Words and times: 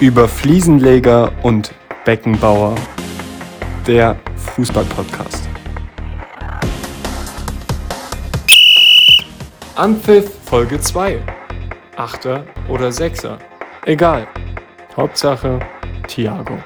über 0.00 0.28
Fliesenleger 0.28 1.32
und 1.42 1.74
Beckenbauer. 2.04 2.76
Der 3.84 4.16
Fußballpodcast. 4.36 5.48
Anpfiff 9.74 10.30
Folge 10.44 10.80
2. 10.80 11.20
Achter 11.96 12.46
oder 12.68 12.92
Sechser. 12.92 13.38
Egal. 13.86 14.28
Hauptsache 14.96 15.58
Thiago. 16.06 16.58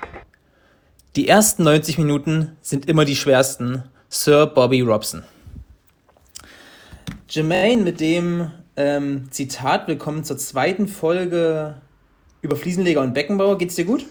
Die 1.17 1.29
ersten 1.29 1.63
90 1.63 1.97
Minuten 1.99 2.57
sind 2.61 2.87
immer 2.87 3.07
die 3.07 3.17
schwersten. 3.17 3.85
Sir 4.11 4.47
Bobby 4.47 4.83
Robson. 4.83 5.25
Jermaine 7.31 7.83
mit 7.83 8.01
dem 8.01 8.51
ähm, 8.77 9.29
Zitat 9.31 9.89
Willkommen 9.89 10.23
zur 10.23 10.37
zweiten 10.37 10.87
Folge 10.87 11.77
über 12.43 12.57
Fliesenleger 12.57 13.01
und 13.01 13.15
Beckenbauer. 13.15 13.57
Geht's 13.57 13.77
dir 13.77 13.85
gut? 13.85 14.05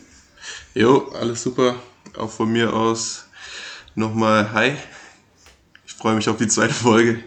Jo, 0.74 1.11
alles 1.19 1.43
super. 1.43 1.75
Auch 2.18 2.32
von 2.32 2.51
mir 2.51 2.73
aus 2.73 3.25
nochmal 3.93 4.51
Hi. 4.54 4.73
Ich 5.86 5.93
freue 5.93 6.15
mich 6.15 6.28
auf 6.28 6.37
die 6.37 6.47
zweite 6.47 6.73
Folge. 6.73 7.20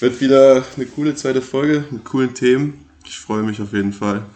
Wird 0.00 0.20
wieder 0.20 0.64
eine 0.76 0.86
coole 0.86 1.14
zweite 1.14 1.40
Folge 1.40 1.84
mit 1.90 2.04
coolen 2.04 2.34
Themen. 2.34 2.86
Ich 3.06 3.18
freue 3.18 3.42
mich 3.42 3.62
auf 3.62 3.72
jeden 3.72 3.92
Fall. 3.92 4.26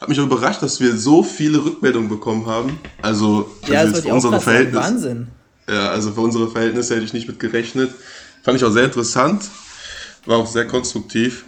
Hat 0.00 0.08
mich 0.08 0.20
auch 0.20 0.24
überrascht, 0.24 0.62
dass 0.62 0.80
wir 0.80 0.96
so 0.96 1.22
viele 1.22 1.64
Rückmeldungen 1.64 2.08
bekommen 2.08 2.46
haben. 2.46 2.78
Also, 3.02 3.50
Ja, 3.66 3.80
also 3.80 4.00
für 4.00 4.08
gerade 4.08 4.40
sagen. 4.40 4.74
Wahnsinn. 4.74 5.28
Ja, 5.68 5.90
also 5.90 6.12
für 6.12 6.20
unsere 6.20 6.50
Verhältnisse 6.50 6.94
hätte 6.94 7.04
ich 7.04 7.12
nicht 7.12 7.26
mit 7.26 7.40
gerechnet. 7.40 7.92
Fand 8.42 8.58
ich 8.58 8.64
auch 8.64 8.70
sehr 8.70 8.84
interessant. 8.84 9.44
War 10.26 10.38
auch 10.38 10.46
sehr 10.46 10.66
konstruktiv. 10.66 11.44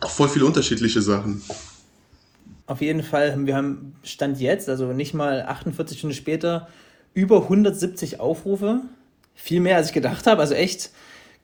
Auch 0.00 0.10
voll 0.10 0.28
viele 0.28 0.44
unterschiedliche 0.44 1.00
Sachen. 1.00 1.42
Auf 2.72 2.80
jeden 2.80 3.02
Fall, 3.02 3.34
wir 3.44 3.54
haben 3.54 3.96
Stand 4.02 4.40
jetzt, 4.40 4.66
also 4.70 4.94
nicht 4.94 5.12
mal 5.12 5.42
48 5.42 5.98
Stunden 5.98 6.16
später, 6.16 6.68
über 7.12 7.42
170 7.42 8.18
Aufrufe. 8.18 8.80
Viel 9.34 9.60
mehr, 9.60 9.76
als 9.76 9.88
ich 9.88 9.92
gedacht 9.92 10.26
habe. 10.26 10.40
Also 10.40 10.54
echt, 10.54 10.90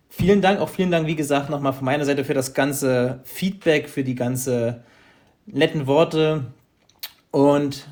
vielen 0.08 0.41
Dank. 0.41 0.58
Auch 0.58 0.70
vielen 0.70 0.91
Dank, 0.91 1.06
wie 1.06 1.16
gesagt, 1.16 1.50
nochmal 1.50 1.75
von 1.75 1.84
meiner 1.84 2.06
Seite 2.06 2.25
für 2.25 2.33
das 2.33 2.55
ganze 2.55 3.20
Feedback, 3.25 3.91
für 3.91 4.05
die 4.05 4.14
ganze 4.14 4.84
netten 5.44 5.86
Worte. 5.86 6.47
Und 7.31 7.86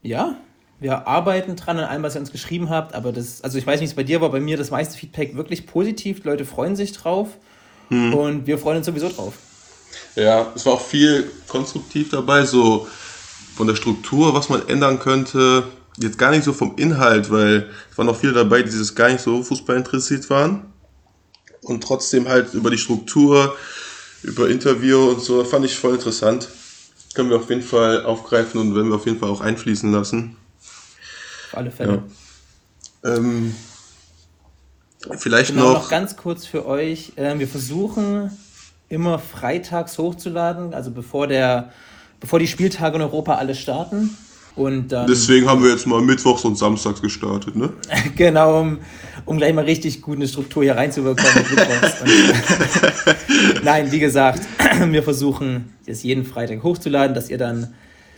ja, 0.00 0.36
wir 0.80 1.06
arbeiten 1.06 1.56
dran 1.56 1.78
an 1.78 1.84
allem, 1.84 2.02
was 2.02 2.14
ihr 2.14 2.22
uns 2.22 2.32
geschrieben 2.32 2.70
habt. 2.70 2.94
Aber 2.94 3.12
das, 3.12 3.44
also 3.44 3.58
ich 3.58 3.66
weiß 3.66 3.80
nicht, 3.80 3.90
es 3.90 3.96
bei 3.96 4.02
dir 4.02 4.22
war, 4.22 4.30
bei 4.30 4.40
mir 4.40 4.56
das 4.56 4.70
meiste 4.70 4.96
Feedback 4.96 5.36
wirklich 5.36 5.66
positiv. 5.66 6.22
Die 6.22 6.28
Leute 6.28 6.46
freuen 6.46 6.74
sich 6.74 6.92
drauf. 6.92 7.36
Und 7.90 8.46
wir 8.46 8.56
freuen 8.56 8.78
uns 8.78 8.86
sowieso 8.86 9.10
drauf. 9.10 9.34
Ja, 10.14 10.52
es 10.54 10.66
war 10.66 10.74
auch 10.74 10.84
viel 10.86 11.30
konstruktiv 11.46 12.10
dabei, 12.10 12.44
so 12.44 12.88
von 13.56 13.66
der 13.66 13.76
Struktur, 13.76 14.34
was 14.34 14.48
man 14.48 14.66
ändern 14.68 14.98
könnte. 14.98 15.64
Jetzt 15.96 16.18
gar 16.18 16.30
nicht 16.30 16.44
so 16.44 16.52
vom 16.52 16.76
Inhalt, 16.76 17.30
weil 17.30 17.70
es 17.90 17.98
waren 17.98 18.08
auch 18.08 18.16
viele 18.16 18.32
dabei, 18.32 18.62
die 18.62 18.70
dieses 18.70 18.94
gar 18.94 19.08
nicht 19.10 19.20
so 19.20 19.42
Fußball 19.42 19.76
interessiert 19.76 20.28
waren. 20.30 20.72
Und 21.62 21.82
trotzdem 21.82 22.28
halt 22.28 22.54
über 22.54 22.70
die 22.70 22.78
Struktur, 22.78 23.56
über 24.22 24.48
Interview 24.48 25.10
und 25.10 25.20
so, 25.20 25.44
fand 25.44 25.64
ich 25.64 25.76
voll 25.76 25.94
interessant. 25.94 26.48
Können 27.14 27.30
wir 27.30 27.36
auf 27.36 27.48
jeden 27.48 27.62
Fall 27.62 28.04
aufgreifen 28.04 28.60
und 28.60 28.74
werden 28.76 28.88
wir 28.90 28.96
auf 28.96 29.06
jeden 29.06 29.18
Fall 29.18 29.28
auch 29.30 29.40
einfließen 29.40 29.90
lassen. 29.90 30.36
Auf 31.50 31.58
alle 31.58 31.70
Fälle. 31.70 32.02
Ja. 33.04 33.14
Ähm, 33.16 33.54
vielleicht 35.18 35.50
Genau, 35.50 35.72
noch 35.72 35.82
noch. 35.82 35.88
ganz 35.88 36.16
kurz 36.16 36.46
für 36.46 36.66
euch. 36.66 37.12
Ähm, 37.16 37.38
wir 37.40 37.48
versuchen 37.48 38.30
immer 38.88 39.18
freitags 39.18 39.98
hochzuladen, 39.98 40.74
also 40.74 40.90
bevor 40.90 41.26
der, 41.26 41.72
bevor 42.20 42.38
die 42.38 42.46
Spieltage 42.46 42.96
in 42.96 43.02
Europa 43.02 43.34
alle 43.34 43.54
starten. 43.54 44.16
Und 44.54 44.88
dann, 44.88 45.06
Deswegen 45.06 45.48
haben 45.48 45.62
wir 45.62 45.70
jetzt 45.70 45.86
mal 45.86 46.00
Mittwochs 46.00 46.44
und 46.44 46.58
Samstags 46.58 47.00
gestartet, 47.00 47.54
ne? 47.54 47.72
genau, 48.16 48.60
um, 48.60 48.78
um 49.24 49.36
gleich 49.36 49.54
mal 49.54 49.64
richtig 49.64 50.02
gut 50.02 50.16
eine 50.16 50.26
Struktur 50.26 50.64
hier 50.64 50.76
reinzubekommen. 50.76 51.44
mit. 51.48 51.60
Und, 52.02 53.62
Nein, 53.64 53.92
wie 53.92 54.00
gesagt, 54.00 54.40
wir 54.84 55.02
versuchen 55.04 55.74
das 55.86 56.02
jeden 56.02 56.24
Freitag 56.24 56.64
hochzuladen, 56.64 57.14
dass 57.14 57.30
ihr 57.30 57.38
dann 57.38 57.72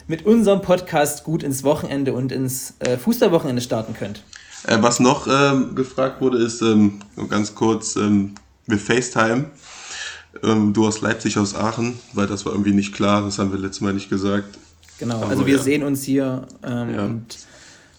mit 0.07 0.25
unserem 0.25 0.63
Podcast 0.63 1.25
gut 1.25 1.43
ins 1.43 1.63
Wochenende 1.63 2.15
und 2.15 2.33
ins 2.33 2.75
äh, 2.81 2.97
Fußballwochenende 2.97 3.61
starten 3.61 3.95
könnt. 3.95 4.25
Äh, 4.67 4.79
was 4.81 4.99
noch 4.99 5.27
ähm, 5.27 5.75
gefragt 5.75 6.23
wurde, 6.23 6.39
ist 6.39 6.63
ähm, 6.63 7.01
nur 7.17 7.29
ganz 7.29 7.55
kurz, 7.55 7.97
ähm, 7.97 8.35
wir 8.67 8.79
FaceTime. 8.79 9.51
Ähm, 10.43 10.73
du 10.73 10.87
aus 10.87 11.01
Leipzig, 11.01 11.37
aus 11.39 11.55
Aachen, 11.55 11.99
weil 12.13 12.27
das 12.27 12.45
war 12.47 12.53
irgendwie 12.53 12.73
nicht 12.73 12.95
klar, 12.95 13.23
das 13.23 13.39
haben 13.39 13.51
wir 13.53 13.59
letztes 13.59 13.81
Mal 13.81 13.93
nicht 13.93 14.09
gesagt. 14.09 14.59
Genau, 14.99 15.17
Aber 15.17 15.29
also 15.29 15.47
wir 15.47 15.57
ja. 15.57 15.63
sehen 15.63 15.83
uns 15.83 16.03
hier 16.05 16.47
ähm, 16.65 16.95
Ja. 16.95 17.05
und 17.05 17.25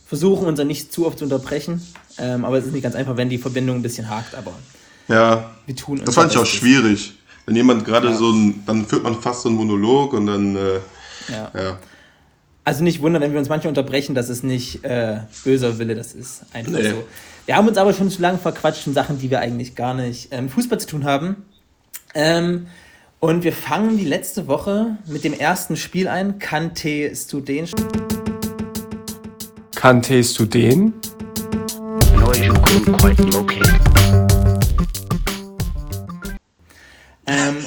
versuchen 0.08 0.46
uns 0.48 0.58
dann 0.58 0.68
nicht 0.68 0.94
zu 0.94 1.06
oft 1.08 1.18
zu 1.20 1.26
unterbrechen. 1.26 1.82
Ähm, 2.18 2.46
aber 2.46 2.58
es 2.58 2.66
ist 2.66 2.74
nicht 2.74 2.84
ganz 2.84 2.96
einfach, 2.96 3.18
wenn 3.18 3.30
die 3.30 3.38
Verbindung 3.38 3.78
ein 3.78 3.82
bisschen 3.82 4.10
hakt, 4.10 4.36
aber 4.36 4.54
Ja, 5.08 5.52
wir 5.66 5.76
tun 5.76 6.02
das 6.06 6.16
fand 6.16 6.32
ich 6.32 6.38
auch 6.38 6.46
schwierig. 6.46 7.14
Wenn 7.46 7.56
jemand 7.56 7.86
gerade 7.86 8.10
Ja. 8.10 8.16
so 8.16 8.32
ein, 8.32 8.64
dann 8.66 8.86
führt 8.86 9.04
man 9.04 9.20
fast 9.20 9.42
so 9.42 9.50
einen 9.50 9.58
Monolog 9.58 10.14
und 10.14 10.28
dann, 10.28 10.56
äh, 10.56 10.80
Ja. 11.30 11.52
ja. 11.56 11.80
Also 12.64 12.84
nicht 12.84 13.02
wundern, 13.02 13.22
wenn 13.24 13.32
wir 13.34 13.40
uns 13.40 13.50
manchmal 13.50 13.70
unterbrechen, 13.70 14.14
das 14.14 14.30
ist 14.30 14.44
nicht 14.44 14.84
äh, 14.86 15.22
böser 15.44 15.80
Wille, 15.80 15.96
das 15.96 16.14
ist 16.14 16.44
einfach 16.54 16.72
Nee. 16.74 16.90
so. 16.92 17.04
Wir 17.48 17.56
haben 17.56 17.68
uns 17.68 17.78
aber 17.78 17.92
schon 17.94 18.12
zu 18.12 18.22
lange 18.22 18.38
verquatscht 18.38 18.86
in 18.86 18.94
Sachen, 18.94 19.18
die 19.18 19.32
wir 19.32 19.40
eigentlich 19.40 19.76
gar 19.76 19.96
nicht 19.96 20.28
ähm, 20.32 20.48
Fußball 20.48 20.80
zu 20.80 20.88
tun 20.88 21.04
haben. 21.06 21.38
Ähm, 22.14 22.68
und 23.20 23.44
wir 23.44 23.54
fangen 23.54 23.98
die 23.98 24.06
letzte 24.06 24.48
Woche 24.48 24.98
mit 25.06 25.24
dem 25.24 25.34
ersten 25.34 25.78
Spiel 25.78 26.08
ein. 26.08 26.40
Kante 26.40 27.16
Studen. 27.16 27.68
Kanntest 29.76 30.40
du 30.40 30.46
den? 30.46 30.94
noise 32.22 32.44
you 32.44 32.54
couldn't 32.54 33.91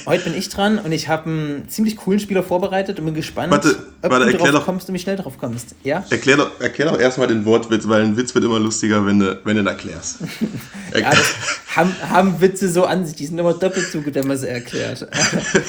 heute 0.07 0.25
bin 0.25 0.35
ich 0.39 0.49
dran 0.49 0.79
und 0.79 0.93
ich 0.93 1.09
habe 1.09 1.29
einen 1.31 1.69
ziemlich 1.69 1.97
coolen 1.97 2.21
Spieler 2.21 2.43
vorbereitet 2.43 2.99
und 2.99 3.07
bin 3.07 3.15
gespannt, 3.15 3.51
Warte, 3.53 3.77
ob 4.03 4.11
warte, 4.11 4.27
du 4.27 4.33
erklär 4.33 4.53
drauf 4.53 4.61
doch- 4.61 4.65
kommst 4.67 4.89
und 4.89 4.95
wie 4.95 4.99
schnell 4.99 5.17
drauf 5.17 5.39
kommst. 5.39 5.75
Ja? 5.83 6.05
Erklär 6.11 6.37
doch, 6.37 6.61
erklär 6.61 6.91
doch 6.91 6.99
erstmal 7.01 7.27
den 7.29 7.45
Wortwitz, 7.45 7.89
weil 7.89 8.03
ein 8.03 8.17
Witz 8.17 8.35
wird 8.35 8.45
immer 8.45 8.59
lustiger, 8.59 9.05
wenn 9.07 9.19
du, 9.19 9.41
wenn 9.45 9.57
du 9.57 9.63
ihn 9.63 9.67
erklärst. 9.67 10.19
Ja, 10.97 11.11
haben, 11.75 11.93
haben 12.09 12.41
Witze 12.41 12.69
so 12.71 12.85
an 12.85 13.05
sich, 13.05 13.17
die 13.17 13.27
sind 13.27 13.37
immer 13.37 13.53
doppelt 13.53 13.87
so 13.91 14.01
gut, 14.01 14.15
wenn 14.15 14.29
man 14.29 14.37
sie 14.37 14.49
erklärt. 14.49 15.09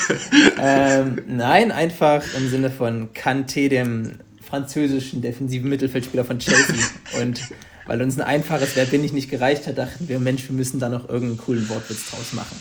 ähm, 0.61 1.17
nein, 1.27 1.71
einfach 1.71 2.21
im 2.37 2.47
Sinne 2.47 2.69
von 2.69 3.09
Kanté, 3.13 3.69
dem 3.69 4.11
französischen 4.47 5.23
defensiven 5.23 5.67
Mittelfeldspieler 5.67 6.23
von 6.23 6.37
Chelsea. 6.37 6.75
Und 7.19 7.41
weil 7.87 8.01
uns 8.01 8.19
ein 8.19 8.21
einfaches 8.21 8.75
Wer 8.75 8.85
bin 8.85 9.03
ich 9.03 9.13
nicht 9.13 9.29
gereicht 9.31 9.65
hat, 9.67 9.77
dachten 9.79 10.07
wir, 10.07 10.19
Mensch, 10.19 10.47
wir 10.47 10.55
müssen 10.55 10.79
da 10.79 10.89
noch 10.89 11.09
irgendeinen 11.09 11.37
coolen 11.37 11.67
Wortwitz 11.69 12.11
draus 12.11 12.33
machen. 12.33 12.55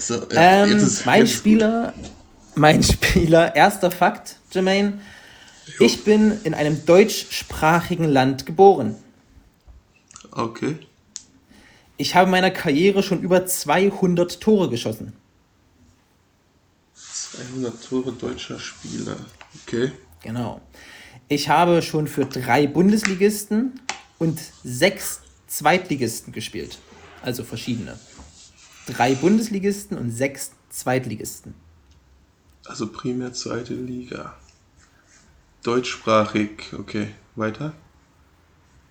So, 0.00 0.14
ja, 0.32 0.64
Ähm, 0.64 0.76
ist- 0.76 1.04
mein 1.06 1.22
ist 1.24 1.30
gut. 1.32 1.38
Spieler, 1.38 1.94
mein 2.54 2.82
Spieler, 2.92 3.54
erster 3.54 3.90
Fakt, 3.90 4.36
Jermaine. 4.52 5.00
Ich 5.78 6.04
bin 6.04 6.40
in 6.44 6.54
einem 6.54 6.84
deutschsprachigen 6.84 8.04
Land 8.04 8.44
geboren. 8.46 8.96
Okay. 10.32 10.76
Ich 11.96 12.14
habe 12.14 12.24
in 12.26 12.30
meiner 12.32 12.50
Karriere 12.50 13.02
schon 13.02 13.20
über 13.20 13.46
200 13.46 14.40
Tore 14.40 14.68
geschossen. 14.70 15.12
200 16.94 17.84
Tore 17.84 18.12
deutscher 18.12 18.58
Spieler. 18.58 19.16
Okay. 19.66 19.92
Genau. 20.22 20.60
Ich 21.28 21.48
habe 21.48 21.82
schon 21.82 22.06
für 22.08 22.24
drei 22.24 22.66
Bundesligisten 22.66 23.80
und 24.18 24.40
sechs 24.64 25.20
Zweitligisten 25.46 26.32
gespielt. 26.32 26.78
Also 27.22 27.44
verschiedene. 27.44 27.98
Drei 28.86 29.14
Bundesligisten 29.14 29.96
und 29.98 30.10
sechs 30.10 30.52
Zweitligisten. 30.68 31.54
Also 32.64 32.86
primär 32.92 33.32
zweite 33.32 33.74
Liga. 33.74 34.34
Deutschsprachig, 35.62 36.72
okay. 36.78 37.08
Weiter? 37.36 37.72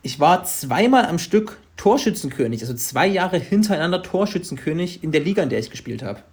Ich 0.01 0.19
war 0.19 0.43
zweimal 0.43 1.05
am 1.05 1.19
Stück 1.19 1.57
Torschützenkönig, 1.77 2.61
also 2.61 2.73
zwei 2.73 3.07
Jahre 3.07 3.37
hintereinander 3.37 4.03
Torschützenkönig 4.03 5.03
in 5.03 5.11
der 5.11 5.21
Liga, 5.21 5.43
in 5.43 5.49
der 5.49 5.59
ich 5.59 5.71
gespielt 5.71 6.03
habe. 6.03 6.23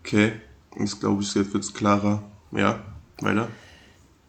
Okay. 0.00 0.32
Jetzt 0.78 1.00
glaube 1.00 1.22
ich, 1.22 1.34
jetzt 1.34 1.52
wird 1.52 1.64
es 1.64 1.74
klarer. 1.74 2.22
Ja, 2.52 2.82
weiter. 3.20 3.48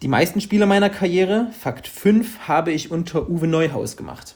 Die 0.01 0.07
meisten 0.07 0.39
Spiele 0.39 0.65
meiner 0.65 0.89
Karriere, 0.89 1.51
Fakt 1.59 1.87
5, 1.87 2.47
habe 2.47 2.71
ich 2.71 2.89
unter 2.89 3.29
Uwe 3.29 3.47
Neuhaus 3.47 3.97
gemacht. 3.97 4.35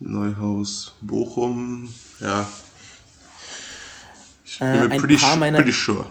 Neuhaus, 0.00 0.94
Bochum, 1.02 1.88
ja. 2.20 2.48
Ich 4.44 4.58
bin 4.58 4.68
Äh, 4.68 4.72
mir 4.86 4.90
ein 4.90 5.00
pretty, 5.00 5.18
meiner- 5.38 5.58
pretty 5.58 5.72
sure. 5.72 6.06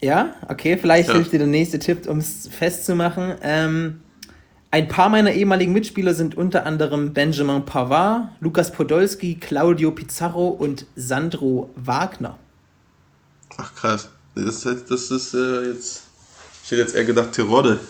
Ja, 0.00 0.34
okay, 0.48 0.76
vielleicht 0.76 1.08
Ja. 1.08 1.14
hilft 1.14 1.32
dir 1.32 1.38
der 1.38 1.46
nächste 1.48 1.78
Tipp, 1.78 2.06
um 2.08 2.18
es 2.18 2.48
festzumachen. 2.48 3.34
Ähm, 3.42 4.00
ein 4.70 4.88
paar 4.88 5.08
meiner 5.08 5.32
ehemaligen 5.32 5.72
Mitspieler 5.72 6.14
sind 6.14 6.36
unter 6.36 6.66
anderem 6.66 7.12
Benjamin 7.12 7.64
Pavard, 7.64 8.28
Lukas 8.40 8.72
Podolski, 8.72 9.36
Claudio 9.36 9.90
Pizarro 9.92 10.48
und 10.48 10.86
Sandro 10.96 11.70
Wagner. 11.76 12.38
Ach 13.56 13.74
krass. 13.74 14.08
Das, 14.34 14.64
ist- 14.64 14.90
das 14.90 15.10
ist 15.10 15.34
äh, 15.34 15.68
jetzt. 15.72 16.02
Ich 16.64 16.70
hätte 16.70 16.82
jetzt 16.82 16.94
eher 16.94 17.04
gedacht, 17.04 17.32
Terodde. 17.32 17.80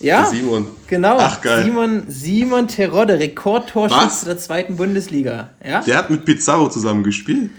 Ja, 0.00 0.26
Simon. 0.26 0.66
genau. 0.86 1.16
Ach, 1.18 1.40
geil. 1.40 1.64
Simon, 1.64 2.02
Simon 2.08 2.68
Terodde, 2.68 3.18
Rekordtorschütze 3.18 4.26
der 4.26 4.38
zweiten 4.38 4.76
Bundesliga. 4.76 5.50
Ja? 5.66 5.80
Der 5.82 5.96
hat 5.96 6.10
mit 6.10 6.24
Pizarro 6.24 6.68
zusammen 6.68 7.02
gespielt. 7.02 7.50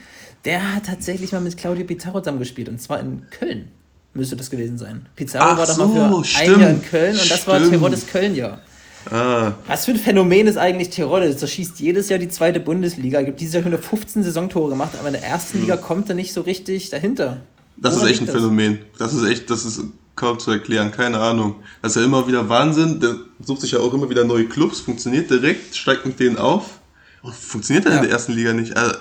Der 0.46 0.76
hat 0.76 0.86
tatsächlich 0.86 1.32
mal 1.32 1.42
mit 1.42 1.58
Claudio 1.58 1.86
Pizarro 1.86 2.20
zusammengespielt 2.20 2.70
und 2.70 2.80
zwar 2.82 3.00
in 3.00 3.24
Köln. 3.32 3.70
Müsste 4.14 4.36
das 4.36 4.50
gewesen 4.50 4.78
sein. 4.78 5.08
Pizarro 5.16 5.52
Ach 5.54 5.58
war 5.58 5.66
doch 5.66 5.74
so, 5.76 5.88
mal 5.88 6.10
für 6.10 6.18
ein 6.18 6.24
stimmt. 6.24 6.62
Jahr 6.62 6.70
in 6.70 6.82
Köln 6.84 7.18
und 7.20 7.32
das 7.32 7.48
war 7.48 7.58
Stimmt. 7.58 7.72
Teroddes 7.74 8.08
Köln-Jahr. 8.08 8.62
Ah, 9.10 9.54
Was 9.68 9.86
für 9.86 9.92
ein 9.92 9.98
Phänomen 9.98 10.48
ist 10.48 10.58
eigentlich 10.58 10.90
Terodde? 10.90 11.34
Der 11.34 11.48
schießt 11.48 11.80
jedes 11.80 12.10
Jahr 12.10 12.20
die 12.20 12.28
zweite 12.28 12.60
Bundesliga, 12.60 13.22
gibt 13.22 13.40
dieses 13.40 13.54
Jahr 13.56 13.64
schon 13.64 13.78
15 13.78 14.24
Saisontore 14.24 14.70
gemacht, 14.70 14.92
aber 15.00 15.08
in 15.08 15.14
der 15.14 15.24
ersten 15.24 15.62
Liga 15.62 15.78
kommt 15.78 16.10
er 16.10 16.16
nicht 16.16 16.34
so 16.34 16.42
richtig 16.42 16.90
dahinter. 16.90 17.38
das 17.78 17.96
Woran 17.96 18.06
ist 18.08 18.12
echt 18.12 18.22
ein 18.22 18.26
das? 18.28 18.36
Phänomen. 18.36 18.80
Das 19.00 19.14
ist 19.14 19.24
echt, 19.28 19.50
das 19.50 19.66
ist 19.66 19.82
kaum 20.18 20.40
zu 20.40 20.52
erklären, 20.52 20.92
keine 20.92 21.20
Ahnung. 21.20 21.56
Das 21.82 21.96
ist 21.96 22.02
ja 22.02 22.06
immer 22.06 22.28
wieder 22.28 22.50
Wahnsinn. 22.50 23.00
Der 23.00 23.16
sucht 23.42 23.62
sich 23.62 23.72
ja 23.72 23.80
auch 23.80 23.94
immer 23.94 24.10
wieder 24.10 24.26
neue 24.26 24.46
Clubs, 24.46 24.82
funktioniert 24.82 25.30
direkt, 25.30 25.76
steigt 25.76 26.06
mit 26.06 26.20
denen 26.20 26.38
auf 26.38 26.80
und 27.22 27.34
funktioniert 27.34 27.86
dann 27.86 27.94
Ja. 27.94 27.98
in 28.00 28.04
der 28.06 28.12
ersten 28.12 28.34
Liga 28.34 28.52
nicht. 28.54 28.76
Also, 28.76 28.96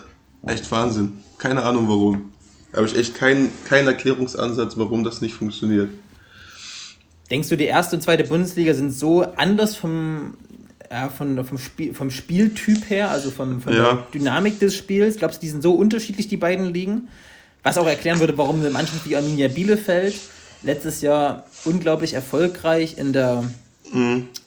echt 0.46 0.70
Wahnsinn. 0.70 1.14
Keine 1.38 1.62
Ahnung 1.64 1.88
warum. 1.88 2.32
Habe 2.74 2.86
ich 2.86 2.96
echt 2.96 3.14
keinen 3.14 3.50
keinen 3.68 3.88
Erklärungsansatz, 3.88 4.76
warum 4.76 5.02
das 5.02 5.20
nicht 5.20 5.34
funktioniert. 5.34 5.88
Denkst 7.30 7.48
du, 7.48 7.56
die 7.56 7.64
erste 7.64 7.96
und 7.96 8.02
zweite 8.02 8.24
Bundesliga 8.24 8.72
sind 8.74 8.92
so 8.92 9.22
anders 9.22 9.74
vom, 9.74 10.34
ja, 10.90 11.08
von, 11.08 11.44
vom, 11.44 11.58
Spiel, 11.58 11.92
vom 11.94 12.10
Spieltyp 12.10 12.88
her, 12.88 13.10
also 13.10 13.30
vom, 13.30 13.60
von 13.60 13.72
Ja. 13.72 13.82
der 13.94 14.06
Dynamik 14.14 14.60
des 14.60 14.76
Spiels? 14.76 15.16
Glaubst 15.16 15.38
du, 15.38 15.46
die 15.46 15.50
sind 15.50 15.62
so 15.62 15.72
unterschiedlich, 15.74 16.28
die 16.28 16.36
beiden 16.36 16.72
Ligen? 16.72 17.08
Was 17.64 17.78
auch 17.78 17.86
erklären 17.86 18.20
würde, 18.20 18.38
warum 18.38 18.60
eine 18.60 18.70
Mannschaft 18.70 19.08
wie 19.08 19.16
Arminia 19.16 19.48
Bielefeld 19.48 20.14
letztes 20.66 21.00
Jahr 21.00 21.44
unglaublich 21.64 22.12
erfolgreich 22.14 22.98
in 22.98 23.12
der, 23.12 23.44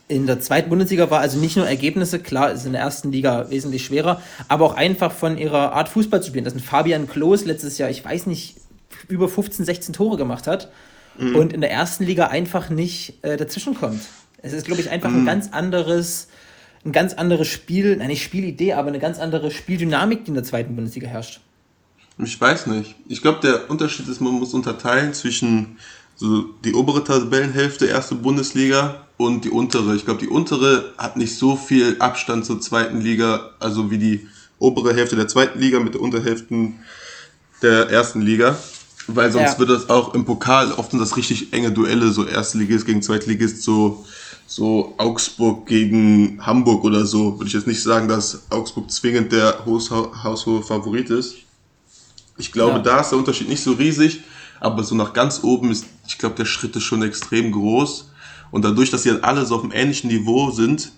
in 0.08 0.28
der 0.28 0.40
zweiten 0.42 0.70
Bundesliga 0.70 1.10
war. 1.10 1.22
Also 1.22 1.40
nicht 1.40 1.56
nur 1.56 1.68
Ergebnisse, 1.68 2.20
klar, 2.20 2.52
ist 2.52 2.66
in 2.66 2.74
der 2.74 2.82
ersten 2.82 3.12
Liga 3.12 3.50
wesentlich 3.50 3.86
schwerer, 3.86 4.22
aber 4.48 4.66
auch 4.66 4.76
einfach 4.76 5.12
von 5.12 5.38
ihrer 5.38 5.74
Art 5.74 5.90
Fußball 5.90 6.22
zu 6.22 6.30
spielen. 6.30 6.46
Dass 6.46 6.54
ein 6.54 6.60
Fabian 6.60 7.08
Klos 7.08 7.46
letztes 7.46 7.78
Jahr, 7.78 7.90
ich 7.90 8.04
weiß 8.04 8.28
nicht, 8.28 8.58
über 9.08 9.30
15, 9.30 9.66
16 9.66 9.94
Tore 9.94 10.18
gemacht 10.18 10.46
hat 10.46 10.70
und 11.20 11.54
in 11.54 11.62
der 11.62 11.72
ersten 11.72 12.06
Liga 12.06 12.28
einfach 12.28 12.70
nicht 12.70 13.24
äh, 13.24 13.36
dazwischen 13.36 13.76
kommt. 13.76 14.02
Es 14.42 14.54
ist, 14.54 14.66
glaube 14.66 14.80
ich, 14.82 14.90
einfach 14.90 15.10
ein 15.10 15.26
ganz 15.26 15.50
anderes, 15.52 16.30
ein 16.86 16.94
ganz 16.94 17.14
anderes 17.14 17.48
Spiel, 17.48 17.98
nein, 17.98 18.08
nicht 18.08 18.24
Spielidee, 18.24 18.74
aber 18.74 18.88
eine 18.88 19.00
ganz 19.00 19.20
andere 19.20 19.52
Spieldynamik, 19.52 20.24
die 20.24 20.30
in 20.30 20.36
der 20.36 20.46
zweiten 20.46 20.76
Bundesliga 20.76 21.08
herrscht. 21.08 21.42
Ich 22.18 22.40
weiß 22.40 22.68
nicht. 22.68 22.96
Ich 23.08 23.22
glaube, 23.22 23.40
der 23.42 23.70
Unterschied 23.70 24.08
ist, 24.08 24.22
man 24.22 24.34
muss 24.34 24.54
unterteilen 24.54 25.14
zwischen 25.14 25.78
so 26.22 26.44
die 26.66 26.74
obere 26.74 27.02
Tabellenhälfte, 27.04 27.86
erste 27.86 28.14
Bundesliga 28.16 29.06
und 29.18 29.46
die 29.46 29.50
untere. 29.50 29.96
Ich 29.96 30.04
glaube, 30.04 30.20
die 30.20 30.28
untere 30.28 30.94
hat 30.98 31.16
nicht 31.16 31.38
so 31.38 31.56
viel 31.56 31.96
Abstand 32.00 32.46
zur 32.46 32.60
zweiten 32.60 33.00
Liga, 33.00 33.52
also 33.60 33.90
wie 33.90 33.98
die 33.98 34.28
obere 34.60 34.94
Hälfte 34.94 35.16
der 35.16 35.30
zweiten 35.30 35.60
Liga 35.60 35.80
mit 35.80 35.94
der 35.94 36.02
Unterhälfte 36.02 36.74
der 37.62 37.90
ersten 37.90 38.22
Liga. 38.22 38.58
Weil 39.08 39.32
sonst 39.32 39.54
Ja. 39.54 39.60
wird 39.60 39.70
das 39.70 39.90
auch 39.90 40.14
im 40.14 40.26
Pokal 40.26 40.74
oft 40.74 40.92
sind 40.92 41.00
das 41.00 41.16
richtig 41.18 41.52
enge 41.54 41.72
Duelle, 41.72 42.12
so 42.12 42.26
Erstligist 42.26 42.86
gegen 42.86 43.02
Zweitligist, 43.02 43.64
so, 43.64 44.06
so 44.46 44.94
Augsburg 44.98 45.66
gegen 45.66 46.46
Hamburg 46.46 46.84
oder 46.84 47.06
so. 47.06 47.40
Würde 47.40 47.48
ich 47.48 47.54
jetzt 47.54 47.66
nicht 47.66 47.82
sagen, 47.82 48.08
dass 48.10 48.44
Augsburg 48.52 48.92
zwingend 48.92 49.32
der 49.32 49.66
hausho- 49.66 50.12
haushohe 50.22 50.62
Favorit 50.62 51.10
ist. 51.10 51.36
Ich 52.38 52.52
glaube, 52.52 52.74
Ja. 52.74 52.80
da 52.80 53.00
ist 53.02 53.10
der 53.10 53.18
Unterschied 53.18 53.50
nicht 53.50 53.64
so 53.64 53.72
riesig, 53.72 54.22
aber 54.60 54.84
so 54.84 54.96
nach 54.96 55.14
ganz 55.14 55.44
oben 55.44 55.72
ist, 55.72 55.86
ich 56.08 56.18
glaube, 56.18 56.36
der 56.36 56.46
Schritt 56.46 56.76
ist 56.76 56.84
schon 56.84 57.04
extrem 57.04 57.52
groß. 57.52 58.12
Und 58.52 58.66
dadurch, 58.66 58.90
dass 58.90 59.04
sie 59.04 59.12
halt 59.12 59.24
alle 59.24 59.46
so 59.46 59.56
auf 59.56 59.64
einem 59.64 59.72
ähnlichen 59.72 60.10
Niveau 60.10 60.52
sind, 60.52 60.92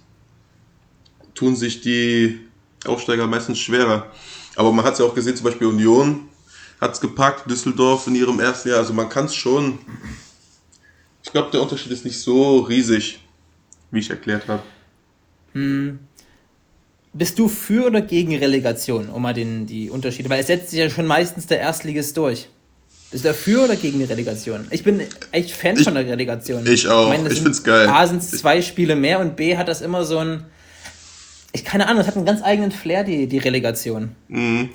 tun 1.35 1.55
sich 1.55 1.81
die 1.81 2.39
Aufsteiger 2.85 3.27
meistens 3.27 3.59
schwerer. 3.59 4.11
Aber 4.55 4.71
man 4.71 4.85
hat 4.85 4.93
es 4.93 4.99
ja 4.99 5.05
auch 5.05 5.15
gesehen, 5.15 5.35
zum 5.35 5.45
Beispiel 5.45 5.67
Union 5.67 6.27
hat 6.79 6.93
es 6.93 7.01
gepackt, 7.01 7.49
Düsseldorf 7.49 8.07
in 8.07 8.15
ihrem 8.15 8.39
ersten 8.39 8.69
Jahr. 8.69 8.79
Also 8.79 8.93
man 8.93 9.09
kann 9.09 9.25
es 9.25 9.35
schon. 9.35 9.79
Ich 11.23 11.31
glaube, 11.31 11.51
der 11.51 11.61
Unterschied 11.61 11.91
ist 11.91 12.05
nicht 12.05 12.19
so 12.19 12.61
riesig, 12.61 13.19
wie 13.91 13.99
ich 13.99 14.09
erklärt 14.09 14.47
habe. 14.47 14.63
Bist 17.13 17.37
du 17.37 17.47
für 17.47 17.85
oder 17.87 18.01
gegen 18.01 18.35
Relegation, 18.35 19.09
um 19.09 19.21
mal 19.21 19.33
den, 19.33 19.67
die 19.67 19.89
Unterschiede, 19.89 20.29
weil 20.29 20.39
es 20.39 20.47
setzt 20.47 20.69
sich 20.71 20.79
ja 20.79 20.89
schon 20.89 21.05
meistens 21.05 21.45
der 21.45 21.59
Erstligist 21.59 22.17
durch. 22.17 22.47
Bist 23.11 23.25
du 23.25 23.29
dafür 23.29 23.65
oder 23.65 23.75
gegen 23.75 23.99
die 23.99 24.05
Relegation? 24.05 24.67
Ich 24.71 24.83
bin 24.83 25.01
echt 25.31 25.51
Fan 25.51 25.75
Ich- 25.77 25.83
von 25.83 25.95
der 25.95 26.05
Relegation. 26.07 26.65
ich 26.65 26.87
auch. 26.87 27.13
Ich 27.13 27.19
sind- 27.19 27.39
find's 27.39 27.63
geil. 27.63 27.87
A 27.89 28.07
sind 28.07 28.21
es 28.21 28.31
zwei 28.31 28.61
Spiele 28.61 28.95
mehr 28.95 29.19
und 29.19 29.35
B 29.35 29.57
hat 29.57 29.67
das 29.67 29.81
immer 29.81 30.05
so 30.05 30.19
ein. 30.19 30.45
Ich 31.53 31.65
keine 31.65 31.87
Ahnung, 31.89 32.01
es 32.01 32.07
hat 32.07 32.15
einen 32.15 32.25
ganz 32.25 32.41
eigenen 32.41 32.71
Flair, 32.71 33.03
die, 33.03 33.27
die 33.27 33.37
Relegation. 33.37 34.15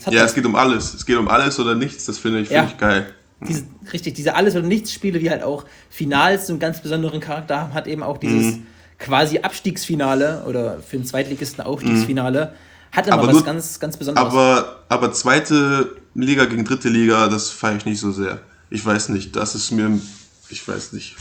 Hat 0.05 0.13
Ja, 0.13 0.25
es 0.27 0.35
geht 0.35 0.45
um 0.45 0.55
alles. 0.55 0.93
Es 0.93 1.07
geht 1.07 1.17
um 1.17 1.29
alles 1.29 1.59
oder 1.59 1.75
nichts. 1.75 2.05
Das 2.05 2.19
finde 2.19 2.41
ich, 2.41 2.51
Ja. 2.51 2.61
finde 2.61 2.73
ich 2.75 2.79
geil. 2.79 3.07
Diese, 3.49 3.65
richtig, 3.93 4.15
diese 4.15 4.35
Alles- 4.35 4.55
oder 4.55 4.67
Nichts-Spiele, 4.67 5.19
die 5.19 5.31
halt 5.31 5.43
auch 5.43 5.65
Finals 5.91 6.47
so 6.47 6.53
einen 6.53 6.61
ganz 6.61 6.81
besonderen 6.83 7.21
Charakter 7.21 7.61
haben, 7.61 7.75
hat 7.75 7.87
eben 7.87 8.03
auch 8.03 8.19
dieses 8.19 8.57
Mhm. 8.57 8.67
quasi 8.99 9.39
Abstiegsfinale 9.39 10.45
oder 10.47 10.81
für 10.87 10.97
den 10.99 11.07
Zweitligisten 11.07 11.65
Aufstiegsfinale. 11.65 12.53
Hat 12.97 13.07
immer. 13.07 13.19
Aber 13.19 13.27
was 13.29 13.35
nur- 13.35 13.45
ganz, 13.45 13.79
ganz 13.79 13.97
Besonderes. 13.97 14.27
Aber, 14.29 14.81
aber 14.89 15.13
zweite 15.13 15.97
Liga 16.15 16.47
gegen 16.47 16.65
dritte 16.65 16.89
Liga, 16.89 17.29
das 17.29 17.51
feiere 17.51 17.77
ich 17.77 17.85
nicht 17.87 18.01
so 18.01 18.11
sehr. 18.11 18.41
Ich 18.71 18.85
weiß 18.85 19.11
nicht, 19.11 19.37
das 19.37 19.55
ist 19.55 19.71
mir, 19.71 20.01
ich 20.49 20.67
weiß 20.67 20.93
nicht. 20.93 21.15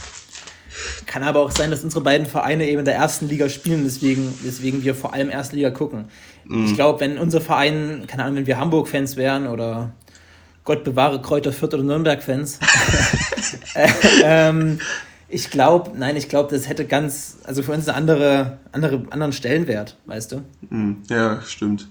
Kann 1.06 1.22
aber 1.22 1.40
auch 1.40 1.50
sein, 1.50 1.70
dass 1.70 1.84
unsere 1.84 2.02
beiden 2.02 2.26
Vereine 2.26 2.68
eben 2.68 2.80
in 2.80 2.84
der 2.84 2.96
ersten 2.96 3.28
Liga 3.28 3.48
spielen, 3.48 3.84
deswegen, 3.84 4.34
deswegen 4.44 4.82
wir 4.82 4.94
vor 4.94 5.14
allem 5.14 5.30
erste 5.30 5.56
Liga 5.56 5.70
gucken. 5.70 6.06
Ich 6.48 6.74
glaube, 6.74 7.00
wenn 7.00 7.18
unser 7.18 7.40
Verein, 7.40 8.04
keine 8.06 8.22
Ahnung, 8.24 8.36
wenn 8.36 8.46
wir 8.46 8.58
Hamburg-Fans 8.58 9.16
wären 9.16 9.48
oder 9.48 9.90
Gott 10.64 10.84
bewahre 10.84 11.20
Kräuter 11.20 11.52
Fürth 11.52 11.74
oder 11.74 11.82
Nürnberg-Fans, 11.82 12.60
äh, 13.74 13.88
ähm, 14.22 14.78
ich 15.28 15.50
glaube, 15.50 15.92
nein, 15.96 16.16
ich 16.16 16.28
glaube, 16.28 16.54
das 16.54 16.68
hätte 16.68 16.84
ganz, 16.86 17.38
also 17.44 17.62
für 17.62 17.72
uns 17.72 17.88
einen 17.88 17.96
andere, 17.96 18.58
andere, 18.72 19.02
anderen 19.10 19.32
Stellenwert, 19.32 19.96
weißt 20.06 20.32
du? 20.32 20.42
Hm, 20.68 21.02
Ja, 21.08 21.40
stimmt. 21.42 21.88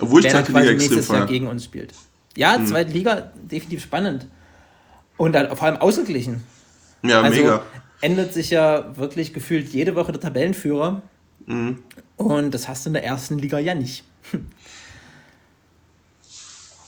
Obwohl 0.00 0.20
ich 0.20 0.26
Wer 0.26 0.32
dann 0.32 0.44
zweite 0.46 0.68
Liga 0.70 0.78
nächstes 0.82 1.08
Jahr 1.08 1.26
gegen 1.26 1.46
uns 1.46 1.64
spielt. 1.64 1.92
Ja, 2.36 2.58
zweite 2.64 2.90
Liga, 2.92 3.30
definitiv 3.42 3.82
spannend. 3.82 4.26
Und 5.16 5.32
dann 5.34 5.54
vor 5.56 5.66
allem 5.68 5.76
ausgeglichen. 5.76 6.42
Ja, 7.02 7.20
Also 7.20 7.40
mega. 7.40 7.62
ändert 8.00 8.32
sich 8.32 8.50
ja 8.50 8.96
wirklich 8.96 9.32
gefühlt 9.34 9.68
jede 9.68 9.94
Woche 9.94 10.10
der 10.12 10.20
Tabellenführer. 10.20 11.02
Und 12.16 12.50
das 12.54 12.68
hast 12.68 12.84
du 12.86 12.90
in 12.90 12.94
der 12.94 13.04
ersten 13.04 13.38
Liga 13.38 13.58
ja 13.58 13.74
nicht. 13.74 14.04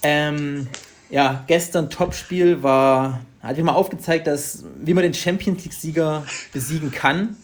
ähm, 0.03 0.67
ja, 1.11 1.45
gestern 1.47 1.91
Topspiel 1.91 2.63
war, 2.63 3.21
hat 3.43 3.57
mir 3.57 3.65
mal 3.65 3.73
aufgezeigt, 3.73 4.27
dass, 4.27 4.65
wie 4.83 4.95
man 4.95 5.03
den 5.03 5.15
Champions 5.15 5.65
League-Sieger 5.65 6.25
besiegen 6.53 6.91
kann. 6.91 7.37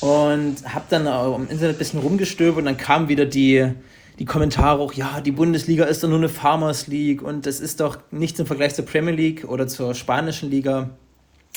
Und 0.00 0.56
habe 0.64 0.84
dann 0.90 1.06
im 1.06 1.50
Internet 1.50 1.74
ein 1.74 1.78
bisschen 1.78 1.98
rumgestöbert 1.98 2.58
und 2.58 2.66
dann 2.66 2.76
kamen 2.76 3.08
wieder 3.08 3.26
die, 3.26 3.72
die 4.20 4.24
Kommentare 4.24 4.80
auch, 4.80 4.92
ja, 4.92 5.20
die 5.20 5.32
Bundesliga 5.32 5.86
ist 5.86 6.04
doch 6.04 6.08
nur 6.08 6.18
eine 6.18 6.28
Farmers 6.28 6.86
League 6.86 7.20
und 7.20 7.46
das 7.46 7.58
ist 7.58 7.80
doch 7.80 7.98
nichts 8.12 8.38
im 8.38 8.46
Vergleich 8.46 8.76
zur 8.76 8.84
Premier 8.84 9.12
League 9.12 9.44
oder 9.48 9.66
zur 9.66 9.96
spanischen 9.96 10.50
Liga. 10.50 10.90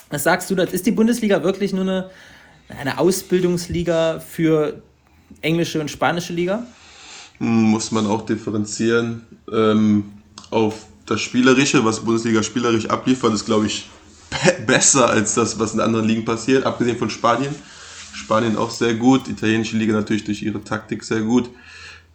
Was 0.10 0.24
sagst 0.24 0.50
du, 0.50 0.56
das 0.56 0.74
ist 0.74 0.88
die 0.88 0.92
Bundesliga 0.92 1.44
wirklich 1.44 1.72
nur 1.72 1.84
eine, 1.84 2.10
eine 2.68 2.98
Ausbildungsliga 2.98 4.20
für 4.20 4.82
englische 5.42 5.80
und 5.80 5.92
spanische 5.92 6.34
Liga? 6.34 6.66
Muss 7.40 7.92
man 7.92 8.08
auch 8.08 8.26
differenzieren. 8.26 9.26
Ähm, 9.52 10.14
auf 10.52 10.86
das 11.12 11.22
Spielerische, 11.22 11.84
was 11.86 12.00
Bundesliga 12.00 12.42
spielerisch 12.42 12.88
abliefert, 12.90 13.34
ist, 13.34 13.46
glaube 13.46 13.68
ich, 13.68 13.90
be 14.30 14.64
besser 14.66 15.10
als 15.10 15.36
das, 15.36 15.60
was 15.60 15.74
in 15.74 15.80
anderen 15.80 16.08
Ligen 16.08 16.26
passiert, 16.26 16.66
abgesehen 16.66 16.98
von 16.98 17.10
Spanien. 17.10 17.54
Spanien 18.14 18.58
auch 18.58 18.72
sehr 18.72 18.96
gut, 18.96 19.28
italienische 19.28 19.78
Liga 19.78 19.94
natürlich 19.94 20.24
durch 20.24 20.42
ihre 20.42 20.64
Taktik 20.64 21.04
sehr 21.04 21.22
gut. 21.22 21.50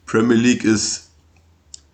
Premier 0.04 0.36
League 0.36 0.64
ist, 0.64 1.10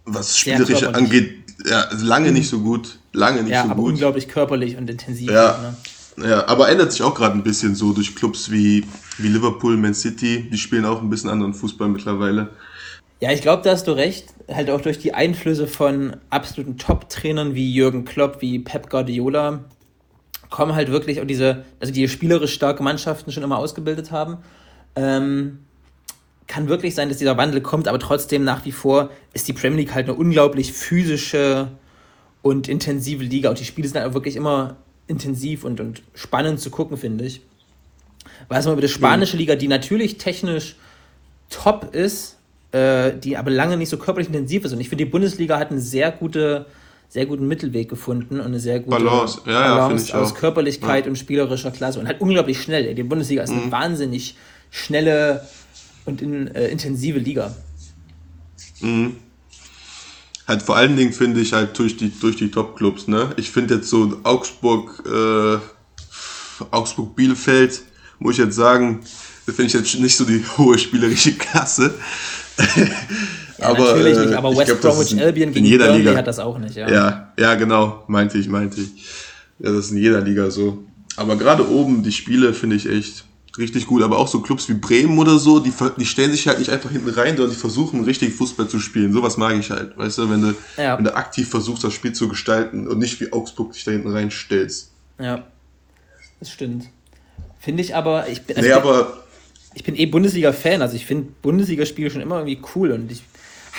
was 0.04 0.42
körperlich. 0.42 0.88
angeht, 0.88 1.44
ja, 1.64 1.88
lange 2.00 2.32
nicht 2.32 2.49
so 2.49 2.61
gut. 2.61 2.99
Lange 3.12 3.42
nicht 3.42 3.52
Ja, 3.52 3.64
so 3.64 3.71
aber 3.71 3.82
gut. 3.82 3.92
unglaublich 3.92 4.28
körperlich 4.28 4.76
und 4.76 4.88
intensiv. 4.88 5.30
Ja. 5.30 5.75
Ne? 6.16 6.28
Ja, 6.28 6.47
aber 6.47 6.68
ändert 6.68 6.92
sich 6.92 7.02
auch 7.02 7.14
gerade 7.14 7.35
ein 7.35 7.42
bisschen 7.42 7.75
so 7.75 7.92
durch 7.92 8.14
Clubs 8.14 8.50
wie, 8.50 8.85
wie 9.18 9.28
Liverpool, 9.28 9.76
Man 9.76 9.94
City. 9.94 10.49
Die 10.50 10.59
spielen 10.59 10.85
auch 10.85 11.00
ein 11.00 11.09
bisschen 11.09 11.30
anderen 11.30 11.54
Fußball 11.54 11.88
mittlerweile. 11.88 12.50
Ja, 13.23 13.31
ich 13.31 13.41
glaube, 13.41 13.62
da 13.62 13.71
hast 13.71 13.87
du 13.87 13.93
recht. 13.93 14.35
Halt 14.49 14.69
auch 14.69 14.81
durch 14.81 14.99
die 14.99 15.14
Einflüsse 15.14 15.69
von 15.69 16.17
absoluten 16.29 16.76
Top-Trainern 16.76 17.55
wie 17.55 17.73
Jürgen 17.73 18.05
Klopp, 18.05 18.43
wie 18.43 18.59
Pep 18.59 18.91
Guardiola, 18.91 19.62
kommen 20.50 20.75
halt 20.75 20.91
wirklich 20.91 21.21
auch 21.21 21.25
diese, 21.25 21.64
also 21.79 21.93
die 21.93 22.09
spielerisch 22.09 22.52
starke 22.52 22.83
Mannschaften 22.83 23.31
schon 23.31 23.45
immer 23.45 23.59
ausgebildet 23.59 24.11
haben. 24.11 24.38
Ähm, 24.97 25.61
kann 26.49 26.69
wirklich 26.69 26.97
sein, 26.97 27.11
dass 27.11 27.19
dieser 27.19 27.37
Wandel 27.37 27.61
kommt, 27.61 27.87
aber 27.87 28.00
trotzdem 28.00 28.43
nach 28.43 28.64
wie 28.64 28.73
vor 28.73 29.11
ist 29.35 29.47
die 29.47 29.52
Premier 29.52 29.83
League 29.83 29.95
halt 29.95 30.09
eine 30.09 30.19
unglaublich 30.19 30.73
physische 30.73 31.69
und 32.43 32.67
intensive 32.67 33.23
Liga. 33.23 33.50
Und 33.50 33.61
die 33.61 33.64
Spiele 33.64 33.87
sind 33.87 34.00
halt 34.00 34.14
wirklich 34.14 34.35
immer 34.35 34.79
intensiv 35.07 35.62
und, 35.62 35.79
und 35.79 36.02
spannend 36.14 36.59
zu 36.59 36.71
gucken, 36.71 36.97
finde 36.97 37.26
ich. 37.26 37.41
Weiß 38.49 38.64
man 38.64 38.73
über 38.73 38.83
die 38.83 38.88
spanische 38.88 39.37
Liga, 39.37 39.55
die 39.55 39.69
natürlich 39.69 40.19
technisch 40.19 40.75
top 41.50 41.95
ist, 41.95 42.38
äh, 42.73 43.12
die 43.19 43.37
aber 43.37 43.50
lange 43.50 43.76
nicht 43.76 43.88
so 43.88 43.97
körperlich 43.97 44.29
intensiv 44.29 44.64
ist. 44.64 44.73
Und 44.73 44.81
ich 44.81 44.88
finde, 44.88 45.05
die 45.05 45.11
Bundesliga 45.11 45.59
hat 45.59 45.71
einen 45.71 45.81
sehr 45.81 46.11
gute, 46.11 46.67
sehr 47.09 47.26
guten 47.26 47.47
Mittelweg 47.47 47.88
gefunden 47.88 48.41
und 48.41 48.47
eine 48.47 48.61
sehr 48.61 48.81
gute 48.81 48.97
Balance. 49.02 49.41
Ja, 49.47 49.52
ja, 49.52 49.75
Balance 49.76 50.07
ich 50.07 50.14
aus. 50.14 50.35
Körperlichkeit 50.35 51.07
und 51.07 51.17
spielerischer 51.19 51.71
Klasse 51.71 52.00
und 52.00 52.07
halt 52.07 52.21
unglaublich 52.21 52.61
schnell. 52.62 52.95
Die 52.95 53.02
Bundesliga 53.02 53.43
ist 53.43 53.50
Mhm. 53.50 53.62
eine 53.64 53.73
wahnsinnig 53.73 54.37
schnelle 54.71 55.47
und 56.07 56.23
in, 56.23 56.49
äh, 56.55 56.69
intensive 56.69 57.19
Liga. 57.19 57.55
Halt 60.49 60.62
vor 60.62 60.76
allen 60.76 60.97
Dingen 60.97 61.12
finde 61.12 61.41
ich 61.41 61.52
halt 61.52 61.79
durch 61.79 61.97
die, 61.97 62.11
durch 62.19 62.37
die 62.37 62.50
Top-Clubs, 62.50 63.07
ne? 63.07 63.33
Ich 63.37 63.50
finde 63.50 63.76
jetzt 63.76 63.88
so 63.88 64.19
Augsburg, 64.25 65.02
äh, 65.07 65.59
Augsburg-Bielefeld, 66.71 67.83
muss 68.19 68.33
ich 68.33 68.45
jetzt 68.45 68.57
sagen, 68.57 69.00
finde 69.47 69.64
ich 69.64 69.73
jetzt 69.73 69.95
nicht 70.00 70.17
so 70.17 70.25
die 70.25 70.43
hohe 70.59 70.79
spielerische 70.79 71.35
Klasse. 71.35 71.95
Ja, 73.59 73.73
natürlich 73.75 74.18
nicht, 74.18 74.30
äh, 74.32 74.35
aber 74.35 74.56
West 74.56 74.66
glaub, 74.80 74.80
Bromwich 74.80 75.21
Albion 75.21 75.52
gegen 75.52 75.66
jeder 75.66 75.87
Burnley 75.87 76.02
Liga. 76.04 76.16
hat 76.16 76.26
das 76.26 76.38
auch 76.38 76.59
nicht, 76.59 76.75
ja. 76.75 76.90
Ja, 76.90 77.32
ja, 77.38 77.54
genau, 77.54 78.02
meinte 78.09 78.38
ich, 78.38 78.49
meinte 78.49 78.80
ich. 78.80 78.90
Ja, 79.59 79.71
das 79.71 79.87
ist 79.87 79.90
in 79.92 79.99
jeder 79.99 80.21
Liga 80.21 80.50
so. 80.50 80.82
Aber 81.16 81.37
gerade 81.37 81.68
oben, 81.68 82.02
die 82.02 82.11
Spiele 82.12 82.54
finde 82.54 82.76
ich 82.76 82.88
echt 82.88 83.25
richtig 83.59 83.87
gut. 83.87 84.02
Aber 84.02 84.18
auch 84.18 84.26
so 84.28 84.40
Clubs 84.40 84.68
wie 84.68 84.75
Bremen 84.75 85.18
oder 85.18 85.38
so, 85.38 85.61
die, 85.61 85.73
die 85.99 86.06
stellen 86.06 86.32
sich 86.32 86.49
halt 86.49 86.59
nicht 86.59 86.71
einfach 86.71 86.90
hinten 86.90 87.11
rein, 87.11 87.37
sondern 87.37 87.50
die 87.54 87.61
versuchen 87.61 88.02
richtig 88.04 88.35
Fußball 88.35 88.66
zu 88.66 88.80
spielen. 88.80 89.12
Sowas 89.12 89.37
mag 89.37 89.54
ich 89.56 89.71
halt, 89.71 89.97
weißt 89.97 90.18
du, 90.18 90.30
wenn 90.30 90.42
du, 90.42 90.54
Ja. 90.76 90.97
wenn 90.97 91.04
du 91.04 91.14
aktiv 91.14 91.49
versuchst, 91.49 91.85
das 91.85 91.92
Spiel 91.92 92.12
zu 92.12 92.28
gestalten 92.28 92.88
und 92.88 92.99
nicht 92.99 93.21
wie 93.21 93.32
Augsburg 93.32 93.73
dich 93.75 93.85
da 93.85 93.90
hinten 93.92 94.11
reinstellst. 94.11 94.90
Ja, 95.21 95.44
das 96.40 96.50
stimmt. 96.50 96.87
Finde 97.61 97.82
ich 97.82 97.94
aber, 97.94 98.26
ich 98.28 98.42
bin, 98.42 98.56
also 98.56 98.68
nee, 98.68 98.75
aber 98.75 99.22
ich 99.75 99.85
bin 99.85 99.97
eh 99.97 100.07
Bundesliga-Fan, 100.07 100.83
also 100.83 100.97
ich 100.97 101.07
finde 101.07 101.29
Bundesligaspiele 101.43 102.11
schon 102.11 102.21
immer 102.23 102.37
irgendwie 102.38 102.59
cool 102.75 102.93
und 102.93 103.11
ich 103.11 103.23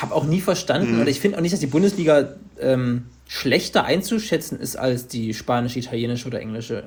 habe 0.02 0.14
auch 0.16 0.26
nie 0.26 0.42
verstanden, 0.42 0.96
Mhm. 0.96 1.02
oder 1.02 1.10
ich 1.10 1.20
finde 1.20 1.38
auch 1.38 1.42
nicht, 1.42 1.54
dass 1.54 1.60
die 1.60 1.68
Bundesliga 1.68 2.30
ähm, 2.60 3.04
schlechter 3.28 3.86
einzuschätzen 3.86 4.60
ist 4.60 4.76
als 4.76 5.08
die 5.08 5.34
spanische, 5.34 5.80
italienische 5.80 6.28
oder 6.28 6.40
englische 6.42 6.84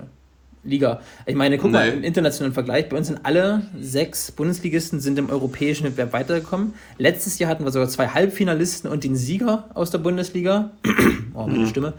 Liga. 0.65 1.01
Ich 1.27 1.37
meine, 1.37 1.59
guck 1.59 1.71
mal, 1.71 1.89
Nee. 1.91 1.97
im 1.99 2.03
internationalen 2.03 2.53
Vergleich, 2.53 2.89
bei 2.89 2.97
uns 2.97 3.07
sind 3.07 3.21
alle 3.25 3.63
sechs 3.81 4.33
Bundesligisten 4.33 4.99
sind 5.01 5.17
im 5.19 5.31
europäischen 5.31 5.85
Wettbewerb 5.85 6.13
weitergekommen. 6.13 6.75
Letztes 6.99 7.39
Jahr 7.39 7.49
hatten 7.51 7.65
wir 7.65 7.71
sogar 7.71 7.89
zwei 7.89 8.09
Halbfinalisten 8.09 8.91
und 8.91 9.05
den 9.05 9.15
Sieger 9.15 9.71
aus 9.75 9.93
der 9.93 9.99
Bundesliga. 9.99 10.73
oh, 11.35 11.47
Mhm. 11.47 11.53
meine 11.53 11.67
Stimme. 11.69 11.93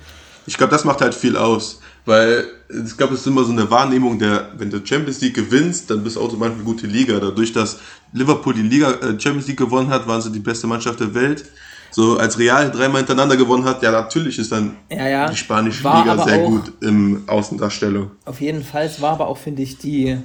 Ich 0.48 0.58
glaube, 0.58 0.72
das 0.72 0.86
macht 0.86 1.02
halt 1.02 1.14
viel 1.14 1.38
aus, 1.38 1.82
weil 2.06 2.46
ich 2.70 2.98
glaube, 2.98 3.14
es 3.14 3.22
ist 3.22 3.28
immer 3.28 3.44
so 3.44 3.52
eine 3.52 3.70
Wahrnehmung, 3.70 4.18
der, 4.18 4.50
wenn 4.58 4.70
du 4.70 4.84
Champions 4.84 5.22
League 5.22 5.36
gewinnst, 5.36 5.90
dann 5.92 6.04
bist 6.04 6.16
du 6.16 6.22
automatisch 6.22 6.56
eine 6.56 6.64
gute 6.64 6.88
Liga. 6.88 7.20
Dadurch, 7.20 7.52
dass 7.54 7.80
Liverpool 8.14 8.54
die 8.54 8.62
Liga 8.62 8.92
äh, 8.92 9.20
Champions 9.20 9.48
League 9.48 9.58
gewonnen 9.58 9.90
hat, 9.90 10.08
waren 10.08 10.22
sie 10.22 10.32
die 10.32 10.40
beste 10.40 10.66
Mannschaft 10.68 11.00
der 11.02 11.14
Welt. 11.14 11.46
So 11.92 12.18
als 12.18 12.38
Real 12.38 12.72
dreimal 12.72 12.98
hintereinander 12.98 13.38
gewonnen 13.38 13.66
hat, 13.66 13.82
ja 13.84 13.92
natürlich 13.92 14.40
ist 14.40 14.52
dann 14.52 14.76
Ja, 14.90 15.08
ja. 15.08 15.30
die 15.30 15.36
spanische 15.36 15.84
War 15.84 16.04
Liga 16.04 16.24
sehr 16.24 16.40
gut 16.40 16.72
im 16.82 17.24
Außendarstellung. 17.28 18.12
Auf 18.26 18.40
jeden 18.42 18.64
Fall, 18.64 18.86
es 18.86 19.02
war 19.02 19.14
aber 19.14 19.28
auch, 19.28 19.38
finde 19.38 19.62
ich, 19.64 19.78
die. 19.78 20.18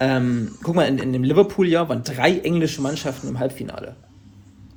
Ähm, 0.00 0.52
guck 0.62 0.76
mal, 0.76 0.84
in, 0.84 0.98
in 0.98 1.12
dem 1.12 1.24
Liverpool-Jahr 1.24 1.88
waren 1.88 2.04
drei 2.04 2.38
englische 2.38 2.80
Mannschaften 2.80 3.28
im 3.28 3.38
Halbfinale. 3.38 3.96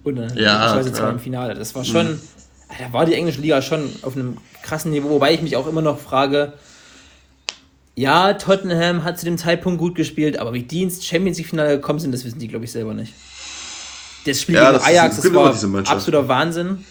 Und 0.03 0.15
dann 0.15 0.35
Ja, 0.35 0.81
zwei 0.81 1.09
im 1.09 1.19
Finale. 1.19 1.53
Das 1.53 1.75
war 1.75 1.83
schon. 1.83 2.19
Da 2.79 2.93
war 2.93 3.05
die 3.05 3.13
englische 3.13 3.41
Liga 3.41 3.61
schon 3.61 3.89
auf 4.01 4.15
einem 4.15 4.37
krassen 4.63 4.91
Niveau, 4.91 5.09
wobei 5.09 5.33
ich 5.33 5.41
mich 5.41 5.55
auch 5.55 5.67
immer 5.67 5.81
noch 5.81 5.99
frage. 5.99 6.53
Ja, 7.95 8.33
Tottenham 8.33 9.03
hat 9.03 9.19
zu 9.19 9.25
dem 9.25 9.37
Zeitpunkt 9.37 9.79
gut 9.79 9.95
gespielt, 9.95 10.37
aber 10.37 10.53
wie 10.53 10.63
die 10.63 10.83
ins 10.83 11.05
Champions 11.05 11.37
League-Finale 11.37 11.75
gekommen 11.75 11.99
sind, 11.99 12.13
das 12.13 12.23
wissen 12.23 12.39
die, 12.39 12.47
glaube 12.47 12.65
ich, 12.65 12.71
selber 12.71 12.93
nicht. 12.93 13.13
Das 14.25 14.41
Spiel 14.41 14.55
Ja, 14.55 14.65
gegen 14.71 14.73
das 14.75 14.83
Ajax, 14.87 15.15
das 15.17 15.33
war 15.33 15.47
absoluter 15.47 16.27
Wahnsinn. 16.27 16.85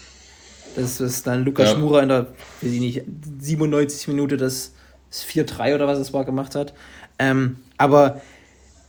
Das 0.75 1.01
ist 1.01 1.27
dann 1.27 1.43
Lukas 1.43 1.69
Ja. 1.69 1.75
Schmurer 1.75 2.03
in 2.03 2.09
der, 2.09 2.27
weiß 2.61 2.71
ich 2.71 2.79
nicht, 2.79 3.03
97 3.39 4.07
Minute 4.07 4.37
das, 4.37 4.73
das 5.09 5.25
4-3 5.25 5.75
oder 5.75 5.87
was 5.87 5.99
es 5.99 6.13
war 6.13 6.23
gemacht 6.23 6.55
hat. 6.55 6.73
Ähm, 7.19 7.57
aber 7.77 8.21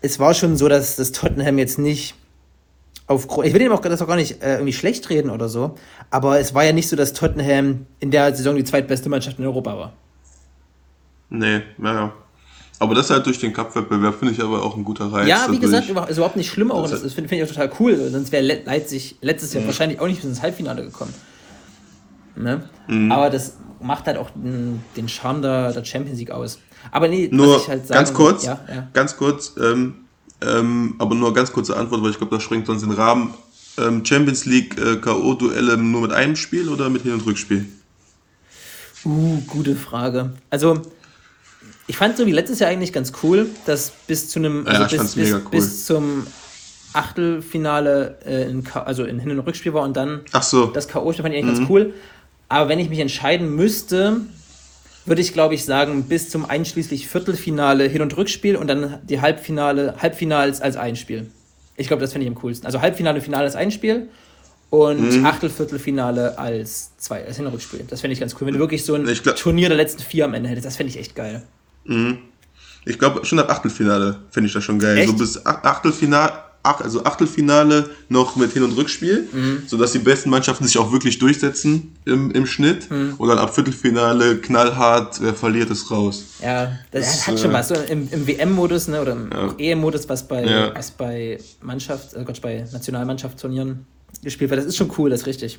es 0.01 0.19
war 0.19 0.35
schon 0.35 0.57
so, 0.57 0.69
dass 0.69 0.97
das 0.97 1.13
Tottenham 1.13 1.59
jetzt 1.59 1.79
nicht 1.79 2.15
auf 3.07 3.27
ich 3.45 3.53
will 3.53 3.59
dem 3.61 3.73
auch 3.73 3.81
das 3.81 4.01
auch 4.03 4.07
gar 4.07 4.17
nicht 4.17 4.43
äh, 4.43 4.55
irgendwie 4.55 4.73
schlecht 4.73 5.09
reden 5.11 5.31
oder 5.31 5.49
so, 5.49 5.75
aber 6.11 6.39
es 6.41 6.55
war 6.55 6.65
ja 6.65 6.73
nicht 6.73 6.89
so, 6.89 6.97
dass 6.97 7.13
Tottenham 7.13 7.87
in 8.01 8.11
der 8.11 8.35
Saison 8.35 8.57
die 8.57 8.65
zweitbeste 8.65 9.09
Mannschaft 9.09 9.39
in 9.39 9.45
Europa 9.47 9.77
war. 9.77 9.93
Nee, 11.31 11.63
naja. 11.79 12.13
Aber 12.79 12.95
das 12.97 13.11
halt 13.11 13.25
durch 13.27 13.39
den 13.39 13.53
Cup-Wettbewerb 13.53 14.17
finde 14.19 14.35
ich 14.35 14.43
aber 14.43 14.63
auch 14.65 14.77
ein 14.77 14.85
guter 14.85 15.13
Reiz. 15.13 15.29
ja, 15.29 15.47
wie 15.51 15.59
gesagt, 15.61 15.89
über- 15.89 16.09
ist 16.09 16.17
überhaupt 16.17 16.37
nicht 16.37 16.51
schlimm 16.51 16.73
auch. 16.73 16.83
Das 16.91 17.03
Das, 17.03 17.13
finde 17.15 17.29
find 17.29 17.41
ich 17.41 17.49
auch 17.49 17.53
total 17.55 17.71
cool. 17.79 18.09
Sonst 18.11 18.33
wäre 18.33 18.43
Le 18.43 18.61
Leipzig 18.65 19.17
letztes 19.21 19.53
Jahr 19.55 19.65
wahrscheinlich 19.67 20.01
auch 20.01 20.07
nicht 20.09 20.21
bis 20.21 20.29
ins 20.29 20.43
Halbfinale 20.43 20.83
gekommen. 20.83 21.15
Ne? 22.35 22.69
Mhm. 22.89 23.13
Aber 23.13 23.31
das 23.31 23.57
macht 23.81 24.07
halt 24.07 24.17
auch 24.17 24.31
den, 24.35 24.83
den 24.97 25.09
Charme 25.09 25.43
der, 25.43 25.73
der 25.73 25.85
Champions 25.85 26.19
League 26.19 26.31
aus. 26.33 26.59
Aber 26.91 27.07
nee, 27.09 27.29
Nur 27.31 27.57
halt 27.69 27.87
sagen, 27.87 27.99
ganz 27.99 28.13
kurz, 28.15 28.45
Ja, 28.45 28.59
ja. 28.69 28.89
ganz 28.93 29.17
kurz, 29.17 29.55
ähm, 29.61 30.02
ähm, 30.47 30.95
aber 30.99 31.15
nur 31.15 31.33
ganz 31.35 31.53
kurze 31.53 31.77
Antwort, 31.77 32.03
weil 32.03 32.11
ich 32.11 32.19
glaube, 32.19 32.35
das 32.35 32.43
sprengt 32.43 32.67
sonst 32.67 32.83
den 32.83 32.91
Rahmen. 32.93 33.35
Ähm, 33.79 34.05
Champions 34.05 34.45
League 34.45 34.77
äh, 34.79 34.97
K.O.-Duelle 34.97 35.77
nur 35.77 36.03
mit 36.03 36.13
einem 36.13 36.37
Spiel 36.37 36.69
oder 36.69 36.91
mit 36.91 37.03
Hin- 37.03 37.15
und 37.15 37.25
Rückspiel? 37.25 37.67
Uh, 39.05 39.41
gute 39.47 39.75
Frage. 39.75 40.33
Also, 40.51 40.81
ich 41.87 41.97
fand 41.97 42.17
so 42.17 42.27
wie 42.27 42.33
letztes 42.33 42.59
Jahr 42.61 42.71
eigentlich 42.71 42.93
ganz 42.93 43.13
cool, 43.23 43.49
dass 43.67 43.93
bis 44.07 44.29
zu 44.29 44.39
einem, 44.39 44.67
Ja, 44.67 44.73
also 44.73 44.97
bis, 44.97 45.15
bis, 45.15 45.33
cool. 45.33 45.41
bis 45.51 45.87
zum 45.87 46.27
Achtelfinale 46.93 48.19
äh, 48.25 48.51
in, 48.51 48.67
also 48.73 49.05
in 49.05 49.19
Hin- 49.19 49.31
und 49.31 49.41
Rückspiel 49.41 49.73
war 49.75 49.83
und 49.83 49.97
dann 49.97 50.21
Ach 50.33 50.43
so, 50.43 50.67
das 50.67 50.89
K.O. 50.89 51.13
fand 51.13 51.19
ich 51.19 51.21
Mhm. 51.21 51.27
eigentlich 51.49 51.59
ganz 51.59 51.71
cool. 51.71 51.95
Aber 52.49 52.69
wenn 52.69 52.79
ich 52.79 52.91
mich 52.91 52.99
entscheiden 52.99 53.55
müsste, 53.57 54.21
würde 55.05 55.21
ich 55.21 55.33
glaube 55.33 55.55
ich 55.55 55.65
sagen, 55.65 56.05
bis 56.05 56.29
zum 56.31 56.45
einschließlich 56.49 57.09
Viertelfinale 57.09 57.85
Hin- 57.89 58.03
und 58.03 58.17
Rückspiel 58.17 58.57
und 58.57 58.67
dann 58.69 58.99
die 59.03 59.21
Halbfinale, 59.21 59.95
Halbfinals 60.01 60.61
als 60.61 60.77
Einspiel. 60.77 61.31
Ich 61.77 61.89
glaube, 61.89 62.01
das 62.03 62.13
finde 62.13 62.27
ich 62.27 62.33
am 62.35 62.41
coolsten. 62.41 62.67
Also 62.67 62.81
Halbfinale, 62.81 63.21
Finale 63.21 63.45
als 63.45 63.57
Einspiel 63.57 64.09
und 64.71 65.19
Mhm. 65.19 65.27
Achtel, 65.27 65.51
Viertelfinale 65.51 66.39
als 66.39 66.97
zwei, 66.99 67.25
als 67.27 67.37
Hin- 67.37 67.47
und 67.47 67.53
Rückspiel. 67.53 67.85
Das 67.89 68.01
fände 68.01 68.13
ich 68.13 68.21
ganz 68.21 68.35
cool. 68.41 68.47
Wenn 68.47 68.55
du 68.55 68.61
wirklich 68.61 68.85
so 68.85 68.95
ein 68.95 69.05
glaub- 69.05 69.37
Turnier 69.37 69.69
der 69.69 69.77
letzten 69.77 70.03
vier 70.03 70.25
am 70.27 70.35
Ende 70.35 70.49
hättest, 70.49 70.67
das 70.67 70.77
fände 70.77 70.91
ich 70.91 70.99
echt 70.99 71.15
geil. 71.17 71.43
ich 72.85 72.99
glaube 72.99 73.25
schon 73.25 73.39
ab 73.39 73.51
Achtelfinale 73.51 74.21
finde 74.31 74.47
ich 74.49 74.53
das 74.53 74.63
schon 74.65 74.79
geil. 74.79 74.99
Echt? 74.99 75.09
So 75.09 75.15
bis 75.17 75.45
Ach- 75.45 75.63
Achtelfinale, 75.65 76.33
ach, 76.65 76.81
also 76.81 77.05
Achtelfinale 77.05 77.91
noch 78.09 78.37
mit 78.37 78.53
Hin- 78.53 78.63
und 78.63 78.73
Rückspiel, 78.77 79.29
Mhm. 79.33 79.63
sodass 79.67 79.93
die 79.93 79.99
besten 79.99 80.31
Mannschaften 80.31 80.65
sich 80.65 80.79
auch 80.79 80.93
wirklich 80.93 81.19
durchsetzen 81.19 81.95
im, 82.05 82.31
im 82.31 82.47
Schnitt. 82.47 82.91
Mhm. 82.91 83.15
Und 83.19 83.29
dann 83.29 83.39
ab 83.39 83.55
Viertelfinale 83.55 84.37
knallhart, 84.39 85.21
wer 85.21 85.35
verliert, 85.35 85.71
ist 85.71 85.91
raus. 85.91 86.25
Ja, 86.43 86.79
das, 86.93 87.07
Das, 87.07 87.27
hat 87.27 87.41
schon 87.41 87.51
äh, 87.51 87.55
was. 87.55 87.69
So 87.69 87.75
im, 87.75 88.09
im 88.13 88.27
WM-Modus 88.27 88.89
ne, 88.89 89.01
oder 89.03 89.13
im 89.13 89.31
Ja. 89.33 89.55
EM-Modus, 89.59 90.09
was 90.09 90.27
bei, 90.29 90.45
Ja. 90.45 90.75
was 90.75 90.91
bei 90.93 91.39
Mannschaft, 91.61 92.15
äh 92.15 92.23
Gott, 92.25 92.41
bei 92.41 92.65
Nationalmannschaftsturnieren 92.73 93.87
gespielt 94.23 94.51
wird. 94.51 94.61
Das 94.61 94.67
ist 94.67 94.77
schon 94.77 94.91
cool, 94.99 95.11
das 95.11 95.23
ist 95.23 95.27
richtig. 95.27 95.59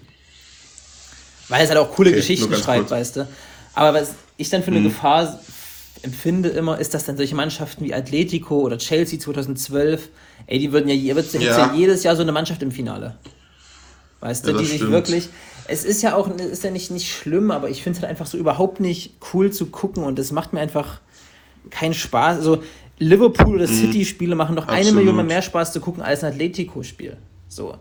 Weil 1.50 1.64
es 1.64 1.70
halt 1.70 1.80
auch 1.80 1.92
coole 1.92 2.10
Okay, 2.12 2.18
Geschichten 2.20 2.54
schreibt, 2.56 2.88
kurz. 2.88 2.92
Mhm. 2.92 2.96
weißt 2.96 3.16
du. 3.18 3.28
Aber 3.76 4.00
was 4.00 4.12
ich 4.38 4.50
dann 4.50 4.64
für 4.64 4.72
eine 4.72 4.82
Gefahr 4.84 5.40
empfinde 6.02 6.50
immer, 6.50 6.80
ist, 6.80 6.94
dass 6.94 7.06
dann 7.06 7.18
solche 7.18 7.36
Mannschaften 7.36 7.84
wie 7.86 7.94
Atletico 7.94 8.60
oder 8.62 8.78
Chelsea 8.78 9.20
2012, 9.20 10.10
ey, 10.48 10.60
die 10.60 10.72
würden 10.72 10.90
ja, 10.90 11.16
wird's- 11.16 11.34
hätt's 11.34 11.44
ja. 11.46 11.58
Ja. 11.68 11.74
jedes 11.76 12.04
Jahr 12.04 12.16
so 12.16 12.22
eine 12.22 12.32
Mannschaft 12.32 12.62
im 12.62 12.72
Finale. 12.72 13.16
Weißt 14.20 14.46
du, 14.46 14.50
Ja, 14.52 14.54
das 14.54 14.62
die 14.64 14.68
sich 14.68 14.78
stimmt. 14.78 14.92
wirklich. 14.92 15.30
Es 15.68 15.84
ist 15.86 16.02
ja 16.02 16.16
auch, 16.16 16.30
ist 16.38 16.64
ja 16.64 16.72
nicht, 16.72 16.92
nicht 16.92 17.12
schlimm, 17.12 17.52
aber 17.52 17.70
ich 17.70 17.84
finde 17.84 17.98
es 17.98 18.02
halt 18.04 18.10
einfach 18.10 18.26
so 18.26 18.38
überhaupt 18.38 18.80
nicht 18.80 19.16
cool 19.34 19.52
zu 19.52 19.68
gucken 19.68 20.04
und 20.04 20.20
es 20.20 20.32
macht 20.32 20.54
mir 20.54 20.60
einfach 20.60 21.00
keinen 21.70 21.94
Spaß. 21.94 22.38
Also 22.38 22.64
Liverpool 23.00 23.56
oder 23.56 23.68
City-Spiele 23.68 24.36
machen 24.36 24.56
doch 24.56 24.68
eine 24.68 24.76
Mhm. 24.76 24.80
Absolut. 24.82 24.96
Million 25.00 25.16
mal 25.16 25.24
mehr 25.26 25.42
Spaß 25.42 25.74
zu 25.74 25.80
gucken 25.80 26.04
als 26.04 26.24
ein 26.24 26.34
Atletico-Spiel. 26.34 27.18
So. 27.50 27.76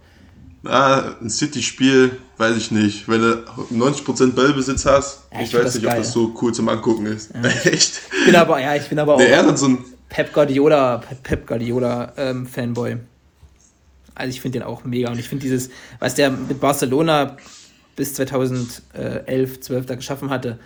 Ah, 0.64 1.16
ein 1.20 1.28
City-Spiel, 1.28 2.18
weiß 2.38 2.56
ich 2.56 2.70
nicht. 2.70 3.08
Wenn 3.08 3.20
du 3.20 3.44
90% 3.72 4.36
Ballbesitz 4.36 4.86
hast, 4.86 5.22
Ja, 5.32 5.40
ich 5.40 5.48
ich, 5.48 5.54
weiß 5.54 5.74
nicht, 5.74 5.84
ob 5.84 5.90
geil. 5.90 5.98
das 6.00 6.12
so 6.12 6.32
cool 6.40 6.54
zum 6.54 6.68
Angucken 6.68 7.06
ist. 7.06 7.30
Echt? 7.64 8.00
Ich 8.20 8.26
bin 8.26 8.36
aber, 8.36 8.60
ja, 8.60 8.76
ich 8.76 8.88
bin 8.88 8.98
aber 9.00 9.14
auch 9.14 9.18
Nee, 9.18 9.26
er 9.26 9.44
hat 9.44 9.58
so 9.58 9.66
ein. 9.66 9.78
Pep 10.12 10.32
Guardiola, 10.34 10.98
Pep, 10.98 11.22
Pep 11.22 11.46
Guardiola 11.46 12.12
ähm, 12.18 12.46
Fanboy. 12.46 12.98
Also 14.14 14.28
ich 14.30 14.42
finde 14.42 14.58
den 14.58 14.68
auch 14.68 14.84
mega 14.84 15.10
und 15.10 15.18
ich 15.18 15.26
finde 15.26 15.42
dieses, 15.42 15.70
was 15.98 16.14
der 16.14 16.30
mit 16.30 16.60
Barcelona 16.60 17.38
bis 17.96 18.12
2011, 18.14 19.60
12 19.60 19.86
da 19.86 19.94
geschaffen 19.94 20.28
hatte, 20.28 20.58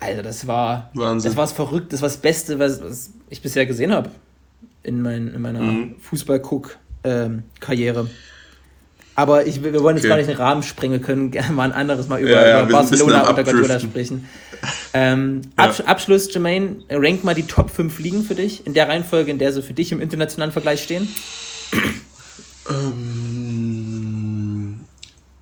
also 0.00 0.22
das 0.22 0.46
war, 0.46 0.90
Wahnsinn. 0.94 1.30
das 1.30 1.36
war 1.36 1.44
das 1.44 1.52
verrückt, 1.52 1.92
das 1.92 2.00
war 2.00 2.08
das 2.08 2.16
Beste, 2.16 2.58
was, 2.58 2.82
was 2.82 3.10
ich 3.28 3.42
bisher 3.42 3.66
gesehen 3.66 3.92
habe 3.92 4.10
in, 4.82 5.02
mein, 5.02 5.28
in 5.34 5.42
meiner 5.42 5.60
Mhm. 5.60 5.96
Fußball-Guck-Karriere. 6.00 8.08
Aber 9.16 9.46
ich, 9.46 9.62
wir 9.62 9.80
wollen 9.82 9.96
jetzt 9.96 10.04
Okay. 10.04 10.08
gar 10.08 10.16
nicht 10.16 10.28
den 10.30 10.36
Rahmen 10.36 10.62
sprengen, 10.62 10.98
wir 11.00 11.06
können 11.06 11.30
gerne 11.30 11.52
mal 11.52 11.64
ein 11.64 11.72
anderes 11.72 12.08
Mal 12.08 12.20
über, 12.20 12.30
Ja, 12.32 12.48
ja, 12.48 12.62
über 12.62 12.72
Barcelona 12.72 13.28
unter 13.28 13.44
Guardiola 13.44 13.78
sprechen. 13.78 14.28
Ähm, 14.96 15.40
Absch 15.56 15.80
Abschluss, 15.80 16.32
Jermaine, 16.32 16.76
rank 16.88 17.24
mal 17.24 17.34
die 17.34 17.42
Top 17.42 17.68
5 17.70 17.98
Ligen 17.98 18.22
für 18.22 18.36
dich, 18.36 18.64
in 18.64 18.74
der 18.74 18.88
Reihenfolge, 18.88 19.30
in 19.32 19.38
der 19.38 19.52
sie 19.52 19.60
für 19.62 19.74
dich 19.74 19.90
im 19.90 20.00
internationalen 20.00 20.52
Vergleich 20.52 20.82
stehen. 20.84 21.08
Ähm, 23.54 24.80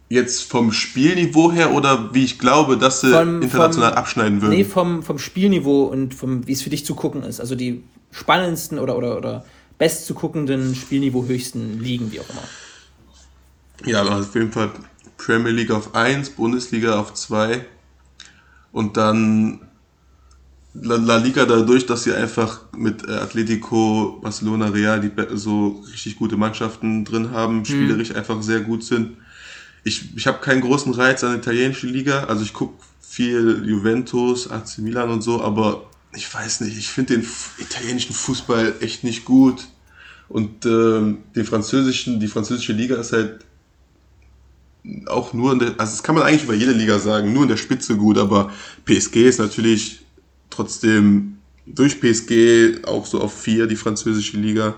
Jetzt 0.09 0.43
vom 0.51 0.73
Spielniveau 0.73 1.53
her 1.53 1.73
oder 1.73 2.13
wie 2.15 2.25
ich 2.25 2.39
glaube, 2.39 2.77
dass 2.77 3.01
sie 3.01 3.11
Vom- 3.11 3.41
international 3.41 3.91
vom- 3.91 3.99
abschneiden 3.99 4.43
würden? 4.43 4.55
Nee, 4.55 4.65
vom, 4.65 5.03
vom 5.03 5.19
Spielniveau 5.19 5.85
und 5.85 6.15
vom, 6.15 6.47
wie 6.47 6.53
es 6.53 6.61
für 6.61 6.69
dich 6.71 6.85
zu 6.85 6.95
gucken 6.95 7.23
ist. 7.23 7.41
Also 7.41 7.55
die 7.55 7.83
spannendsten 8.11 8.79
oder, 8.79 8.97
oder, 8.99 9.17
oder 9.17 9.45
best 9.79 10.05
zu 10.05 10.13
guckenden 10.15 10.75
Spielniveau 10.75 11.25
höchsten 11.25 11.81
Ligen, 11.81 12.13
wie 12.13 12.21
auch 12.21 12.29
immer. 12.29 12.43
Ja, 13.91 14.01
also 14.03 14.13
auf 14.29 14.35
jeden 14.35 14.53
Fall 14.53 14.71
Premier 15.17 15.51
League 15.53 15.71
auf 15.71 15.95
1, 15.95 16.29
Bundesliga 16.31 17.01
auf 17.01 17.15
2 17.15 17.65
und 18.73 18.97
dann 18.97 19.61
La, 20.75 20.97
La 20.97 21.17
Liga 21.19 21.45
dadurch, 21.45 21.85
dass 21.85 22.05
sie 22.05 22.15
einfach 22.15 22.63
mit 22.77 23.07
äh, 23.07 23.13
Atletico, 23.13 24.19
Barcelona, 24.23 24.69
Real 24.69 25.01
die 25.01 25.11
so 25.37 25.85
richtig 25.93 26.17
gute 26.17 26.37
Mannschaften 26.37 27.05
drin 27.05 27.31
haben, 27.31 27.65
spielerisch 27.65 28.15
einfach 28.15 28.43
sehr 28.43 28.61
gut 28.61 28.83
sind. 28.83 29.17
Ich, 29.85 30.17
ich 30.17 30.27
habe 30.27 30.39
keinen 30.39 30.63
großen 30.63 30.95
Reiz 30.95 31.23
an 31.25 31.33
der 31.33 31.41
italienischen 31.41 31.91
Liga, 31.91 32.25
also 32.25 32.43
ich 32.43 32.55
gucke 32.55 32.83
viel 33.01 33.63
Juventus, 33.67 34.51
AC 34.51 34.79
Milan 34.79 35.11
und 35.11 35.23
so, 35.23 35.43
aber 35.43 35.91
ich 36.15 36.33
weiß 36.33 36.63
nicht, 36.63 36.79
ich 36.79 36.89
finde 36.89 37.19
den 37.19 37.29
italienischen 37.59 38.15
Fußball 38.15 38.77
echt 38.81 39.05
nicht 39.05 39.25
gut. 39.25 39.67
Und 40.29 40.65
ähm, 40.65 41.19
den 41.37 41.45
französischen, 41.45 42.19
die 42.21 42.29
französische 42.29 42.73
Liga 42.73 42.97
ist 42.97 43.13
halt 43.13 43.45
auch 45.07 45.33
nur 45.33 45.53
in 45.53 45.59
der, 45.61 45.69
also 45.79 45.93
das 45.93 46.03
kann 46.03 46.15
man 46.15 46.25
eigentlich 46.25 46.45
über 46.45 46.55
jede 46.55 46.73
Liga 46.73 46.99
sagen, 46.99 47.33
nur 47.33 47.43
in 47.43 47.49
der 47.49 47.57
Spitze 47.57 47.97
gut, 47.97 48.19
aber 48.19 48.51
PSG 48.85 49.17
ist 49.29 49.39
natürlich 49.39 50.03
trotzdem 50.51 51.39
durch 51.67 52.01
PSG 52.01 52.85
auch 52.85 53.07
so 53.07 53.21
auf 53.21 53.33
vier, 53.33 53.67
die 53.67 53.77
französische 53.77 54.37
Liga. 54.37 54.75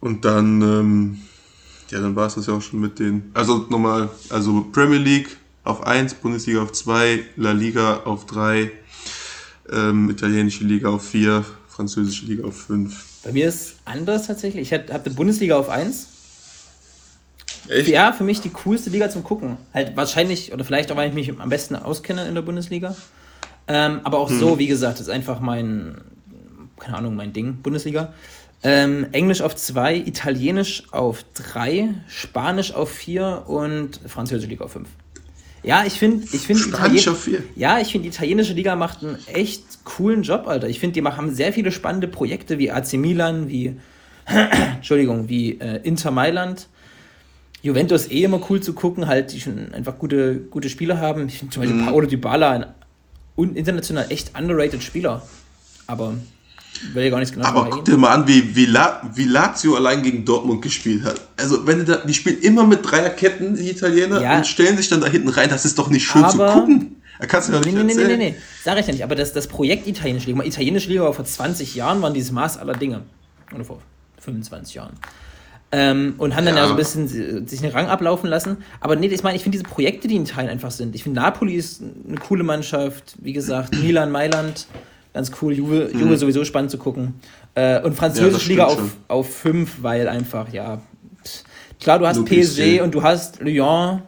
Und 0.00 0.24
dann, 0.24 0.62
ähm, 0.62 1.18
ja, 1.90 2.00
dann 2.00 2.16
war 2.16 2.26
es 2.26 2.36
das 2.36 2.46
ja 2.46 2.54
auch 2.54 2.62
schon 2.62 2.80
mit 2.80 2.98
den, 2.98 3.30
also 3.34 3.66
nochmal, 3.68 4.10
also 4.30 4.66
Premier 4.72 4.98
League 4.98 5.36
auf 5.64 5.84
1, 5.84 6.14
Bundesliga 6.14 6.62
auf 6.62 6.72
2, 6.72 7.24
La 7.36 7.52
Liga 7.52 7.98
auf 8.04 8.26
3, 8.26 8.70
ähm, 9.70 10.10
italienische 10.10 10.64
Liga 10.64 10.88
auf 10.88 11.06
4, 11.08 11.44
französische 11.68 12.26
Liga 12.26 12.44
auf 12.44 12.62
5. 12.62 13.04
Bei 13.24 13.32
mir 13.32 13.48
ist 13.48 13.76
anders 13.84 14.26
tatsächlich. 14.26 14.72
Ich 14.72 14.72
habe 14.72 15.08
die 15.08 15.14
Bundesliga 15.14 15.56
auf 15.56 15.68
1. 15.68 16.08
Echt? 17.68 17.88
Ja, 17.88 18.12
für 18.12 18.24
mich 18.24 18.40
die 18.40 18.50
coolste 18.50 18.90
Liga 18.90 19.08
zum 19.10 19.22
Gucken. 19.22 19.56
Halt 19.72 19.96
wahrscheinlich, 19.96 20.52
oder 20.52 20.64
vielleicht 20.64 20.90
auch, 20.90 20.96
weil 20.96 21.08
ich 21.08 21.14
mich 21.14 21.40
am 21.40 21.48
besten 21.48 21.76
auskenne 21.76 22.26
in 22.26 22.34
der 22.34 22.42
Bundesliga. 22.42 22.96
Ähm, 23.68 24.00
aber 24.04 24.18
auch 24.18 24.30
so, 24.30 24.58
wie 24.58 24.66
gesagt, 24.66 25.00
ist 25.00 25.08
einfach 25.08 25.40
mein, 25.40 26.00
keine 26.78 26.96
Ahnung, 26.96 27.14
mein 27.14 27.32
Ding, 27.32 27.58
Bundesliga. 27.62 28.12
Ähm, 28.64 29.06
Englisch 29.12 29.40
auf 29.40 29.56
2, 29.56 29.96
Italienisch 29.96 30.84
auf 30.92 31.24
3, 31.34 31.94
Spanisch 32.06 32.72
auf 32.72 32.90
4 32.90 33.44
und 33.46 34.00
Französische 34.06 34.48
Liga 34.48 34.64
auf 34.64 34.72
5. 34.72 34.88
Ja, 35.64 35.84
ich 35.86 35.94
finde, 35.94 36.26
ich 36.32 36.42
finde 36.42 36.62
Spanisch 36.62 37.06
auf 37.06 37.22
vier? 37.22 37.42
Ja, 37.54 37.78
ich 37.78 37.92
finde, 37.92 38.08
die 38.08 38.14
italienische 38.14 38.52
Liga 38.52 38.74
macht 38.74 39.04
einen 39.04 39.16
echt 39.28 39.84
coolen 39.84 40.22
Job, 40.22 40.48
Alter. 40.48 40.68
Ich 40.68 40.80
finde, 40.80 41.00
die 41.00 41.06
haben 41.06 41.32
sehr 41.32 41.52
viele 41.52 41.70
spannende 41.70 42.08
Projekte 42.08 42.58
wie 42.58 42.72
AC 42.72 42.94
Milan, 42.94 43.48
wie, 43.48 43.76
Entschuldigung, 44.26 45.28
wie 45.28 45.60
äh, 45.60 45.80
Inter 45.84 46.10
Mailand. 46.10 46.68
Juventus 47.62 48.10
eh 48.10 48.24
immer 48.24 48.40
cool 48.50 48.60
zu 48.60 48.72
gucken, 48.72 49.06
halt, 49.06 49.32
die 49.32 49.40
schon 49.40 49.72
einfach 49.72 49.98
gute, 49.98 50.36
gute 50.50 50.68
Spieler 50.68 50.98
haben. 50.98 51.28
Ich 51.28 51.38
finde 51.38 51.54
zum 51.54 51.62
Beispiel 51.62 51.84
Paolo 51.84 52.06
Dybala 52.06 52.50
ein 53.36 53.54
international 53.54 54.06
echt 54.10 54.36
underrated 54.38 54.82
Spieler. 54.82 55.22
Aber 55.86 56.14
will 56.92 57.04
ja 57.04 57.10
gar 57.10 57.18
nichts 57.20 57.32
genau 57.34 57.46
Aber 57.46 57.70
guck 57.70 57.84
dir 57.84 57.96
mal 57.96 58.10
an, 58.12 58.26
wie, 58.26 58.54
wie, 58.56 58.66
La, 58.66 59.02
wie 59.14 59.24
Lazio 59.24 59.76
allein 59.76 60.02
gegen 60.02 60.24
Dortmund 60.24 60.62
gespielt 60.62 61.04
hat. 61.04 61.20
Also, 61.36 61.66
wenn 61.66 61.78
du 61.78 61.84
da, 61.84 61.96
die 61.98 62.14
spielen 62.14 62.40
immer 62.40 62.66
mit 62.66 62.80
Dreierketten, 62.84 63.54
die 63.56 63.70
Italiener, 63.70 64.20
Ja. 64.20 64.38
und 64.38 64.46
stellen 64.46 64.76
sich 64.76 64.88
dann 64.88 65.00
da 65.00 65.06
hinten 65.08 65.28
rein. 65.28 65.48
Das 65.48 65.64
ist 65.64 65.78
doch 65.78 65.88
nicht 65.88 66.04
schön 66.06 66.28
zu 66.28 66.42
Aber- 66.42 66.52
gucken. 66.54 66.96
Da 67.20 67.26
kannst 67.26 67.48
du 67.48 67.52
ja 67.52 67.60
Nee, 67.60 67.66
nicht 67.70 67.74
nee, 67.76 67.82
nee, 67.84 67.94
nee, 67.94 68.00
erzählen. 68.02 68.18
nee, 68.18 68.30
nee. 68.30 68.36
Sag 68.64 68.78
ich 68.80 68.86
ja 68.86 68.92
nicht. 68.92 69.04
Aber 69.04 69.14
das, 69.14 69.32
das 69.32 69.46
Projekt 69.46 69.86
Italienische 69.86 70.26
Liga, 70.28 70.42
Italienische 70.42 70.88
Liga 70.88 71.02
war 71.02 71.12
vor 71.12 71.24
20 71.24 71.76
Jahren, 71.76 72.02
waren 72.02 72.14
dieses 72.14 72.32
Maß 72.32 72.58
aller 72.58 72.72
Dinge. 72.74 73.02
Oder 73.54 73.64
vor 73.64 73.78
25 74.18 74.74
Jahren. 74.74 74.94
Ähm, 75.74 76.14
und 76.18 76.36
haben 76.36 76.44
dann 76.44 76.54
ja 76.56 76.62
Ja. 76.62 76.66
so 76.66 76.74
ein 76.74 76.76
bisschen 76.76 77.08
si- 77.08 77.46
sich 77.46 77.62
einen 77.62 77.72
Rang 77.72 77.86
ablaufen 77.86 78.28
lassen. 78.28 78.58
Aber 78.80 78.94
nee, 78.94 79.06
ich 79.06 79.22
meine, 79.22 79.36
ich 79.36 79.42
finde 79.42 79.56
diese 79.58 79.68
Projekte, 79.68 80.06
die 80.06 80.16
in 80.16 80.24
Italien 80.24 80.50
einfach 80.50 80.70
sind. 80.70 80.94
Ich 80.94 81.02
finde, 81.02 81.20
Napoli 81.20 81.54
ist 81.54 81.80
eine 82.06 82.18
coole 82.18 82.44
Mannschaft. 82.44 83.14
Wie 83.18 83.32
gesagt, 83.32 83.74
Milan, 83.82 84.10
Mailand, 84.10 84.66
ganz 85.14 85.32
cool. 85.40 85.54
Juve, 85.54 85.90
Juve 85.98 86.18
sowieso 86.18 86.44
spannend 86.44 86.70
zu 86.70 86.76
gucken. 86.78 87.14
Äh, 87.54 87.76
und 87.78 87.84
Mhm. 87.84 87.88
Ja, 87.88 87.92
Französische 87.94 88.32
das 88.32 88.46
Liga 88.48 88.64
auf, 88.66 88.74
schon. 88.76 88.90
auf 89.08 89.34
5, 89.34 89.82
weil 89.82 90.08
einfach, 90.08 90.52
ja. 90.52 90.82
pff, 91.24 91.44
Klar, 91.80 91.98
du 91.98 92.06
hast 92.06 92.16
Nur 92.16 92.26
PSG 92.26 92.80
und 92.82 92.94
du 92.94 93.02
hast 93.02 93.40
Lyon, 93.40 94.02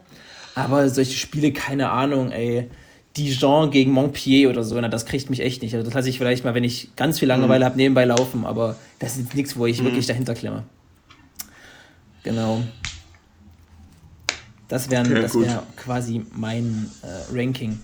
aber 0.53 0.87
solche 0.89 1.17
Spiele, 1.17 1.51
keine 1.51 1.89
Ahnung, 1.89 2.31
ey. 2.31 2.69
Dijon 3.17 3.71
gegen 3.71 3.91
Montpellier 3.91 4.49
oder 4.49 4.63
so, 4.63 4.79
na, 4.79 4.87
das 4.89 5.05
kriegt 5.05 5.29
mich 5.29 5.39
echt 5.41 5.61
nicht. 5.61 5.73
Also 5.73 5.85
das 5.85 5.93
lasse 5.93 6.09
ich 6.09 6.17
vielleicht 6.17 6.43
mal, 6.43 6.53
wenn 6.53 6.63
ich 6.65 6.89
ganz 6.95 7.17
viel 7.19 7.27
Langeweile 7.29 7.63
Mhm. 7.63 7.69
habe, 7.69 7.77
nebenbei 7.77 8.05
laufen, 8.05 8.45
aber 8.45 8.75
das 8.99 9.17
ist 9.17 9.33
nichts, 9.35 9.57
wo 9.57 9.65
ich 9.65 9.83
wirklich 9.83 10.05
dahinter 10.05 10.35
klemme. 10.35 10.63
Genau. 12.25 12.63
Das 14.67 14.89
wäre 14.89 15.03
Okay, 15.03 15.21
das 15.21 15.35
wär 15.35 15.63
quasi 15.77 16.25
mein 16.33 16.89
äh, 17.03 17.37
Ranking. 17.37 17.79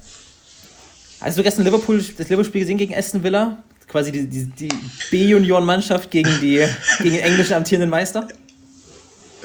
Hast 1.22 1.38
du 1.38 1.44
gestern 1.44 1.64
Liverpool, 1.64 1.98
das 2.00 2.28
Liverpool-Spiel 2.28 2.62
gesehen 2.62 2.80
gegen 2.80 2.96
Aston 2.96 3.24
Villa? 3.24 3.58
Quasi 3.88 4.12
die, 4.12 4.26
die, 4.26 4.46
die 4.46 4.70
B-Junioren-Mannschaft 5.12 6.10
gegen, 6.10 6.32
die, 6.42 6.66
gegen 6.98 7.16
den 7.16 7.24
englischen 7.24 7.54
amtierenden 7.54 7.92
Meister? 7.92 8.28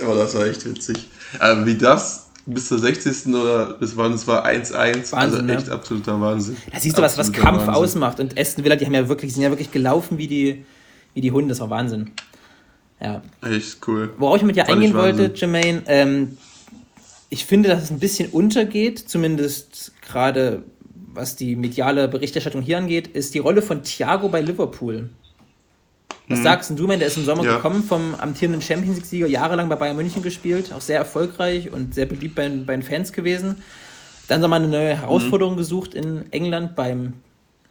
Oh, 0.02 0.14
das 0.14 0.34
war 0.34 0.46
echt 0.46 0.64
witzig. 0.64 1.10
Aber 1.38 1.66
wie 1.66 1.76
das 1.76 2.28
bis 2.46 2.68
zur 2.68 2.78
60. 2.78 3.34
oder 3.34 3.74
bis 3.74 3.94
wann 3.96 4.14
es 4.14 4.26
war 4.26 4.46
1-1, 4.46 4.72
also 4.72 5.12
Wahnsinn, 5.12 5.48
echt 5.50 5.66
ne? 5.66 5.72
absoluter 5.74 6.18
Wahnsinn. 6.18 6.56
Da 6.72 6.80
siehst 6.80 6.96
du, 6.96 7.02
was, 7.02 7.18
was 7.18 7.32
Kampf 7.32 7.66
Wahnsinn. 7.66 7.74
ausmacht. 7.74 8.18
Und 8.20 8.38
Aston 8.38 8.64
Villa, 8.64 8.76
die 8.76 8.86
haben 8.86 8.94
ja 8.94 9.06
wirklich, 9.08 9.34
sind 9.34 9.42
ja 9.42 9.50
wirklich 9.50 9.72
gelaufen 9.72 10.16
wie 10.16 10.28
die, 10.28 10.64
wie 11.12 11.20
die 11.20 11.32
Hunde. 11.32 11.50
Das 11.50 11.60
war 11.60 11.68
Wahnsinn. 11.68 12.12
Ja. 13.00 13.22
Echt 13.42 13.86
cool. 13.86 14.12
Worauf 14.18 14.38
ich 14.38 14.42
mit 14.42 14.56
dir 14.56 14.68
eingehen 14.68 14.94
wollte. 14.94 15.32
Jermaine, 15.34 15.82
ähm, 15.86 16.38
ich 17.28 17.44
finde, 17.44 17.68
dass 17.68 17.82
es 17.84 17.90
ein 17.90 17.98
bisschen 17.98 18.30
untergeht, 18.30 18.98
zumindest 18.98 19.92
gerade 20.00 20.62
was 21.12 21.34
die 21.36 21.56
mediale 21.56 22.08
Berichterstattung 22.08 22.62
hier 22.62 22.78
angeht, 22.78 23.08
ist 23.08 23.34
die 23.34 23.38
Rolle 23.38 23.62
von 23.62 23.82
Thiago 23.82 24.28
bei 24.28 24.40
Liverpool. 24.42 25.08
Was 26.28 26.42
sagst 26.42 26.70
denn 26.70 26.76
du, 26.76 26.86
man, 26.88 26.98
der 26.98 27.08
ist 27.08 27.16
im 27.16 27.24
Sommer. 27.24 27.44
Ja. 27.44 27.56
gekommen 27.56 27.84
vom 27.84 28.14
amtierenden 28.16 28.60
Champions 28.60 28.96
League-Sieger, 28.96 29.26
jahrelang 29.28 29.68
bei 29.68 29.76
Bayern 29.76 29.96
München 29.96 30.22
gespielt, 30.22 30.72
auch 30.72 30.80
sehr 30.80 30.98
erfolgreich 30.98 31.72
und 31.72 31.94
sehr 31.94 32.06
beliebt 32.06 32.34
bei, 32.34 32.48
bei 32.48 32.74
den 32.74 32.82
Fans 32.82 33.12
gewesen. 33.12 33.62
Dann 34.26 34.42
haben 34.42 34.50
wir 34.50 34.56
eine 34.56 34.66
neue 34.68 34.96
Herausforderung 35.00 35.54
Mhm. 35.54 35.58
gesucht 35.58 35.94
in 35.94 36.30
England 36.32 36.74
beim 36.74 37.14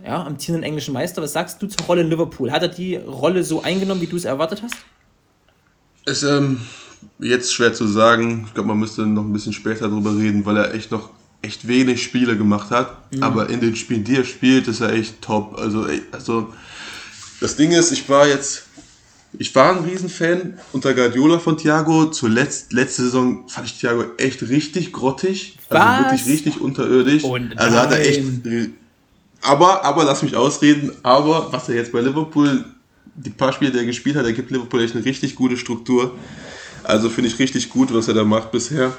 ja, 0.03 0.23
amtierenden 0.23 0.63
englischen 0.63 0.93
Meister. 0.93 1.21
Was 1.21 1.33
sagst 1.33 1.61
du 1.61 1.67
zur 1.67 1.85
Rolle 1.85 2.01
in 2.01 2.09
Liverpool? 2.09 2.51
Hat 2.51 2.61
er 2.61 2.69
die 2.69 2.95
Rolle 2.95 3.43
so 3.43 3.61
eingenommen, 3.61 3.99
wie 4.01 4.07
du 4.07 4.15
es 4.15 4.25
erwartet 4.25 4.61
hast? 4.63 4.75
Ist 6.05 6.23
ähm, 6.23 6.61
jetzt 7.19 7.53
schwer 7.53 7.73
zu 7.73 7.87
sagen. 7.87 8.45
Ich 8.47 8.53
glaube, 8.53 8.69
man 8.69 8.79
müsste 8.79 9.05
noch 9.05 9.23
ein 9.23 9.33
bisschen 9.33 9.53
später 9.53 9.89
drüber 9.89 10.15
reden, 10.15 10.45
weil 10.45 10.57
er 10.57 10.73
echt 10.73 10.91
noch 10.91 11.09
echt 11.41 11.67
wenig 11.67 12.03
Spiele 12.03 12.37
gemacht 12.37 12.71
hat. 12.71 12.97
Aber 13.21 13.49
in 13.49 13.59
den 13.59 13.75
Spielen, 13.75 14.03
die 14.03 14.17
er 14.17 14.23
spielt, 14.23 14.67
ist 14.67 14.81
er 14.81 14.93
echt 14.93 15.21
top. 15.21 15.57
Also, 15.57 15.85
also 16.11 16.53
das 17.39 17.55
Ding 17.55 17.71
ist, 17.71 17.91
ich 17.91 18.07
war 18.09 18.27
jetzt, 18.27 18.63
ich 19.37 19.53
war 19.53 19.75
ein 19.75 19.83
Riesenfan 19.83 20.57
unter 20.73 20.93
Guardiola 20.93 21.39
von 21.39 21.57
Thiago. 21.57 22.11
Zuletzt, 22.11 22.73
letzte 22.73 23.03
Saison 23.03 23.47
fand 23.47 23.67
ich 23.67 23.79
Thiago 23.79 24.05
echt 24.17 24.41
richtig 24.43 24.91
grottig. 24.91 25.57
Was? 25.69 25.81
Also 25.81 26.03
wirklich 26.03 26.25
richtig 26.27 26.61
unterirdisch. 26.61 27.23
Und 27.23 27.57
also 27.57 27.77
hat 27.77 27.91
er 27.91 27.99
echt. 27.99 28.23
Aber, 29.41 29.85
aber 29.85 30.03
lass 30.05 30.23
mich 30.23 30.35
ausreden, 30.35 30.91
aber 31.03 31.51
was 31.51 31.69
er 31.69 31.75
jetzt 31.75 31.91
bei 31.91 32.01
Liverpool, 32.01 32.65
die 33.15 33.29
paar 33.29 33.53
Spiele, 33.53 33.71
die 33.71 33.77
er 33.79 33.85
gespielt 33.85 34.15
hat, 34.15 34.25
er 34.25 34.33
gibt 34.33 34.51
Liverpool 34.51 34.81
echt 34.83 34.95
eine 34.95 35.05
richtig 35.05 35.35
gute 35.35 35.57
Struktur. 35.57 36.15
Also 36.83 37.09
finde 37.09 37.29
ich 37.29 37.39
richtig 37.39 37.69
gut, 37.69 37.93
was 37.93 38.07
er 38.07 38.13
da 38.13 38.23
macht 38.23 38.51
bisher. 38.51 38.93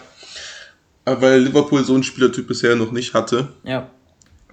Aber 1.04 1.22
Weil 1.22 1.40
Liverpool 1.42 1.84
so 1.84 1.94
einen 1.94 2.02
Spielertyp 2.02 2.46
bisher 2.48 2.74
noch 2.74 2.90
nicht 2.92 3.14
hatte. 3.14 3.52
Ja. 3.62 3.88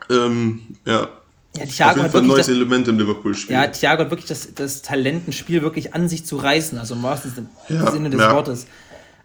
Ähm, 0.10 0.62
ja. 0.86 1.08
Ja, 1.56 1.63
Auf 1.65 1.69
Thiago 1.76 1.91
jeden 1.93 2.04
hat 2.06 2.12
Fall 2.12 2.21
ein 2.21 2.28
neues 2.28 2.47
das, 2.47 2.56
Element 2.56 2.88
im 2.88 2.97
Liverpool-Spiel. 2.97 3.56
ja, 3.56 3.67
Thiago 3.67 4.02
hat 4.04 4.10
wirklich 4.10 4.28
das, 4.28 4.56
das 4.56 4.82
Talent, 4.82 5.28
ein 5.28 5.34
Spiel 5.34 5.62
wirklich 5.62 5.93
an 5.93 6.10
sich 6.10 6.26
zu 6.26 6.38
reißen, 6.38 6.80
also 6.80 6.95
im 6.95 7.04
wahrsten 7.04 7.47
Ja, 7.69 7.91
Sinne 7.91 8.10
des 8.10 8.19
ja. 8.19 8.34
Wortes. 8.34 8.65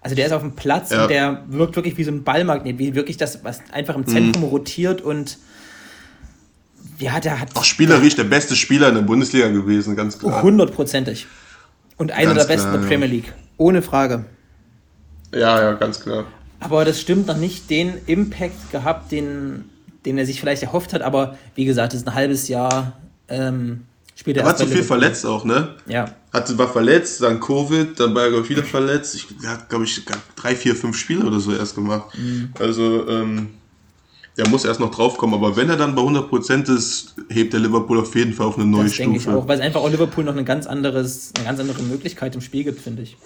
Also 0.02 0.14
der 0.14 0.26
ist 0.26 0.32
auf 0.32 0.42
dem 0.42 0.52
Platz 0.54 0.90
Ja. 0.90 1.02
und 1.02 1.10
der 1.10 1.44
wirkt 1.48 1.74
wirklich 1.76 1.96
wie 1.96 2.04
so 2.04 2.10
ein 2.10 2.24
Ballmagnet, 2.24 2.78
wie 2.78 2.94
wirklich 2.94 3.16
das, 3.16 3.44
was 3.44 3.60
einfach 3.72 3.94
im 3.96 4.06
Zentrum 4.06 4.42
Mhm. 4.42 4.48
rotiert 4.50 5.00
und 5.00 5.38
ja, 6.98 7.20
der 7.20 7.40
hat 7.40 7.54
Auch 7.54 7.64
spielerisch 7.64 8.16
der 8.16 8.24
beste 8.24 8.56
Spieler 8.56 8.88
in 8.88 8.96
der 8.96 9.02
Bundesliga 9.02 9.48
gewesen, 9.48 9.96
ganz 9.96 10.18
klar. 10.18 10.42
hundertprozentig. 10.42 11.26
Und 11.96 12.12
einer 12.12 12.34
Ganz 12.34 12.46
der 12.46 12.54
besten 12.54 12.70
klar, 12.70 12.80
der 12.80 12.88
Premier 12.88 13.08
League. 13.08 13.32
Ohne 13.56 13.82
Frage. 13.82 14.24
Ja, 15.32 15.60
ja, 15.60 15.72
ganz 15.72 16.00
klar. 16.00 16.26
Aber 16.60 16.84
das 16.84 17.00
stimmt 17.00 17.26
noch 17.26 17.36
nicht 17.36 17.70
den 17.70 17.94
Impact 18.06 18.72
gehabt, 18.72 19.12
den, 19.12 19.64
den 20.04 20.18
er 20.18 20.26
sich 20.26 20.40
vielleicht 20.40 20.62
erhofft 20.62 20.92
hat. 20.92 21.02
Aber 21.02 21.36
wie 21.54 21.64
gesagt, 21.64 21.92
es 21.92 22.00
ist 22.00 22.08
ein 22.08 22.14
halbes 22.14 22.48
Jahr. 22.48 22.98
Ähm, 23.28 23.82
spielt 24.14 24.36
er 24.36 24.44
war 24.44 24.56
zu 24.56 24.66
viel 24.66 24.82
verletzt 24.82 25.26
auch, 25.26 25.44
ne? 25.44 25.74
Ja. 25.86 26.14
Hatte, 26.32 26.56
war 26.58 26.68
verletzt, 26.68 27.22
dann 27.22 27.40
Covid, 27.40 27.98
dann 27.98 28.14
war 28.14 28.24
er, 28.24 28.30
glaube 28.30 28.48
wieder 28.48 28.62
verletzt. 28.64 29.14
Ich 29.14 29.26
er 29.42 29.50
hat, 29.50 29.68
glaube 29.68 29.84
ich, 29.84 30.04
drei, 30.36 30.54
vier, 30.54 30.74
fünf 30.74 30.96
Spiele 30.96 31.24
oder 31.24 31.40
so 31.40 31.54
erst 31.54 31.74
gemacht. 31.74 32.16
Mhm. 32.16 32.52
Also, 32.58 33.08
ähm, 33.08 33.48
der 34.38 34.48
muss 34.48 34.64
erst 34.64 34.80
noch 34.80 34.90
draufkommen. 34.90 35.34
Aber 35.34 35.56
wenn 35.56 35.68
er 35.68 35.76
dann 35.76 35.94
bei 35.94 36.02
100% 36.02 36.74
ist, 36.74 37.16
hebt 37.28 37.52
der 37.52 37.60
Liverpool 37.60 37.98
auf 38.00 38.14
jeden 38.14 38.32
Fall 38.32 38.46
auf 38.46 38.56
eine 38.56 38.64
neue 38.66 38.84
Das 38.84 38.96
denke 38.96 39.16
ich 39.16 39.22
Stufe. 39.22 39.36
auch, 39.36 39.48
weil 39.48 39.58
es 39.58 39.64
einfach 39.64 39.80
auch 39.82 39.90
Liverpool 39.90 40.24
noch 40.24 40.32
eine 40.32 40.44
ganz, 40.44 40.66
anderes, 40.66 41.32
eine 41.36 41.44
ganz 41.44 41.60
andere 41.60 41.82
Möglichkeit 41.82 42.34
im 42.34 42.40
Spiel 42.40 42.64
gibt, 42.64 42.80
finde 42.80 43.02
ich. 43.02 43.16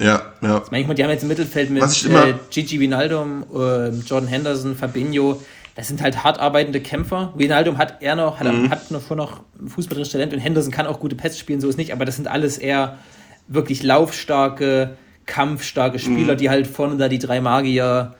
Ja, 0.00 0.22
ja. 0.40 0.62
Manchmal, 0.70 0.94
die 0.94 1.02
haben 1.04 1.10
jetzt 1.10 1.22
im 1.22 1.28
Mittelfeld 1.28 1.70
mit 1.70 1.84
ich 1.84 2.08
äh, 2.10 2.34
Gigi 2.50 2.80
Wijnaldum, 2.80 3.44
äh, 3.54 3.88
Jordan 3.90 4.28
Henderson, 4.28 4.74
Fabinho. 4.76 5.42
Das 5.74 5.88
sind 5.88 6.00
halt 6.00 6.24
hart 6.24 6.38
arbeitende 6.38 6.80
Kämpfer. 6.80 7.34
Wijnaldum 7.36 7.76
hat 7.76 8.00
eher 8.00 8.16
noch, 8.16 8.38
hat, 8.40 8.50
Mhm. 8.50 8.70
hat 8.70 8.90
noch 8.90 9.02
vor 9.02 9.16
noch 9.16 9.40
fußballerisches 9.66 10.12
Talent 10.12 10.32
und 10.32 10.38
Henderson 10.38 10.72
kann 10.72 10.86
auch 10.86 11.00
gute 11.00 11.16
Pässe 11.16 11.38
spielen, 11.38 11.60
so 11.60 11.68
ist 11.68 11.76
nicht. 11.76 11.92
Aber 11.92 12.04
das 12.06 12.16
sind 12.16 12.28
alles 12.28 12.56
eher 12.56 12.96
wirklich 13.48 13.82
laufstarke, 13.82 14.96
kampfstarke 15.26 15.98
Spieler, 15.98 16.34
Mhm. 16.34 16.38
die 16.38 16.48
halt 16.48 16.66
vorne 16.66 16.96
da 16.96 17.08
die 17.08 17.18
drei 17.18 17.40
Magier 17.42 18.14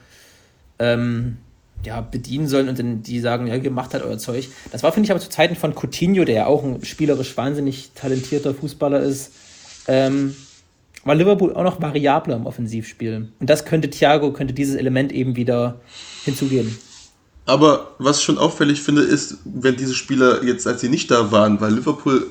ähm, 0.79 1.39
ja, 1.85 2.01
bedienen 2.01 2.49
sollen 2.49 2.69
und 2.69 2.79
dann 2.79 3.03
die 3.03 3.21
sagen, 3.21 3.47
ja, 3.47 3.55
ihr 3.55 3.71
macht 3.71 3.95
halt 3.95 4.05
euer 4.05 4.19
Zeug. 4.19 4.49
Das 4.73 4.83
war, 4.83 4.93
finde 4.93 5.07
ich, 5.07 5.11
aber 5.11 5.21
zu 5.21 5.31
Zeiten 5.31 5.57
von 5.57 5.75
Coutinho, 5.75 6.25
der 6.25 6.35
ja 6.35 6.47
auch 6.47 6.65
ein 6.65 6.85
spielerisch 6.85 7.37
wahnsinnig 7.37 7.93
talentierter 7.95 8.55
Fußballer 8.55 9.01
ist, 9.01 9.33
ähm, 9.87 10.35
war 11.05 11.15
Liverpool 11.15 11.55
auch 11.55 11.63
noch 11.63 11.81
variabler 11.81 12.37
im 12.37 12.47
Offensivspiel. 12.47 13.29
Und 13.39 13.49
das 13.49 13.65
könnte 13.65 13.89
Thiago, 13.89 14.33
könnte 14.33 14.53
dieses 14.53 14.75
Element 14.75 15.13
eben 15.13 15.37
wieder 15.37 15.81
hinzugeben. 16.25 16.77
Aber 17.45 17.95
was 17.99 18.19
ich 18.19 18.25
schon 18.25 18.39
auffällig 18.39 18.83
finde, 18.83 19.03
ist, 19.03 19.39
wenn 19.45 19.77
diese 19.77 19.95
Spieler 19.95 20.43
jetzt, 20.43 20.67
als 20.67 20.81
sie 20.81 20.89
nicht 20.89 21.13
da 21.13 21.31
waren, 21.31 21.61
war 21.61 21.71
Liverpool 21.71 22.27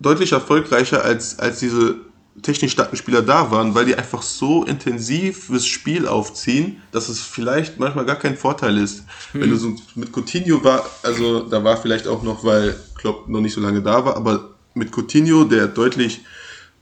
deutlich 0.00 0.32
erfolgreicher, 0.32 1.04
als, 1.04 1.38
als 1.38 1.60
diese 1.60 1.96
technisch 2.40 2.72
starken 2.72 2.96
Spieler 2.96 3.20
da 3.22 3.50
waren, 3.50 3.74
weil 3.74 3.84
die 3.84 3.94
einfach 3.94 4.22
so 4.22 4.64
intensiv 4.64 5.48
das 5.52 5.66
Spiel 5.66 6.06
aufziehen, 6.08 6.80
dass 6.90 7.08
es 7.10 7.20
vielleicht 7.20 7.78
manchmal 7.78 8.06
gar 8.06 8.16
kein 8.16 8.36
Vorteil 8.36 8.78
ist. 8.78 9.04
Wenn 9.34 9.50
du 9.50 9.56
so 9.56 9.74
mit 9.96 10.12
Coutinho 10.16 10.64
war, 10.64 10.84
also 11.02 11.40
da 11.40 11.62
war 11.62 11.76
vielleicht 11.76 12.06
auch 12.06 12.22
noch, 12.22 12.42
weil 12.44 12.74
Klopp 12.94 13.28
noch 13.28 13.40
nicht 13.40 13.52
so 13.52 13.60
lange 13.60 13.82
da 13.82 14.04
war, 14.04 14.16
aber 14.16 14.50
mit 14.74 14.90
Coutinho, 14.96 15.44
der 15.44 15.66
deutlich 15.68 16.20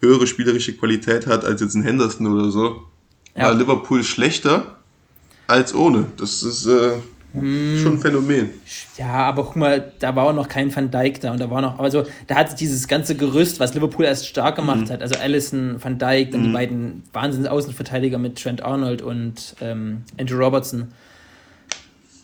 höhere 0.00 0.26
spielerische 0.26 0.74
Qualität 0.76 1.26
hat 1.26 1.44
als 1.44 1.60
jetzt 1.60 1.74
ein 1.74 1.82
Henderson 1.82 2.26
oder 2.32 2.50
so, 2.50 2.82
Ja. 3.36 3.46
war 3.46 3.54
Liverpool 3.54 4.04
schlechter 4.04 4.76
als 5.48 5.74
ohne. 5.74 6.06
Das 6.16 6.42
ist 6.44 6.66
äh, 6.66 6.92
schon 7.32 7.94
ein 7.94 7.98
Phänomen. 7.98 8.50
Ja, 8.96 9.08
aber 9.08 9.44
guck 9.44 9.56
mal, 9.56 9.92
da 9.98 10.16
war 10.16 10.24
auch 10.26 10.32
noch 10.32 10.48
kein 10.48 10.74
Van 10.74 10.90
Dijk 10.90 11.20
da 11.20 11.32
und 11.32 11.40
da 11.40 11.50
war 11.50 11.60
noch, 11.60 11.78
also 11.78 12.04
da 12.26 12.34
hat 12.34 12.50
sich 12.50 12.58
dieses 12.58 12.88
ganze 12.88 13.14
Gerüst, 13.14 13.60
was 13.60 13.74
Liverpool 13.74 14.04
erst 14.04 14.26
stark 14.26 14.56
gemacht 14.56 14.90
hat, 14.90 15.02
also 15.02 15.18
Allison, 15.18 15.76
Van 15.82 15.98
Dijk, 15.98 16.32
dann 16.32 16.44
die 16.44 16.48
beiden 16.50 17.04
Wahnsinns-Außenverteidiger 17.12 18.18
mit 18.18 18.42
Trent 18.42 18.62
Arnold 18.62 19.02
und 19.02 19.54
ähm, 19.60 20.02
Andrew 20.18 20.38
Robertson. 20.42 20.88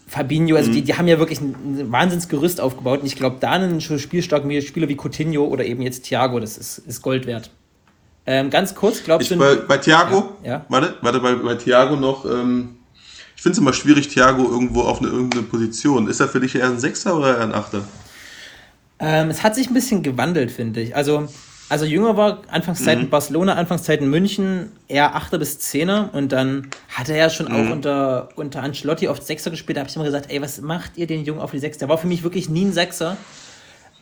Fabinho, 0.08 0.56
also 0.56 0.70
die, 0.70 0.82
die 0.82 0.94
haben 0.94 1.08
ja 1.08 1.18
wirklich 1.18 1.40
ein, 1.40 1.54
ein 1.64 1.92
Wahnsinnsgerüst 1.92 2.60
aufgebaut 2.60 3.00
und 3.00 3.06
ich 3.06 3.16
glaube, 3.16 3.36
da 3.40 3.52
einen 3.52 3.80
spielstarken 3.80 4.62
Spieler 4.62 4.88
wie 4.88 4.96
Coutinho 4.96 5.44
oder 5.44 5.64
eben 5.64 5.82
jetzt 5.82 6.04
Thiago, 6.04 6.38
das 6.38 6.56
ist, 6.56 6.78
ist 6.78 7.02
Gold 7.02 7.26
wert. 7.26 7.50
Ähm, 8.24 8.50
ganz 8.50 8.74
kurz, 8.74 9.04
glaubst 9.04 9.30
Ich, 9.30 9.36
du... 9.36 9.38
bei, 9.38 9.56
bei 9.56 9.78
Thiago, 9.78 10.36
Ja, 10.42 10.50
ja. 10.50 10.66
warte, 10.68 10.94
warte, 11.00 11.20
bei, 11.20 11.34
bei 11.34 11.54
Thiago 11.54 11.96
noch, 11.96 12.24
ähm, 12.24 12.75
ich 13.36 13.42
finde 13.42 13.52
es 13.52 13.58
immer 13.58 13.74
schwierig, 13.74 14.08
Thiago 14.08 14.50
irgendwo 14.50 14.82
auf 14.82 15.00
eine 15.00 15.08
irgendeine 15.08 15.44
Position. 15.44 16.08
Ist 16.08 16.20
er 16.20 16.28
für 16.28 16.40
dich 16.40 16.54
eher 16.54 16.66
ein 16.66 16.80
Sechser 16.80 17.16
oder 17.16 17.36
eher 17.36 17.42
ein 17.42 17.54
Achter? 17.54 17.82
Ähm, 18.98 19.28
es 19.28 19.42
hat 19.42 19.54
sich 19.54 19.68
ein 19.68 19.74
bisschen 19.74 20.02
gewandelt, 20.02 20.50
finde 20.50 20.80
ich. 20.80 20.96
Also, 20.96 21.28
also 21.68 21.84
jünger 21.84 22.16
war 22.16 22.42
Anfangszeiten 22.48 23.10
Barcelona, 23.10 23.54
Anfangszeiten 23.54 24.08
München 24.08 24.72
eher 24.88 25.14
Achter 25.14 25.38
bis 25.38 25.58
Zehner 25.58 26.10
und 26.14 26.32
dann 26.32 26.68
hat 26.88 27.10
er 27.10 27.16
ja 27.16 27.28
schon 27.28 27.48
auch 27.48 27.70
unter, 27.70 28.30
unter 28.36 28.62
Ancelotti 28.62 29.08
oft 29.08 29.26
Sechser 29.26 29.50
gespielt. 29.50 29.76
Da 29.76 29.80
habe 29.80 29.90
ich 29.90 29.96
immer 29.96 30.06
gesagt, 30.06 30.30
ey, 30.30 30.40
was 30.40 30.60
macht 30.62 30.92
ihr 30.96 31.06
den 31.06 31.24
Jungen 31.24 31.40
auf 31.40 31.50
die 31.50 31.58
Sechs? 31.58 31.76
Der 31.76 31.90
war 31.90 31.98
für 31.98 32.06
mich 32.06 32.22
wirklich 32.22 32.48
nie 32.48 32.64
ein 32.64 32.72
Sechser. 32.72 33.18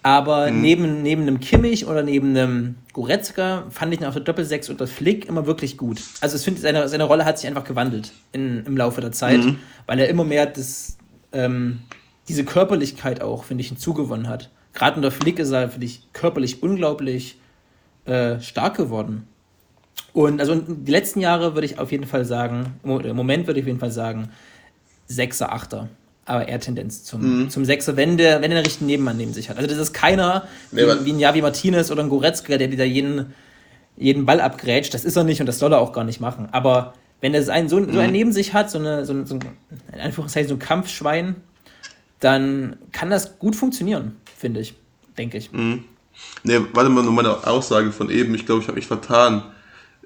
Aber 0.05 0.51
neben, 0.51 1.01
neben 1.01 1.23
einem 1.23 1.41
Kimmich 1.41 1.87
oder 1.87 2.03
neben 2.03 2.37
einem 2.37 2.75
Goretzka 2.93 3.65
fand 3.71 3.95
ich 3.95 4.01
ihn 4.01 4.07
auf 4.07 4.13
der 4.13 4.23
Doppelsechs 4.23 4.69
unter 4.69 4.87
Flick 4.87 5.25
immer 5.27 5.47
wirklich 5.47 5.79
gut. 5.79 6.03
Also 6.21 6.37
ich 6.37 6.43
finde, 6.43 6.61
seine, 6.61 6.87
seine 6.91 7.05
Rolle 7.05 7.25
hat 7.25 7.39
sich 7.39 7.49
einfach 7.49 7.65
gewandelt 7.65 8.13
in, 8.33 8.67
im 8.67 8.77
Laufe 8.77 9.01
der 9.01 9.13
Zeit, 9.13 9.41
weil 9.87 9.99
er 9.99 10.11
immer 10.11 10.25
mehr 10.25 10.45
das, 10.45 10.99
ähm, 11.33 11.81
diese 12.29 12.45
Körperlichkeit 12.45 13.23
auch, 13.23 13.45
finde 13.45 13.63
ich, 13.63 13.69
hinzugewonnen 13.69 14.29
hat. 14.29 14.51
Gerade 14.75 14.97
unter 14.97 15.11
Flick 15.11 15.39
ist 15.39 15.53
er, 15.53 15.71
finde 15.71 15.87
ich, 15.87 16.03
körperlich 16.13 16.63
unglaublich 16.63 17.39
äh, 18.05 18.39
stark 18.41 18.77
geworden. 18.77 19.27
Und 20.13 20.39
also 20.39 20.55
die 20.55 20.93
letzten 20.93 21.21
Jahre 21.21 21.55
würde 21.55 21.65
ich 21.65 21.79
auf 21.79 21.93
jeden 21.93 22.07
Fall 22.07 22.27
sagen, 22.27 22.75
im 22.85 23.17
Moment 23.17 23.47
würde 23.47 23.59
ich 23.59 23.65
auf 23.65 23.69
jeden 23.69 23.81
Fall 23.81 23.91
sagen, 23.91 24.29
Sechser, 25.07 25.51
Achter. 25.51 25.89
Aber 26.27 26.49
eher 26.49 26.59
Tendenz 26.59 27.05
zum, 27.05 27.51
zum 27.51 27.65
Sechser, 27.67 27.97
wenn 27.97 28.17
der, 28.17 28.41
wenn 28.41 28.51
der 28.51 28.59
einen 28.59 28.65
richtigen 28.67 28.87
Nebenmann 28.87 29.17
neben 29.19 29.35
sich 29.35 29.51
hat. 29.51 29.57
Also 29.59 29.69
das 29.69 29.79
ist 29.79 29.93
keiner 29.93 30.49
Nee, 30.73 30.83
wie, 31.01 31.05
wie 31.07 31.13
ein 31.13 31.19
Javi 31.19 31.43
Martinez 31.43 31.91
oder 31.91 32.03
ein 32.03 32.09
Goretzka, 32.09 32.57
der 32.57 32.71
wieder 32.73 32.85
jeden, 32.85 33.35
jeden 33.97 34.25
Ball 34.25 34.41
abgrätscht. 34.41 34.95
Das 34.95 35.05
ist 35.05 35.17
er 35.17 35.25
nicht 35.25 35.41
und 35.41 35.47
das 35.47 35.59
soll 35.59 35.73
er 35.73 35.81
auch 35.81 35.93
gar 35.93 36.05
nicht 36.05 36.21
machen. 36.21 36.49
Aber 36.53 36.95
wenn 37.21 37.35
er 37.35 37.43
so 37.43 37.51
einen, 37.53 37.69
so, 37.69 37.77
so 37.79 37.99
einen 38.01 38.13
neben 38.13 38.33
sich 38.33 38.55
hat, 38.55 38.71
so, 38.71 38.79
eine, 38.79 39.05
so, 39.05 39.13
ein- 39.13 39.27
so 39.27 39.35
ein, 39.35 39.41
in 39.93 40.01
Anführungszeichen 40.01 40.49
so 40.49 40.55
ein 40.55 40.59
Kampfschwein, 40.59 41.37
dann 42.21 42.77
kann 42.93 43.11
das 43.11 43.39
gut 43.39 43.55
funktionieren, 43.57 44.17
finde 44.37 44.61
ich. 44.61 44.75
Denke 45.19 45.37
ich. 45.39 45.51
Ne, 46.43 46.67
warte 46.73 46.89
mal, 46.91 47.03
nur 47.05 47.13
meine 47.13 47.47
Aussage 47.47 47.93
von 47.93 48.09
eben. 48.11 48.35
Ich 48.35 48.47
glaube, 48.47 48.63
ich 48.63 48.69
habe 48.69 48.77
mich 48.77 48.87
vertan. 48.87 49.43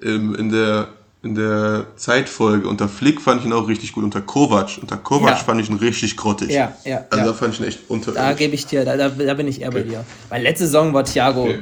Ähm, 0.01 0.35
in, 0.35 0.51
der, 0.51 0.89
in 1.21 1.35
der 1.35 1.87
Zeitfolge 1.97 2.67
unter 2.67 2.87
Flick 2.87 3.19
fand 3.19 3.41
ich 3.41 3.47
ihn 3.47 3.53
auch 3.53 3.67
richtig 3.67 3.91
gut. 3.91 4.03
Unter 4.05 4.21
Kovac. 4.21 4.77
Unter 4.81 4.95
Kovac 4.97 5.29
Ja. 5.31 5.35
fand 5.35 5.59
ich 5.61 5.69
ihn 5.69 5.75
richtig 5.77 6.15
grottig. 6.15 6.49
Ja, 6.49 6.73
ja, 6.85 7.05
Also 7.09 7.17
ja. 7.25 7.31
da 7.31 7.33
fand 7.33 7.53
ich 7.55 7.59
ihn 7.59 7.65
echt 7.67 7.79
Da 7.89 7.93
unterirdisch. 7.93 8.37
gebe 8.37 8.55
ich 8.55 8.65
dir, 8.67 8.85
da, 8.85 8.95
da, 8.95 9.09
da 9.09 9.33
bin 9.33 9.47
ich 9.47 9.61
eher 9.61 9.71
bei 9.71 9.81
dir. 9.83 10.05
Weil 10.29 10.43
letzte 10.43 10.65
Saison 10.65 10.93
war 10.93 11.03
Thiago 11.03 11.41
Okay. 11.43 11.59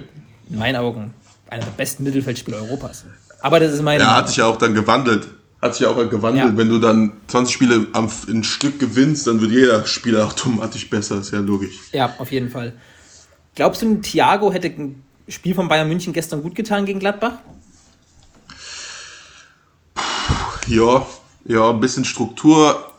in 0.52 0.60
meinen 0.60 0.76
Augen 0.76 1.14
einer 1.50 1.64
der 1.64 1.72
besten 1.72 2.04
Mittelfeldspieler 2.04 2.58
Europas. 2.58 3.06
Aber 3.42 3.60
das 3.60 3.74
ist 3.74 3.82
meine 3.82 4.04
Ja, 4.04 4.16
hat 4.18 4.28
sich 4.28 4.38
ja 4.38 4.46
auch 4.46 4.58
dann 4.58 4.74
gewandelt. 4.76 5.28
Hat 5.60 5.74
sich 5.74 5.82
ja 5.84 5.90
auch 5.90 6.10
gewandelt. 6.10 6.50
Ja. 6.52 6.58
Wenn 6.58 6.70
du 6.70 6.78
dann 6.78 7.14
20 7.28 7.54
Spiele 7.56 7.88
am 7.94 8.10
ein 8.28 8.44
Stück 8.44 8.80
gewinnst, 8.80 9.26
dann 9.26 9.42
wird 9.42 9.52
jeder 9.52 9.84
Spieler 9.88 10.26
automatisch 10.28 10.88
besser. 10.88 11.18
Ist 11.20 11.32
ja 11.34 11.40
logisch. 11.40 11.80
Ja, 11.94 12.14
auf 12.20 12.32
jeden 12.32 12.50
Fall. 12.52 12.74
Glaubst 13.56 13.82
du, 13.82 13.96
Thiago 13.96 14.54
hätte 14.54 14.68
ein 14.68 15.02
Spiel 15.28 15.56
von 15.56 15.68
Bayern 15.68 15.88
München 15.88 16.14
gestern 16.14 16.44
gut 16.44 16.54
getan 16.54 16.86
gegen 16.86 17.00
Gladbach? 17.00 17.34
Ja, 20.68 21.06
ja, 21.46 21.70
ein 21.70 21.80
bisschen 21.80 22.06
Struktur 22.06 22.92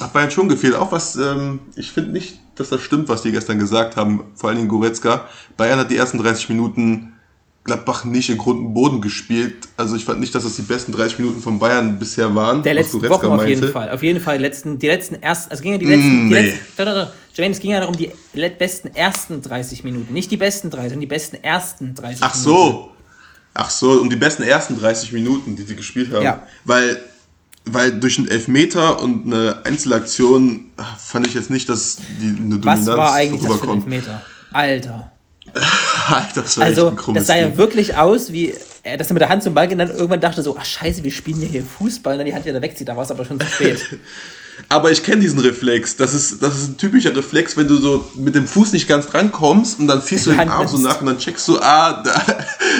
hat 0.00 0.12
Bayern 0.12 0.30
schon 0.30 0.48
gefehlt. 0.48 0.74
Auch 0.74 0.92
was, 0.92 1.16
ähm, 1.16 1.60
ich 1.74 1.90
finde 1.90 2.12
nicht, 2.12 2.38
dass 2.54 2.68
das 2.68 2.82
stimmt, 2.82 3.08
was 3.08 3.22
die 3.22 3.32
gestern 3.32 3.58
gesagt 3.58 3.96
haben, 3.96 4.24
vor 4.34 4.48
allen 4.48 4.58
Dingen 4.58 4.68
Goretzka. 4.68 5.26
Bayern 5.56 5.78
hat 5.78 5.90
die 5.90 5.96
ersten 5.96 6.18
30 6.18 6.48
Minuten 6.48 7.12
Gladbach 7.64 8.04
nicht 8.04 8.30
in 8.30 8.38
Grund 8.38 8.60
und 8.60 8.74
Boden 8.74 9.00
gespielt. 9.00 9.66
Also 9.76 9.96
ich 9.96 10.04
fand 10.04 10.20
nicht, 10.20 10.32
dass 10.34 10.44
das 10.44 10.54
die 10.54 10.62
besten 10.62 10.92
30 10.92 11.18
Minuten 11.18 11.40
von 11.42 11.58
Bayern 11.58 11.98
bisher 11.98 12.32
waren. 12.34 12.62
Der 12.62 12.74
letzten 12.74 13.02
Woche 13.08 13.26
auf 13.28 13.44
jeden 13.46 13.60
meinte. 13.60 13.72
Fall. 13.72 13.90
Auf 13.90 14.02
jeden 14.04 14.20
Fall. 14.20 14.38
Die 14.38 14.44
letzten, 14.44 14.78
die 14.78 14.86
letzten 14.86 15.16
ersten, 15.16 15.50
also 15.50 15.58
es 15.60 15.62
ging 15.62 15.72
ja 15.72 15.78
die 15.78 15.86
letzten, 15.86 16.26
Mm, 16.26 16.28
die 16.28 16.34
nee. 16.34 16.40
letzten. 16.42 17.12
Jermaine, 17.34 17.52
es 17.54 17.60
ging 17.60 17.70
ja 17.72 17.80
darum, 17.80 17.96
die 17.96 18.12
besten 18.58 18.94
ersten 18.94 19.42
30 19.42 19.82
Minuten. 19.82 20.14
Nicht 20.14 20.30
die 20.30 20.36
besten 20.36 20.70
30, 20.70 20.90
sondern 20.90 21.00
die 21.00 21.06
besten 21.06 21.36
ersten 21.42 21.94
30 21.94 22.22
Ach 22.22 22.34
Minuten. 22.34 22.56
so. 22.56 22.90
Ach 23.52 23.70
so, 23.70 24.00
um 24.00 24.10
die 24.10 24.16
besten 24.16 24.42
ersten 24.44 24.78
30 24.78 25.12
Minuten, 25.12 25.56
die 25.56 25.62
sie 25.62 25.74
gespielt 25.76 26.12
haben. 26.12 26.22
Ja. 26.22 26.46
Weil, 26.64 27.00
weil 27.66 27.92
durch 27.98 28.18
einen 28.18 28.28
Elfmeter 28.28 29.02
und 29.02 29.26
eine 29.26 29.60
Einzelaktion 29.64 30.66
ah, 30.76 30.84
fand 30.98 31.26
ich 31.26 31.34
jetzt 31.34 31.50
nicht, 31.50 31.68
dass 31.68 31.96
die 32.20 32.28
eine 32.28 32.56
Was 32.64 32.84
Dominanz 32.84 32.86
war 32.86 33.12
eigentlich 33.14 33.42
das 33.48 33.60
für 33.60 33.70
ein. 33.70 33.76
Elfmeter? 33.78 34.22
Alter. 34.52 35.12
Alter, 36.08 36.42
das 36.42 36.56
war 36.58 36.66
echt 36.68 36.78
Also, 36.78 36.88
ein 36.90 36.96
krummes 36.96 37.20
das 37.20 37.26
sah 37.28 37.36
ja 37.36 37.48
Ding. 37.48 37.56
wirklich 37.58 37.96
aus, 37.96 38.32
wie 38.32 38.54
er 38.82 38.96
dass 38.96 39.08
er 39.10 39.14
mit 39.14 39.20
der 39.20 39.28
Hand 39.28 39.42
zum 39.42 39.54
Ball 39.54 39.70
und 39.70 39.78
dann 39.78 39.90
irgendwann 39.90 40.20
dachte 40.20 40.42
so, 40.42 40.56
ach 40.58 40.64
scheiße, 40.64 41.02
wir 41.02 41.10
spielen 41.10 41.40
ja 41.42 41.48
hier 41.48 41.64
Fußball 41.64 42.12
und 42.14 42.18
dann 42.18 42.26
die 42.26 42.34
Hand 42.34 42.44
wieder 42.44 42.62
wegzieht, 42.62 42.88
da 42.88 42.96
war 42.96 43.02
es 43.04 43.10
aber 43.10 43.24
schon 43.24 43.40
zu 43.40 43.46
spät. 43.46 43.84
Aber 44.70 44.90
ich 44.90 45.02
kenne 45.02 45.20
diesen 45.20 45.38
Reflex. 45.40 45.96
Das 45.96 46.14
ist, 46.14 46.42
das 46.42 46.56
ist 46.56 46.68
ein 46.70 46.76
typischer 46.78 47.14
Reflex, 47.14 47.58
wenn 47.58 47.68
du 47.68 47.76
so 47.76 48.10
mit 48.14 48.34
dem 48.34 48.46
Fuß 48.46 48.72
nicht 48.72 48.88
ganz 48.88 49.12
rankommst 49.12 49.78
und 49.78 49.86
dann 49.86 50.00
ziehst 50.02 50.24
du 50.26 50.30
den 50.34 50.48
Arm 50.48 50.66
so 50.66 50.78
nach 50.78 50.98
und 51.02 51.06
dann 51.08 51.18
checkst 51.18 51.46
du, 51.48 51.58
ah, 51.60 52.02
da, 52.02 52.22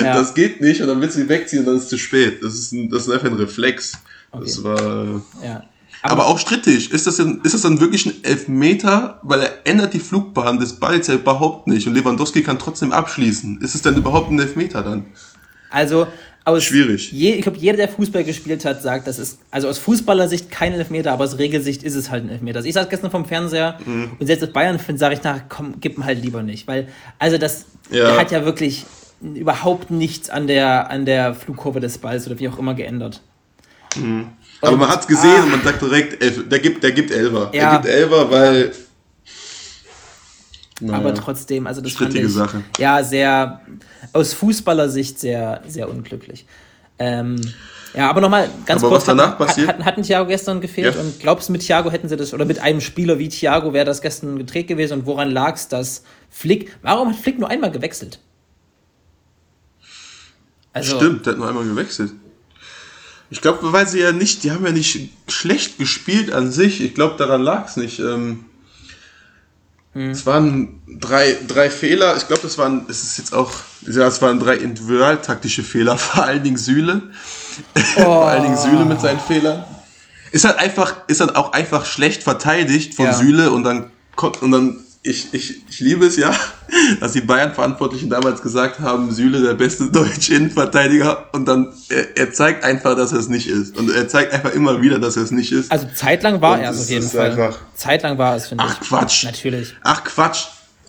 Ja. 0.03 0.15
das 0.15 0.33
geht 0.33 0.63
nicht 0.63 0.81
und 0.81 0.89
dann 0.89 1.03
willst 1.03 1.17
du 1.19 1.21
ihn 1.21 1.29
wegziehen 1.29 1.61
und 1.61 1.67
dann 1.67 1.77
ist 1.77 1.83
es 1.85 1.89
zu 1.91 1.99
spät. 1.99 2.43
Das 2.43 2.55
ist, 2.55 2.73
ein, 2.73 2.89
das 2.89 3.03
ist 3.07 3.11
einfach 3.13 3.27
ein 3.27 3.35
Reflex. 3.35 3.93
Das 4.33 4.63
war. 4.65 5.23
ja. 5.43 5.63
Aber, 6.03 6.27
auch 6.27 6.39
strittig. 6.39 6.93
Ist 6.93 7.07
das, 7.07 7.17
denn, 7.17 7.41
ist 7.43 7.55
das 7.55 7.63
dann 7.63 7.81
wirklich 7.81 8.07
ein 8.07 8.23
Elfmeter? 8.23 9.19
Weil 9.23 9.41
er 9.41 9.67
ändert 9.67 9.93
die 9.95 9.99
Flugbahn 9.99 10.59
des 10.61 10.79
Balls 10.79 11.09
ja 11.09 11.15
überhaupt 11.15 11.67
nicht 11.67 11.87
und 11.89 11.95
Lewandowski 11.95 12.43
kann 12.43 12.59
trotzdem 12.61 12.93
abschließen. 12.93 13.61
Ist 13.61 13.75
es 13.75 13.83
dann 13.83 13.97
überhaupt 13.97 14.31
ein 14.31 14.39
Elfmeter 14.39 14.83
dann? 14.83 15.07
Also, 15.71 16.07
aus 16.45 16.63
Schwierig. 16.63 17.11
Je, 17.11 17.33
ich 17.33 17.43
glaube, 17.43 17.59
jeder, 17.59 17.77
der 17.77 17.89
Fußball 17.89 18.23
gespielt 18.23 18.65
hat, 18.65 18.81
sagt, 18.83 19.09
das 19.09 19.19
ist, 19.19 19.41
also 19.51 19.69
aus 19.69 19.79
Fußballersicht 19.79 20.49
kein 20.49 20.75
Elfmeter, 20.75 21.11
aber 21.13 21.25
aus 21.25 21.39
Regelsicht 21.39 21.83
ist 21.83 21.97
es 21.97 22.09
halt 22.09 22.25
ein 22.25 22.29
Elfmeter. 22.31 22.59
Also 22.59 22.69
ich 22.69 22.75
saß 22.75 22.89
gestern 22.89 23.11
vom 23.11 23.25
Fernseher 23.25 23.79
Mhm. 23.85 24.13
und 24.21 24.27
selbst 24.27 24.43
als 24.45 24.53
Bayern-Fan 24.53 24.99
sage 24.99 25.15
ich 25.17 25.23
nach, 25.25 25.41
komm, 25.49 25.75
gib 25.81 25.97
ihm 25.99 26.05
halt 26.05 26.23
lieber 26.23 26.45
nicht. 26.45 26.69
Weil, 26.69 26.87
also 27.19 27.37
das, 27.37 27.65
Ja. 27.91 28.11
der 28.11 28.19
hat 28.21 28.31
ja 28.31 28.45
wirklich 28.45 28.87
überhaupt 29.21 29.91
nichts 29.91 30.31
an 30.31 30.47
der, 30.47 30.89
an 30.91 31.05
der 31.05 31.35
Flugkurve 31.35 31.81
des 31.81 31.99
Balls 31.99 32.27
oder 32.29 32.39
wie 32.39 32.49
auch 32.49 32.59
immer 32.61 32.75
geändert. 32.75 33.23
Aber 34.63 34.77
man 34.77 34.89
hat's 34.89 35.07
gesehen 35.07 35.45
und 35.45 35.51
man 35.51 35.63
sagt 35.63 35.83
direkt, 35.83 36.23
Elf, 36.23 36.49
der 36.49 36.59
gibt, 36.59 36.83
der 36.83 36.93
gibt 36.93 37.11
Elfer. 37.11 37.51
Ja. 37.53 37.79
Der 37.79 37.81
gibt 37.81 37.87
Elfer, 37.95 38.31
weil. 38.31 38.73
Aber 40.83 40.99
Naja. 40.99 41.13
trotzdem, 41.13 41.67
also 41.67 41.81
das 41.81 41.93
fand 41.93 42.11
Strittige 42.11 42.27
ich, 42.27 42.33
Sache. 42.35 42.63
ja, 42.79 43.03
sehr, 43.03 43.61
aus 44.13 44.35
Fußballersicht 44.35 45.19
sehr, 45.19 45.63
sehr 45.67 45.89
unglücklich. 45.89 46.45
Ähm, 46.99 47.41
ja, 47.95 48.11
aber 48.11 48.21
nochmal 48.21 48.51
ganz 48.67 48.83
Aber 48.83 48.91
kurz, 48.91 49.03
was 49.03 49.07
danach 49.17 49.29
hat, 49.31 49.39
passiert? 49.39 49.69
Hat, 49.69 49.85
hatten 49.87 50.03
Thiago 50.03 50.27
gestern 50.29 50.61
gefehlt 50.61 50.95
Ja. 50.95 51.01
und 51.01 51.19
glaubst 51.19 51.49
du, 51.49 51.53
mit 51.53 51.63
Thiago 51.63 51.91
hätten 51.91 52.09
sie 52.11 52.17
das, 52.17 52.35
oder 52.35 52.45
mit 52.45 52.59
einem 52.59 52.83
Spieler 52.83 53.19
wie 53.19 53.31
Thiago 53.31 53.73
wäre 53.73 53.87
das 53.87 54.03
gestern 54.03 54.37
gedreht 54.37 54.69
gewesen 54.69 55.01
und 55.01 55.07
woran 55.07 55.31
lag 55.31 55.55
es, 55.55 55.69
dass 55.69 56.03
Flick, 56.29 56.77
warum 56.83 57.09
hat 57.09 57.17
Flick 57.17 57.39
nur 57.39 57.49
einmal 57.49 57.71
gewechselt? 57.71 58.19
Also, 60.75 60.97
Stimmt, 60.97 61.25
der 61.25 61.33
hat 61.33 61.39
nur 61.39 61.49
einmal 61.49 61.65
gewechselt. 61.65 62.13
Ich 63.31 63.41
glaube, 63.41 63.73
weil 63.73 63.89
sie 63.89 64.01
ja 64.01 64.13
nicht, 64.13 64.45
die 64.45 64.53
haben 64.53 64.65
ja 64.65 64.73
nicht 64.73 65.11
schlecht 65.29 65.79
gespielt 65.79 66.33
an 66.33 66.53
sich. 66.53 66.81
Ich 66.81 66.95
glaube, 66.95 67.17
daran 67.17 67.43
lag 67.43 67.69
es 67.69 67.77
nicht. 67.77 67.99
Ähm, 67.99 68.45
Hm. 69.97 70.11
Es 70.11 70.27
waren 70.27 70.83
drei, 70.87 71.39
drei 71.49 71.71
Fehler. 71.71 72.19
Ich 72.19 72.27
glaube, 72.27 72.43
das 72.43 72.59
waren, 72.59 72.85
es 72.87 73.03
ist 73.03 73.17
jetzt 73.17 73.33
auch, 73.33 73.51
ja, 73.91 74.07
es 74.07 74.21
waren 74.21 74.39
drei 74.39 74.57
individualtaktische 74.57 75.63
Fehler, 75.63 75.97
vor 75.99 76.25
allen 76.25 76.43
Dingen 76.43 76.59
Süle. 76.59 77.01
vor 77.95 78.29
allen 78.29 78.43
Dingen 78.43 78.59
Süle 78.59 78.85
mit 78.85 79.01
seinen 79.01 79.21
Fehlern. 79.21 79.65
Ist 80.33 80.45
halt 80.45 80.59
einfach, 80.59 80.97
ist 81.07 81.21
halt 81.21 81.35
auch 81.35 81.53
einfach 81.53 81.87
schlecht 81.87 82.23
verteidigt 82.23 82.95
von 82.95 83.07
Ja. 83.07 83.15
Süle 83.15 83.51
und 83.51 83.65
dann, 83.65 83.91
und 84.43 84.51
dann, 84.51 84.85
ich, 85.07 85.33
ich, 85.33 85.63
ich 85.69 85.81
liebe 85.81 86.07
es 86.07 86.17
ja, 86.17 86.35
dass 87.01 87.13
die 87.13 87.21
Bayern-Verantwortlichen 87.21 88.11
damals 88.11 88.43
gesagt 88.43 88.81
haben, 88.81 89.11
Süle 89.13 89.41
der 89.41 89.55
beste 89.55 89.87
deutsche 89.91 90.35
Innenverteidiger 90.35 91.27
und 91.33 91.47
dann, 91.47 91.73
er, 91.89 92.17
er 92.17 92.33
zeigt 92.33 92.65
einfach, 92.65 92.97
dass 92.97 93.13
er 93.13 93.19
es 93.21 93.29
nicht 93.29 93.49
ist. 93.49 93.77
Und 93.79 93.91
er 93.91 94.09
zeigt 94.09 94.33
einfach 94.33 94.53
immer 94.53 94.83
wieder, 94.83 94.99
dass 94.99 95.17
er 95.17 95.23
es 95.23 95.31
nicht 95.31 95.53
ist. 95.53 95.71
also 95.71 95.87
zeitlang 95.95 96.41
war 96.41 96.55
Und 96.55 96.61
er 96.65 96.71
es 96.71 96.81
auf 96.81 96.91
jeden 96.91 97.09
Fall. 97.09 97.31
einfach- 97.31 97.59
Zeitlang 97.75 98.19
war 98.19 98.37
es, 98.37 98.49
finde 98.49 98.65
ich. 98.67 98.71
Ach 98.73 98.81
Quatsch. 98.81 99.25
Natürlich. 99.25 99.75
Ach 99.83 100.03
Quatsch. 100.05 100.45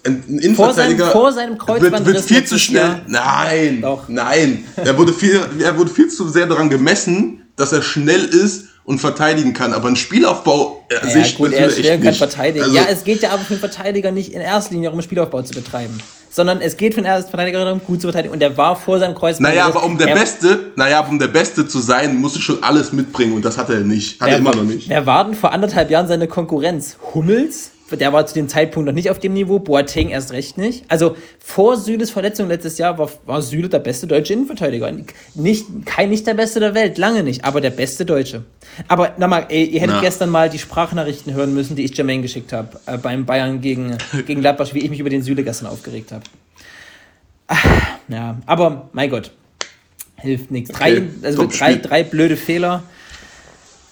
Ein, 0.06 0.24
ein 0.42 0.56
Vor 0.56 0.74
seinem, 0.74 0.92
Innenverteidiger 0.92 1.12
vor 1.12 1.34
seinem 1.34 1.58
wird, 1.58 2.06
wird 2.06 2.22
viel 2.22 2.46
zu 2.46 2.58
schnell. 2.58 2.82
Jahr- 2.82 3.02
Nein, 3.08 3.82
Doch. 3.82 4.08
nein. 4.08 4.64
Er 4.78 4.98
wurde, 4.98 5.12
viel, 5.12 5.42
er 5.60 5.78
wurde 5.78 5.92
viel 5.92 6.08
zu 6.08 6.30
sehr 6.30 6.46
daran 6.46 6.70
gemessen, 6.70 7.42
dass 7.58 7.74
er 7.74 7.82
schnell 7.82 8.24
ist 8.24 8.66
und 8.88 9.00
verteidigen 9.00 9.54
kann. 9.54 9.74
Aber 9.74 9.90
ein 9.90 9.98
Spielaufbau 9.98 10.82
äh, 10.88 10.96
Ja, 10.96 11.10
sich 11.12 11.38
gut, 11.38 11.52
er 11.52 11.68
und 11.68 11.76
kann 11.84 12.00
nicht. 12.00 12.18
verteidigen. 12.18 12.64
Also, 12.64 12.76
ja, 12.76 12.86
es 12.90 13.04
geht 13.04 13.22
ja 13.22 13.32
aber 13.32 13.44
für 13.44 13.56
den 13.56 13.60
Verteidiger 13.60 14.12
nicht 14.12 14.32
in 14.32 14.40
erster 14.40 14.74
Linie 14.74 14.88
darum, 14.88 15.02
Spielaufbau 15.02 15.42
zu 15.42 15.54
betreiben. 15.54 16.00
Sondern 16.32 16.62
es 16.62 16.78
geht 16.78 16.94
für 16.94 17.02
den 17.02 17.24
Verteidiger 17.24 17.66
darum, 17.66 17.82
gut 17.86 18.00
zu 18.00 18.08
verteidigen. 18.08 18.34
Und 18.34 18.40
der 18.40 18.56
war 18.56 18.78
vor 18.78 18.98
seinem 18.98 19.14
Kreuzband. 19.14 19.50
naja, 19.50 19.66
aber 19.66 19.84
um 19.84 19.98
der 19.98 20.08
er, 20.10 20.16
Beste, 20.16 20.72
naja, 20.78 21.02
um 21.02 21.20
der 21.20 21.28
Beste 21.28 21.68
zu 21.68 21.80
sein, 21.80 22.16
musst 22.16 22.38
du 22.38 22.40
schon 22.40 22.64
alles 22.64 22.94
mitbringen 22.94 23.34
und 23.34 23.44
das 23.44 23.58
hat 23.58 23.70
er 23.70 23.82
nicht. 23.82 24.22
Hat 24.22 24.30
er 24.30 24.38
immer 24.38 24.56
noch 24.56 24.64
nicht. 24.64 24.88
wer 24.88 25.06
war 25.06 25.26
denn 25.26 25.36
vor 25.36 25.52
anderthalb 25.52 25.92
Jahren 25.92 26.08
seine 26.08 26.28
Konkurrenz? 26.30 26.96
Hummels? 27.14 27.72
Der 27.90 28.12
war 28.12 28.26
zu 28.26 28.34
dem 28.34 28.50
Zeitpunkt 28.50 28.86
noch 28.86 28.94
nicht 28.94 29.10
auf 29.10 29.20
dem 29.20 29.34
Niveau, 29.34 29.60
Boateng 29.60 30.10
erst 30.10 30.32
recht 30.34 30.58
nicht. 30.58 30.84
Also 30.90 31.16
vor 31.40 31.78
Süles 31.78 32.12
Verletzung 32.12 32.50
letztes 32.50 32.78
Jahr 32.78 32.98
war, 32.98 33.10
war 33.26 33.42
Süle 33.42 33.70
der 33.70 33.80
beste 33.80 34.08
deutsche 34.08 34.34
Innenverteidiger. 34.34 34.92
Nicht, 35.36 35.68
kein, 35.86 36.10
nicht 36.10 36.28
der 36.28 36.34
beste 36.34 36.60
der 36.60 36.74
Welt, 36.74 36.98
lange 36.98 37.24
nicht, 37.24 37.46
aber 37.46 37.62
der 37.62 37.70
beste 37.70 38.06
Deutsche. 38.06 38.44
Aber 38.90 39.14
nochmal, 39.18 39.46
ey, 39.50 39.64
ihr 39.64 39.80
hättet 39.80 39.96
Na. 39.96 40.02
gestern 40.02 40.30
mal 40.30 40.50
die 40.50 40.60
Sprachnachrichten 40.60 41.34
hören 41.34 41.54
müssen, 41.54 41.78
die 41.78 41.86
ich 41.86 41.96
Jermaine 41.96 42.22
geschickt 42.22 42.52
habe, 42.52 42.80
äh, 42.88 42.98
beim 42.98 43.26
Bayern 43.26 43.62
gegen, 43.62 43.98
gegen 44.26 44.42
Gladbach, 44.42 44.74
wie 44.74 44.80
ich 44.80 44.90
mich 44.90 45.00
über 45.00 45.10
den 45.10 45.24
Süle 45.24 45.44
gestern 45.44 45.68
aufgeregt 45.68 46.12
habe. 46.12 46.24
Ja, 48.10 48.38
aber 48.46 48.90
mein 48.92 49.10
Gott, 49.10 49.32
hilft 50.18 50.52
nichts. 50.52 50.72
Drei, 50.72 50.98
Okay, 50.98 51.08
also 51.24 51.48
drei, 51.48 51.76
drei 51.76 52.04
blöde 52.04 52.36
Fehler. 52.36 52.84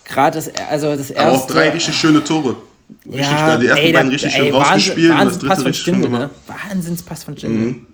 Gerade 0.03 0.36
das, 0.36 0.51
also 0.69 0.95
das 0.95 1.10
erste. 1.10 1.21
Aber 1.21 1.38
auch 1.38 1.47
drei 1.47 1.69
richtig 1.69 1.95
schöne 1.95 2.23
Tore. 2.23 2.58
Richtig, 3.06 3.21
ja, 3.21 3.58
die 3.58 3.67
ersten 3.67 3.86
ey, 3.86 3.93
beiden 3.93 4.12
richtig 4.12 4.34
ey, 4.34 4.39
schön 4.45 4.54
Wahnsinn- 4.54 4.62
rausgespielt 4.74 5.12
und 5.12 5.17
das 5.26 5.39
dritte 5.39 5.56
von 5.56 5.65
richtig 5.65 5.84
schön 5.84 5.93
Stindl, 5.95 6.08
gemacht. 6.10 6.32
ne? 6.48 6.56
Wahnsinnspass 6.69 7.24
von 7.24 7.38
Stindl. 7.38 7.58
Mhm. 7.60 7.88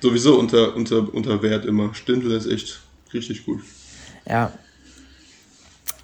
Sowieso 0.00 0.38
unter, 0.38 0.76
unter, 0.76 1.14
unter 1.14 1.42
Wert 1.42 1.64
immer. 1.64 1.94
Stindl 1.94 2.32
ist 2.32 2.46
echt 2.46 2.80
richtig 3.12 3.44
gut. 3.46 3.60
Ja. 4.28 4.52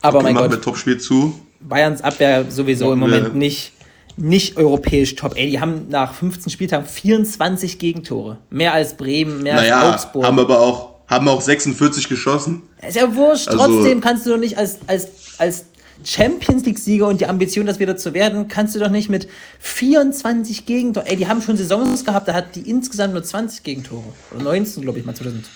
Aber 0.03 0.19
Okay, 0.19 0.25
mein 0.25 0.35
machen 0.35 0.49
Gott, 0.51 0.59
wir 0.59 0.63
Topspiel 0.63 0.99
zu. 0.99 1.39
Bayerns 1.61 2.01
Abwehr 2.03 2.51
sowieso 2.51 2.93
im 2.93 3.01
Machen 3.01 3.13
wir- 3.13 3.19
Moment 3.19 3.37
nicht, 3.37 3.73
nicht 4.17 4.57
europäisch 4.57 5.15
top. 5.17 5.37
Ey, 5.37 5.51
die 5.51 5.61
haben 5.61 5.89
nach 5.89 6.15
15 6.15 6.51
Spieltagen 6.51 6.87
24 6.87 7.79
Gegentore. 7.79 8.39
Mehr 8.49 8.73
als 8.73 8.97
Bremen, 8.97 9.43
mehr 9.43 9.55
als 9.55 9.63
Naja, 9.63 9.93
Augsburg. 9.95 10.25
haben 10.25 10.39
aber 10.39 10.61
auch, 10.61 10.91
haben 11.07 11.29
auch 11.29 11.41
46 11.43 12.09
geschossen. 12.09 12.63
ist 12.87 12.97
ja 12.97 13.15
wurscht, 13.15 13.49
Also- 13.49 13.67
trotzdem 13.67 14.01
kannst 14.01 14.25
du 14.25 14.31
doch 14.31 14.39
nicht 14.39 14.57
als, 14.57 14.79
als, 14.87 15.09
als 15.39 15.65
Champions 16.05 16.65
League-Sieger 16.65 17.09
und 17.09 17.21
die 17.21 17.27
Ambition, 17.27 17.67
das 17.67 17.79
wieder 17.79 17.97
zu 17.97 18.15
werden, 18.15 18.49
kannst 18.49 18.75
du 18.75 18.79
doch 18.79 18.91
nicht 18.91 19.09
mit 19.09 19.29
24 19.61 20.67
Gegentore. 20.67 21.07
Ey, 21.07 21.17
die 21.17 21.29
haben 21.29 21.43
schon 21.43 21.57
Saisons 21.57 22.05
gehabt, 22.05 22.29
da 22.29 22.35
hat 22.35 22.57
die 22.57 22.69
insgesamt 22.69 23.13
nur 23.13 23.23
20 23.23 23.63
Gegentore. 23.63 24.05
Oder 24.35 24.45
19, 24.45 24.83
glaube 24.83 24.99
ich, 24.99 25.05
mal 25.05 25.15
2000. 25.15 25.47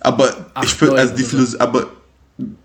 Aber 0.00 0.46
ich 0.62 0.70
finde, 0.70 0.94
also 0.96 1.14
die. 1.14 1.24
Philosophie, 1.24 1.60
aber 1.60 1.86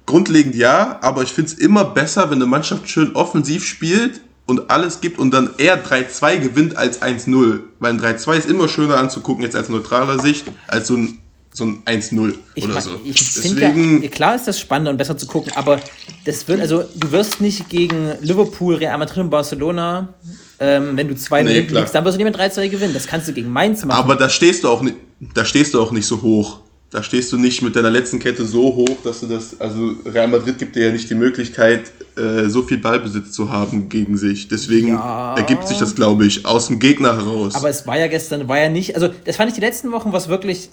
grundlegend 0.06 0.56
ja, 0.56 1.00
aber 1.02 1.24
ich 1.24 1.32
finde 1.32 1.52
es 1.52 1.58
immer 1.58 1.86
besser, 1.86 2.30
wenn 2.30 2.38
eine 2.38 2.46
Mannschaft 2.46 2.90
schön 2.90 3.16
offensiv 3.16 3.66
spielt 3.66 4.22
und 4.46 4.70
alles 4.70 5.02
gibt 5.02 5.18
und 5.18 5.32
dann 5.32 5.52
eher 5.58 5.84
3-2 5.84 6.40
gewinnt 6.40 6.78
als 6.78 7.02
1-0. 7.02 7.60
Weil 7.80 7.94
ein 7.94 8.02
3-2 8.02 8.38
ist 8.38 8.50
immer 8.50 8.68
schöner 8.68 8.98
anzugucken, 8.98 9.44
jetzt 9.44 9.56
als 9.56 9.70
neutraler 9.70 10.20
Sicht, 10.20 10.46
als 10.68 10.88
so 10.88 10.98
ein, 10.98 11.20
so 11.54 11.66
ein 11.66 11.84
1-0 11.86 12.34
Ich, 12.56 12.64
oder 12.64 12.74
mein, 12.76 12.84
so. 12.84 12.92
ich 13.04 13.22
finde 13.22 13.62
ja, 13.62 13.68
Deswegen, 13.70 14.10
klar 14.12 14.36
ist 14.36 14.48
das 14.48 14.60
spannender 14.60 14.92
und 14.92 14.98
besser 14.98 15.18
zu 15.18 15.28
gucken, 15.28 15.52
aber 15.56 15.80
das 16.26 16.48
wird, 16.48 16.62
also 16.62 16.84
du 16.96 17.12
wirst 17.12 17.42
nicht 17.42 17.70
gegen 17.70 18.12
Liverpool, 18.22 18.76
Real 18.76 18.98
Madrid 18.98 19.18
und 19.18 19.30
Barcelona, 19.30 20.14
ähm, 20.60 20.96
wenn 20.96 21.08
du 21.08 21.16
2 21.16 21.44
Nee, 21.44 21.60
liegst, 21.62 21.94
dann 21.96 22.06
wirst 22.06 22.18
du 22.18 22.24
nicht 22.24 22.38
mit 22.38 22.40
3-2 22.40 22.70
gewinnen. 22.70 22.94
Das 22.94 23.08
kannst 23.08 23.28
du 23.28 23.34
gegen 23.34 23.50
Mainz 23.50 23.84
machen. 23.84 23.98
aber 24.00 24.16
da 24.16 24.30
stehst 24.30 24.64
du 24.64 24.70
auch 24.70 24.82
nicht, 24.82 24.96
da 25.34 25.44
stehst 25.44 25.74
du 25.74 25.82
auch 25.82 25.92
nicht 25.92 26.06
so 26.06 26.22
hoch. 26.22 26.60
Da 26.92 27.02
stehst 27.04 27.32
du 27.32 27.38
nicht 27.38 27.62
mit 27.62 27.76
deiner 27.78 27.90
letzten 27.90 28.20
Kette 28.20 28.46
so 28.46 28.64
hoch, 28.76 28.98
dass 29.04 29.22
du 29.22 29.28
das, 29.28 29.60
also 29.62 29.92
Real 30.06 30.28
Madrid 30.28 30.58
gibt 30.60 30.76
dir 30.76 30.88
ja 30.88 30.92
nicht 30.92 31.10
die 31.10 31.16
Möglichkeit, 31.16 31.84
äh, 32.18 32.50
so 32.50 32.64
viel 32.64 32.78
Ballbesitz 32.80 33.32
zu 33.32 33.50
haben 33.50 33.88
gegen 33.88 34.18
sich. 34.18 34.50
Deswegen 34.50 34.90
Ja. 34.90 35.36
ergibt 35.36 35.68
sich 35.70 35.78
das, 35.80 35.96
glaube 35.96 36.26
ich, 36.26 36.46
aus 36.46 36.68
dem 36.68 36.80
Gegner 36.80 37.16
heraus. 37.16 37.56
Aber 37.56 37.70
es 37.70 37.88
war 37.88 37.98
ja 37.98 38.08
gestern, 38.08 38.48
war 38.50 38.60
ja 38.60 38.68
nicht, 38.70 38.94
also 38.96 39.08
das 39.26 39.38
fand 39.38 39.50
ich 39.50 39.56
die 39.56 39.62
letzten 39.62 39.92
Wochen 39.94 40.12
was 40.12 40.28
wirklich 40.28 40.70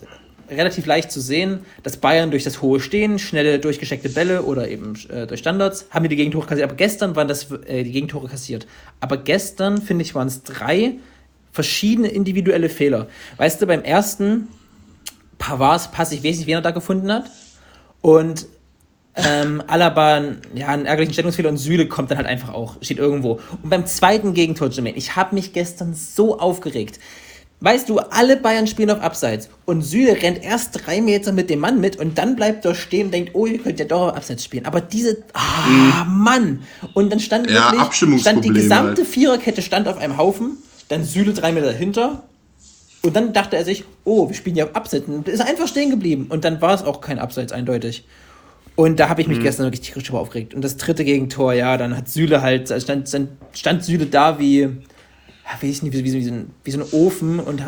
relativ 0.51 0.87
leicht 0.87 1.11
zu 1.13 1.21
sehen, 1.21 1.61
dass 1.83 1.97
Bayern 1.97 2.31
durch 2.31 2.45
das 2.45 2.63
hohe 2.63 2.81
Stehen, 2.81 3.19
schnelle 3.19 3.59
durchgesteckte 3.59 4.09
Bälle 4.09 4.43
oder 4.43 4.69
eben 4.69 4.95
äh, 5.09 5.27
durch 5.27 5.41
Standards, 5.41 5.87
haben 5.91 6.03
die 6.05 6.09
die 6.09 6.17
Gegentore 6.17 6.47
kassiert. 6.47 6.69
Aber 6.69 6.77
gestern 6.77 7.17
waren 7.17 7.29
das 7.29 7.51
äh, 7.67 7.85
die 7.85 7.93
Gegentore 7.93 8.29
kassiert. 8.29 8.67
Aber 9.01 9.17
gestern, 9.17 9.81
finde 9.81 10.03
ich, 10.03 10.15
waren 10.15 10.29
es 10.29 10.43
drei 10.43 10.95
verschiedene 11.53 12.09
individuelle 12.09 12.69
Fehler. 12.69 13.09
Weißt 13.37 13.61
du, 13.61 13.67
beim 13.67 13.83
ersten 13.83 14.49
Pavards 15.39 15.91
Pass, 15.91 16.13
ich 16.13 16.23
weiß 16.23 16.39
nicht, 16.39 16.47
wen 16.47 16.55
er 16.55 16.61
da 16.61 16.71
gefunden 16.71 17.13
hat. 17.13 17.31
Und 18.01 18.47
ähm, 19.15 19.63
Alaba, 19.67 20.23
ja, 20.55 20.69
einen 20.69 20.87
ärgerlichen 20.87 21.13
Stellungsfehler 21.13 21.49
und 21.49 21.57
Süle 21.57 21.87
kommt 21.89 22.11
dann 22.11 22.19
halt 22.19 22.27
einfach 22.27 22.53
auch, 22.53 22.77
steht 22.83 22.99
irgendwo. 22.99 23.41
Und 23.63 23.71
beim 23.71 23.87
zweiten 23.87 24.35
Gegentor, 24.35 24.69
Jermaine, 24.69 24.97
ich 24.97 25.17
habe 25.17 25.35
mich 25.35 25.53
gestern 25.53 25.95
so 25.95 26.39
aufgeregt. 26.39 27.01
Weißt 27.61 27.89
du, 27.89 27.99
alle 27.99 28.37
Bayern 28.37 28.69
spielen 28.69 28.91
auf 28.91 29.01
Abseits 29.01 29.49
und 29.65 29.83
Süle 29.83 30.23
rennt 30.23 30.45
erst 30.45 30.87
drei 30.87 31.01
Meter 31.01 31.33
mit 31.33 31.51
dem 31.51 31.59
Mann 31.59 31.81
mit 31.81 31.97
und 31.97 32.17
dann 32.17 32.37
bleibt 32.37 32.65
er 32.65 32.77
stehen 32.77 33.07
und 33.07 33.13
denkt, 33.13 33.33
oh, 33.35 33.47
ihr 33.47 33.59
könnt 33.59 33.81
ja 33.81 33.85
doch 33.85 34.11
auf 34.11 34.17
Abseits 34.17 34.45
spielen. 34.45 34.65
Aber 34.65 34.81
diese, 34.81 35.25
ah, 35.33 36.05
Mann! 36.05 36.63
Und 36.95 37.11
dann 37.11 37.19
stand 37.19 37.49
Mhm. 37.49 37.55
Ja, 37.55 37.73
wirklich, 37.73 37.73
stand 37.73 37.75
die 37.75 37.81
Abstimmungsprobleme 37.87 38.55
gesamte 38.55 39.03
halt. 39.03 39.09
Viererkette 39.09 39.63
stand 39.63 39.89
auf 39.89 39.99
einem 39.99 40.17
Haufen, 40.17 40.59
dann 40.89 41.03
Süle 41.05 41.33
drei 41.33 41.51
Meter 41.51 41.67
dahinter 41.67 42.23
und 43.03 43.17
dann 43.17 43.33
dachte 43.33 43.57
er 43.57 43.65
sich, 43.65 43.85
oh, 44.05 44.29
wir 44.29 44.37
spielen 44.37 44.55
ja 44.57 44.65
auf 44.65 44.77
Abseits. 44.77 45.07
Und 45.09 45.29
ist 45.29 45.41
einfach 45.41 45.67
stehen 45.69 45.91
geblieben. 45.91 46.27
Und 46.29 46.45
dann 46.45 46.61
war 46.61 46.75
es 46.75 46.83
auch 46.83 47.01
kein 47.01 47.19
Abseits 47.19 47.53
eindeutig. 47.53 48.05
Und 48.77 49.01
da 49.01 49.09
habe 49.09 49.21
ich 49.21 49.27
Mhm. 49.27 49.35
mich 49.35 49.43
gestern 49.43 49.67
wirklich 49.67 49.81
tierisch 49.81 50.05
drüber 50.05 50.21
aufgeregt. 50.21 50.55
Und 50.55 50.63
das 50.63 50.77
dritte 50.77 51.05
Gegentor, 51.05 51.53
ja, 51.53 51.77
dann 51.77 51.97
hat 51.97 52.09
Süle 52.09 52.43
halt, 52.43 52.71
also 52.71 52.85
stand, 52.85 53.09
stand, 53.09 53.31
stand 53.53 53.85
Süle 53.85 54.07
da 54.07 54.39
wie, 54.39 54.69
ja, 55.49 55.55
weiß 55.55 55.77
ich 55.77 55.83
nicht, 55.83 55.95
wie, 55.95 56.05
wie, 56.05 56.13
wie, 56.13 56.25
so 56.25 56.31
ein, 56.33 56.51
wie 56.65 56.71
so 56.71 56.79
ein 56.81 56.87
Ofen 56.93 57.41
und 57.41 57.63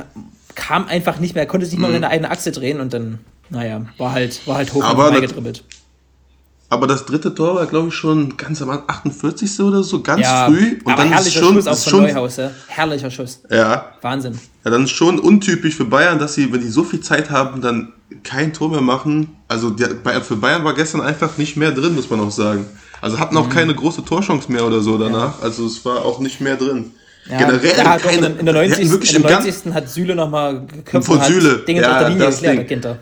kam 0.54 0.86
einfach 0.86 1.18
nicht 1.18 1.34
mehr, 1.34 1.44
er 1.44 1.48
konnte 1.48 1.66
sich 1.66 1.74
nicht 1.74 1.80
mal 1.82 1.88
um 1.88 1.94
seine 1.94 2.08
eigene 2.08 2.30
Achse 2.30 2.52
drehen 2.52 2.80
und 2.80 2.92
dann, 2.92 3.18
naja, 3.48 3.82
war 3.98 4.12
halt, 4.12 4.46
war 4.46 4.56
halt 4.56 4.72
hoch 4.74 4.80
Mhm. 4.80 4.86
Aber 4.86 5.06
und 5.08 5.12
das- 5.14 5.20
gedribbelt. 5.22 5.64
aber 6.68 6.86
das 6.86 7.04
dritte 7.06 7.34
Tor 7.34 7.54
war, 7.56 7.66
glaube 7.66 7.88
ich, 7.88 7.94
schon 7.94 8.36
ganz 8.36 8.60
am 8.62 8.70
48. 8.70 9.60
oder 9.60 9.82
so, 9.82 10.02
ganz 10.02 10.20
Ja, 10.22 10.46
früh. 10.46 10.78
Und 10.84 10.98
dann 10.98 11.08
ist 11.08 11.14
herrlicher 11.14 11.40
schon, 11.40 11.54
Schuss 11.54 11.66
auch 11.66 11.72
ist 11.72 11.84
von 11.84 11.90
schon 11.90 12.02
Neuhaus, 12.04 12.36
ja. 12.36 12.50
Herrlicher 12.68 13.10
Schuss. 13.10 13.40
ja, 13.50 13.86
Wahnsinn. 14.02 14.38
ja, 14.64 14.70
dann 14.70 14.84
ist 14.84 14.90
schon 14.90 15.18
untypisch 15.18 15.74
für 15.76 15.84
Bayern, 15.86 16.18
dass 16.18 16.34
sie, 16.34 16.52
wenn 16.52 16.60
die 16.60 16.68
so 16.68 16.84
viel 16.84 17.00
Zeit 17.00 17.30
haben, 17.30 17.60
dann 17.60 17.92
kein 18.24 18.52
Tor 18.52 18.70
mehr 18.70 18.80
machen. 18.82 19.36
Also 19.48 19.70
der, 19.70 19.88
für 20.22 20.36
Bayern 20.36 20.64
war 20.64 20.74
gestern 20.74 21.00
einfach 21.00 21.38
nicht 21.38 21.56
mehr 21.56 21.70
drin, 21.72 21.94
muss 21.94 22.10
man 22.10 22.20
auch 22.20 22.30
sagen. 22.32 22.66
Also 23.00 23.18
hatten 23.18 23.34
Mhm. 23.36 23.40
auch 23.40 23.48
keine 23.48 23.74
große 23.74 24.04
Torchance 24.04 24.50
mehr 24.52 24.66
oder 24.66 24.80
so 24.80 24.98
danach. 24.98 25.40
Also 25.42 25.64
es 25.64 25.84
war 25.84 26.04
auch 26.04 26.18
nicht 26.20 26.40
mehr 26.40 26.56
drin. 26.56 26.90
Ja, 27.28 27.38
Generell 27.38 27.72
doch 27.76 27.98
keine, 27.98 28.26
in, 28.26 28.38
in 28.40 28.46
der 28.46 28.54
die 28.54 28.60
hätten 28.70 28.80
90. 28.80 28.90
wirklich 28.90 29.14
in 29.14 29.22
der 29.22 29.30
im 29.30 29.36
Gan- 29.36 29.44
90. 29.46 29.74
hat 29.74 29.88
Süle 29.88 30.14
nochmal 30.14 30.60
geköpft 30.66 31.06
Von 31.06 31.22
Süle. 31.22 31.58
Dinge 31.58 31.82
Ja, 31.82 31.92
auf 31.92 31.98
der 31.98 32.08
Linie 32.08 32.24
das 32.26 32.40
geklärt, 32.40 32.70
Ding. 32.70 32.96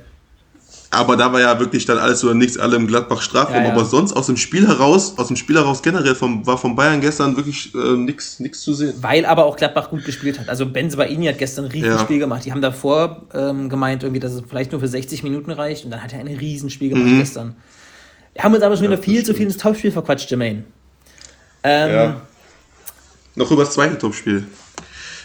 Aber 0.91 1.17
da 1.19 1.31
war 1.31 1.39
ja 1.41 1.59
wirklich 1.61 1.85
dann 1.85 1.99
alles 1.99 2.25
oder 2.25 2.33
nichts, 2.35 2.57
alle 2.59 2.77
im 2.77 2.87
Gladbach 2.87 3.21
Strafraum. 3.21 3.57
Ja, 3.57 3.65
ja. 3.65 3.73
Aber 3.73 3.85
sonst 3.85 4.15
aus 4.15 4.27
dem 4.27 4.39
Spiel 4.39 4.67
heraus, 4.67 5.19
aus 5.19 5.27
dem 5.29 5.37
Spiel 5.37 5.57
heraus 5.57 5.83
generell 5.83 6.15
vom, 6.15 6.47
war 6.47 6.57
von 6.57 6.75
Bayern 6.75 7.01
gestern 7.03 7.37
wirklich 7.37 7.75
äh, 7.75 7.79
nichts 7.97 8.39
zu 8.63 8.73
sehen. 8.73 8.95
Weil 9.03 9.27
aber 9.27 9.45
auch 9.45 9.57
Gladbach 9.57 9.91
gut 9.91 10.05
gespielt 10.07 10.39
hat. 10.41 10.49
Also 10.49 10.65
Benzebaini 10.65 11.27
hat 11.27 11.37
gestern 11.37 11.67
ein 11.67 11.71
riesen 11.73 11.91
Ja. 11.91 11.99
Spiel 11.99 12.19
gemacht. 12.19 12.45
Die 12.47 12.53
haben 12.53 12.63
davor 12.63 13.23
ähm, 13.35 13.69
gemeint, 13.69 14.03
irgendwie, 14.03 14.21
dass 14.21 14.33
es 14.33 14.43
vielleicht 14.49 14.73
nur 14.73 14.81
für 14.81 14.89
60 14.89 15.23
Minuten 15.23 15.51
reicht. 15.51 15.85
Und 15.85 15.91
dann 15.91 16.03
hat 16.03 16.15
er 16.15 16.21
ein 16.21 16.27
Riesenspiel 16.27 16.89
gemacht 16.89 17.07
Mhm. 17.07 17.19
gestern. 17.19 17.57
Wir 18.33 18.45
haben 18.45 18.55
uns 18.55 18.63
aber 18.63 18.75
schon 18.77 18.87
wieder 18.87 18.97
viel 18.99 19.23
zu 19.25 19.35
viel 19.35 19.45
ins 19.47 19.59
Topspiel 19.59 19.93
verquatscht, 19.93 20.31
Jermaine. 20.31 20.65
Ähm, 21.65 21.91
Ja. 21.93 22.21
Noch 23.39 23.53
über 23.53 23.65
das 23.65 23.75
zweite 23.75 23.97
Topspiel. 23.97 24.45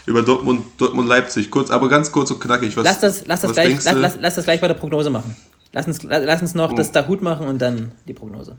Über 0.06 0.22
Dortmund, 0.22 0.64
Dortmund 0.76 1.08
Leipzig. 1.08 1.50
Kurz, 1.50 1.70
aber 1.70 1.88
ganz 1.88 2.12
kurz 2.12 2.30
und 2.30 2.38
knackig. 2.38 2.76
Was, 2.76 2.84
Lass 2.84 3.00
das, 3.00 3.26
lass 3.26 3.40
das 3.40 3.50
was 3.50 3.54
gleich, 3.56 3.84
lass, 3.84 3.94
lass, 3.96 4.14
lass 4.20 4.34
das 4.36 4.44
gleich 4.44 4.60
bei 4.60 4.68
der 4.68 4.74
Prognose 4.74 5.10
machen. 5.10 5.34
Lass 5.72 5.88
uns, 5.88 6.00
lass 6.04 6.40
uns 6.40 6.54
noch 6.54 6.70
Oh. 6.70 6.76
das 6.76 6.92
Dahut 6.92 7.22
machen 7.22 7.48
und 7.48 7.60
dann 7.60 7.90
die 8.06 8.12
Prognose. 8.14 8.56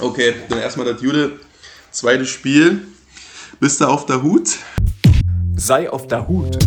Okay, 0.00 0.34
dann 0.48 0.58
erstmal 0.58 0.92
das 0.92 1.00
Jude. 1.00 1.38
Zweites 1.92 2.28
Spiel. 2.30 2.88
Bist 3.60 3.80
du 3.80 3.84
auf 3.84 4.06
der 4.06 4.22
Hut? 4.24 4.56
Sei 5.54 5.88
auf 5.88 6.08
der 6.08 6.26
Hut. 6.26 6.58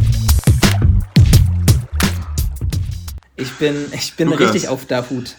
Ich 3.36 3.52
bin, 3.56 3.76
ich 3.94 4.14
bin 4.16 4.30
Lukas. 4.30 4.54
richtig 4.54 4.70
auf 4.70 4.86
Dahut. 4.86 5.36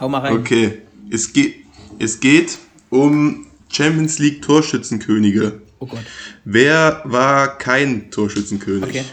Hau 0.00 0.08
mal 0.08 0.20
rein. 0.20 0.38
Okay. 0.38 0.80
Es 1.10 1.30
geht, 1.34 1.56
es 1.98 2.20
geht 2.20 2.56
um 2.88 3.46
Champions 3.72 4.18
League 4.18 4.42
Torschützenkönige. 4.42 5.62
Oh 5.78 5.86
Gott. 5.86 6.00
Wer 6.44 7.02
war 7.04 7.58
kein 7.58 8.10
Torschützenkönig? 8.10 8.84
Okay. 8.88 9.04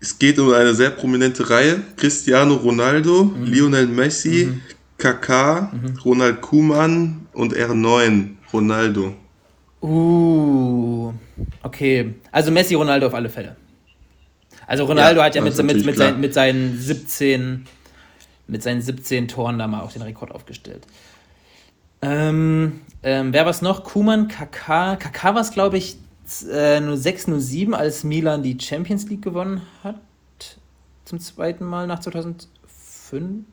Es 0.00 0.18
geht 0.18 0.38
um 0.38 0.52
eine 0.52 0.74
sehr 0.74 0.90
prominente 0.90 1.48
Reihe. 1.48 1.80
Cristiano 1.96 2.54
Ronaldo, 2.54 3.24
Mhm. 3.24 3.44
Lionel 3.44 3.86
Messi, 3.86 4.48
Kaká, 4.98 5.70
Ronald 6.04 6.40
Koeman 6.40 7.26
und 7.32 7.54
R9 7.54 8.30
Ronaldo. 8.52 9.14
Uh, 9.80 11.12
okay. 11.62 12.14
Also 12.32 12.50
Messi, 12.50 12.74
Ronaldo 12.74 13.06
auf 13.06 13.14
alle 13.14 13.28
Fälle. 13.28 13.56
Also 14.66 14.84
Ronaldo 14.84 15.20
Ja, 15.20 15.26
hat 15.26 15.34
ja 15.34 15.42
mit, 15.42 15.56
mit, 15.62 15.84
mit, 15.84 15.96
seinen, 15.96 16.20
mit, 16.20 16.34
seinen 16.34 16.78
17, 16.78 17.64
mit 18.48 18.62
seinen 18.62 18.80
17 18.82 19.28
Toren 19.28 19.58
da 19.58 19.66
mal 19.66 19.82
auch 19.82 19.92
den 19.92 20.02
Rekord 20.02 20.32
aufgestellt. 20.32 20.86
Ähm, 22.02 22.80
ähm, 23.02 23.32
wer 23.32 23.46
war's 23.46 23.62
noch? 23.62 23.84
Kuman, 23.84 24.28
Kaká. 24.28 24.96
Kaká 24.96 25.34
war 25.34 25.40
es, 25.40 25.52
glaube 25.52 25.78
ich, 25.78 25.96
äh, 26.50 26.80
nur 26.80 26.96
6-0-7, 26.96 27.72
als 27.74 28.04
Milan 28.04 28.42
die 28.42 28.58
Champions 28.60 29.08
League 29.08 29.22
gewonnen 29.22 29.62
hat. 29.84 29.96
Zum 31.04 31.20
zweiten 31.20 31.64
Mal 31.64 31.86
nach 31.86 32.00
2005. 32.00 33.44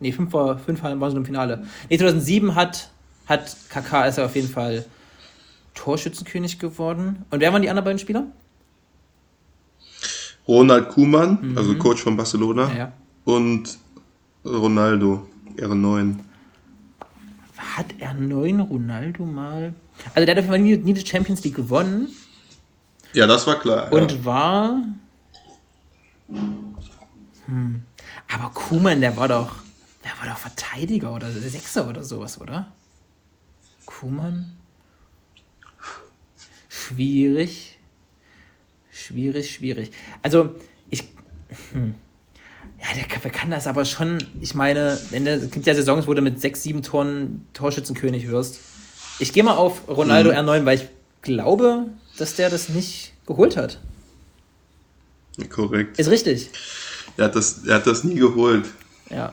Nee, 0.00 0.12
5 0.12 0.32
war, 0.32 0.58
fünf 0.58 0.82
waren 0.82 1.10
sie 1.10 1.16
im 1.16 1.24
Finale. 1.24 1.66
Nee, 1.88 1.98
2007 1.98 2.54
hat, 2.54 2.90
hat 3.26 3.56
Kaká 3.70 4.06
ist 4.08 4.18
er 4.18 4.26
auf 4.26 4.34
jeden 4.34 4.48
Fall 4.48 4.84
Torschützenkönig 5.74 6.58
geworden. 6.58 7.24
Und 7.30 7.40
wer 7.40 7.52
waren 7.52 7.62
die 7.62 7.70
anderen 7.70 7.84
beiden 7.84 7.98
Spieler? 7.98 8.26
Ronald 10.46 10.90
Koeman, 10.90 11.54
also 11.56 11.74
Coach 11.76 12.02
von 12.02 12.16
Barcelona, 12.16 12.66
Mhm. 12.66 12.70
Ja, 12.72 12.76
ja. 12.76 12.92
und 13.24 13.78
Ronaldo, 14.44 15.26
R9. 15.56 16.16
Hat 17.76 17.86
er 17.98 18.14
neun 18.14 18.60
Ronaldo 18.60 19.24
mal? 19.24 19.74
Also 20.14 20.26
der 20.26 20.36
hat 20.36 20.44
auf 20.44 20.50
jeden 20.54 20.76
Fall 20.76 20.78
nie, 20.78 20.92
die 20.94 21.04
Champions 21.06 21.42
League 21.42 21.56
gewonnen 21.56 22.08
Ja, 23.12 23.26
das 23.26 23.46
war 23.48 23.58
klar. 23.58 23.92
und 23.92 24.12
ja. 24.12 24.24
war. 24.24 24.82
Hm. 27.46 27.82
Aber 28.32 28.50
Kuman, 28.50 29.00
der 29.00 29.16
war 29.16 29.26
doch. 29.26 29.56
Der 30.04 30.12
war 30.20 30.32
doch 30.32 30.38
Verteidiger 30.38 31.12
oder 31.12 31.30
Sechser 31.32 31.88
oder 31.88 32.04
sowas, 32.04 32.40
oder? 32.40 32.72
Kuman? 33.86 34.52
Schwierig. 36.68 37.78
Schwierig, 38.92 39.50
schwierig. 39.52 39.90
Also, 40.22 40.54
ich. 40.90 41.04
Hm. 41.72 41.94
Ja, 42.86 42.94
der, 42.94 43.04
kann- 43.04 43.22
der 43.22 43.30
kann 43.30 43.50
das 43.50 43.66
aber 43.66 43.84
schon. 43.84 44.18
Ich 44.40 44.54
meine, 44.54 44.98
wenn 45.10 45.24
der, 45.24 45.36
es 45.36 45.50
gibt 45.50 45.66
ja 45.66 45.74
Saisons, 45.74 46.06
wo 46.06 46.12
du 46.14 46.20
mit 46.22 46.40
sechs, 46.40 46.62
sieben 46.62 46.82
Toren 46.82 47.46
Torschützenkönig 47.54 48.28
wirst. 48.28 48.60
Ich 49.18 49.32
gehe 49.32 49.42
mal 49.42 49.54
auf 49.56 49.88
Ronaldo 49.88 50.30
Mhm. 50.30 50.36
R9, 50.48 50.64
weil 50.66 50.78
ich 50.78 50.88
glaube, 51.22 51.86
dass 52.18 52.34
der 52.34 52.50
das 52.50 52.68
nicht 52.68 53.12
geholt 53.26 53.56
hat. 53.56 53.78
Korrekt. 55.50 55.98
Ist 55.98 56.10
richtig. 56.10 56.50
Er 57.16 57.26
hat, 57.26 57.36
das, 57.36 57.64
er 57.66 57.76
hat 57.76 57.86
das 57.86 58.04
nie 58.04 58.14
geholt. 58.16 58.66
Ja. 59.10 59.32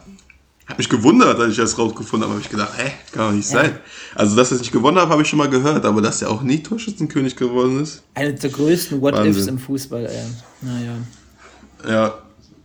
Hat 0.65 0.77
mich 0.77 0.89
gewundert, 0.89 1.39
als 1.39 1.51
ich 1.51 1.57
das 1.57 1.77
rausgefunden 1.77 2.23
habe. 2.29 2.35
Habe 2.35 2.41
ich 2.45 2.49
gedacht, 2.49 2.71
hä, 2.77 2.91
kann 3.11 3.29
doch 3.29 3.35
nicht 3.35 3.47
sein. 3.47 3.77
Also, 4.15 4.35
dass 4.35 4.51
er 4.51 4.55
es 4.55 4.61
nicht 4.61 4.71
gewonnen 4.71 4.97
hat, 4.97 5.09
habe 5.09 5.21
ich 5.21 5.27
schon 5.27 5.37
mal 5.37 5.49
gehört. 5.49 5.83
Aber 5.85 6.01
dass 6.01 6.21
er 6.21 6.29
auch 6.29 6.41
nie 6.41 6.63
Torschützenkönig 6.63 7.35
geworden 7.35 7.81
ist, 7.83 8.03
Eine 8.13 8.33
der 8.33 8.49
größten 8.49 9.01
What-Ifs 9.01 9.47
im 9.47 9.59
Fußball, 9.59 10.05
ey. 10.05 10.23
Naja. 10.61 10.95
ja, 11.87 12.13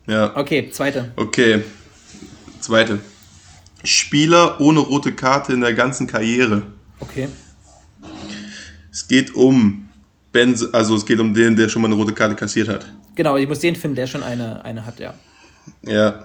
ja. 0.07 0.37
Okay, 0.37 0.71
zweite. 0.71 1.13
Okay. 1.17 1.63
Zweite. 2.61 3.01
Spieler 3.85 4.61
ohne 4.61 4.81
rote 4.81 5.13
Karte 5.13 5.53
in 5.53 5.61
der 5.61 5.75
ganzen 5.75 6.07
Karriere. 6.07 6.63
Okay. 7.01 7.29
Es 8.91 9.07
geht 9.07 9.35
um 9.35 9.89
Ben, 10.33 10.55
also 10.73 10.97
es 10.97 11.07
geht 11.07 11.21
um 11.21 11.33
den, 11.33 11.57
der 11.57 11.69
schon 11.69 11.83
mal 11.83 11.89
eine 11.89 11.97
rote 11.97 12.13
Karte 12.13 12.35
kassiert 12.35 12.69
hat. 12.69 12.87
Genau, 13.15 13.37
ich 13.37 13.49
muss 13.49 13.61
den 13.61 13.77
finden, 13.77 13.97
der 13.97 14.07
schon 14.07 14.23
eine, 14.23 14.65
eine 14.65 14.85
hat, 14.85 14.99
ja. 15.01 15.15
Ja. 15.83 16.25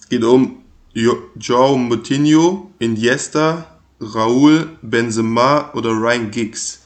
Es 0.00 0.08
geht 0.08 0.24
um 0.24 0.62
jo 0.92 1.16
Joao 1.36 1.76
Moutinho, 1.76 2.70
Iniesta, 2.78 3.66
Raúl, 4.00 4.68
Benzema 4.82 5.70
oder 5.74 5.90
Ryan 5.90 6.30
Giggs. 6.30 6.80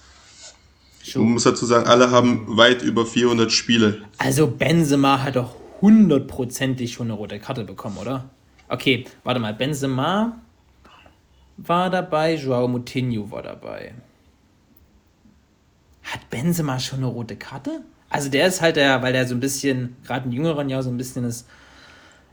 Man 0.99 1.13
Schon. 1.13 1.33
muss 1.33 1.45
dazu 1.45 1.67
sagen, 1.67 1.87
alle 1.87 2.11
haben 2.11 2.57
weit 2.57 2.83
über 2.83 3.07
400 3.07 3.51
Spiele. 3.53 4.03
Also 4.19 4.49
Benzema 4.49 5.23
hat 5.23 5.37
doch 5.37 5.55
hundertprozentig 5.81 6.93
schon 6.93 7.07
eine 7.09 7.15
rote 7.15 7.39
Karte 7.39 7.65
bekommen, 7.65 7.99
oder? 7.99 8.31
Okay, 8.69 9.05
warte 9.25 9.41
mal. 9.41 9.55
Benzema 9.55 10.41
war 11.57 11.91
dabei, 11.91 12.35
Joao 12.35 12.69
Moutinho 12.69 13.31
war 13.31 13.43
dabei. 13.43 13.95
Hat 16.03 16.29
Benzema 16.31 16.79
schon 16.79 16.99
eine 17.01 17.07
rote 17.09 17.37
Karte? 17.37 17.83
Also 18.11 18.29
der 18.31 18.47
ist 18.47 18.61
halt 18.63 18.77
der, 18.77 19.03
weil 19.03 19.13
der 19.13 19.27
so 19.27 19.35
ein 19.35 19.41
bisschen, 19.41 19.97
gerade 20.05 20.27
in 20.27 20.33
jüngeren 20.33 20.69
Jahren 20.69 20.83
so 20.83 20.91
ein 20.91 20.97
bisschen 20.97 21.25
ist, 21.25 21.47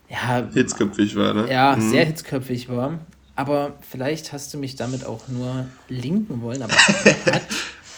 ja, 0.10 0.48
Hitzköpfig 0.54 1.16
war, 1.16 1.34
ne? 1.34 1.52
ja, 1.52 1.76
Mhm. 1.76 1.90
sehr 1.90 2.06
hitzköpfig 2.06 2.70
war. 2.70 3.00
Aber 3.36 3.74
vielleicht 3.82 4.32
hast 4.32 4.54
du 4.54 4.60
mich 4.60 4.76
damit 4.76 5.06
auch 5.06 5.28
nur 5.28 5.66
linken 5.90 6.42
wollen, 6.42 6.62
aber 6.62 6.74
hat 6.74 7.48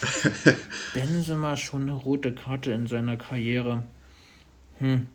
Benzema 0.94 1.56
schon 1.58 1.82
eine 1.82 1.92
rote 1.92 2.32
Karte 2.34 2.72
in 2.72 2.86
seiner 2.86 3.16
Karriere? 3.18 3.82
Hm. 4.78 5.08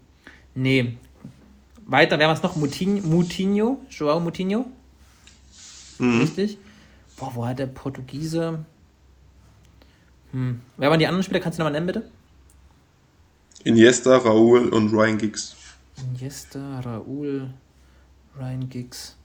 Nee. 0.56 0.98
Weiter, 1.86 2.20
wer 2.20 2.28
war 2.28 2.36
es 2.36 2.44
noch? 2.44 2.56
Moutinho, 2.56 3.06
Moutinho? 3.08 3.80
Joao 3.90 4.20
Moutinho? 4.20 4.66
Mhm. 6.00 6.22
Richtig? 6.22 6.58
Boah, 7.18 7.32
wo 7.36 7.46
hat 7.46 7.60
der 7.60 7.68
Portugiese? 7.68 8.66
Hm. 10.32 10.62
Wer 10.78 10.90
waren 10.90 11.00
die 11.00 11.08
anderen 11.08 11.24
Spieler? 11.24 11.40
Kannst 11.40 11.60
du 11.60 11.64
nochmal 11.64 11.74
nennen, 11.74 11.88
bitte? 11.88 12.10
Iniesta, 13.64 14.18
Raúl 14.18 14.70
und 14.70 14.92
Ryan 14.92 15.18
Giggs. 15.18 15.56
Iniesta, 15.98 16.80
Raúl, 16.80 17.54
Ryan 18.40 18.70
Giggs. 18.70 19.16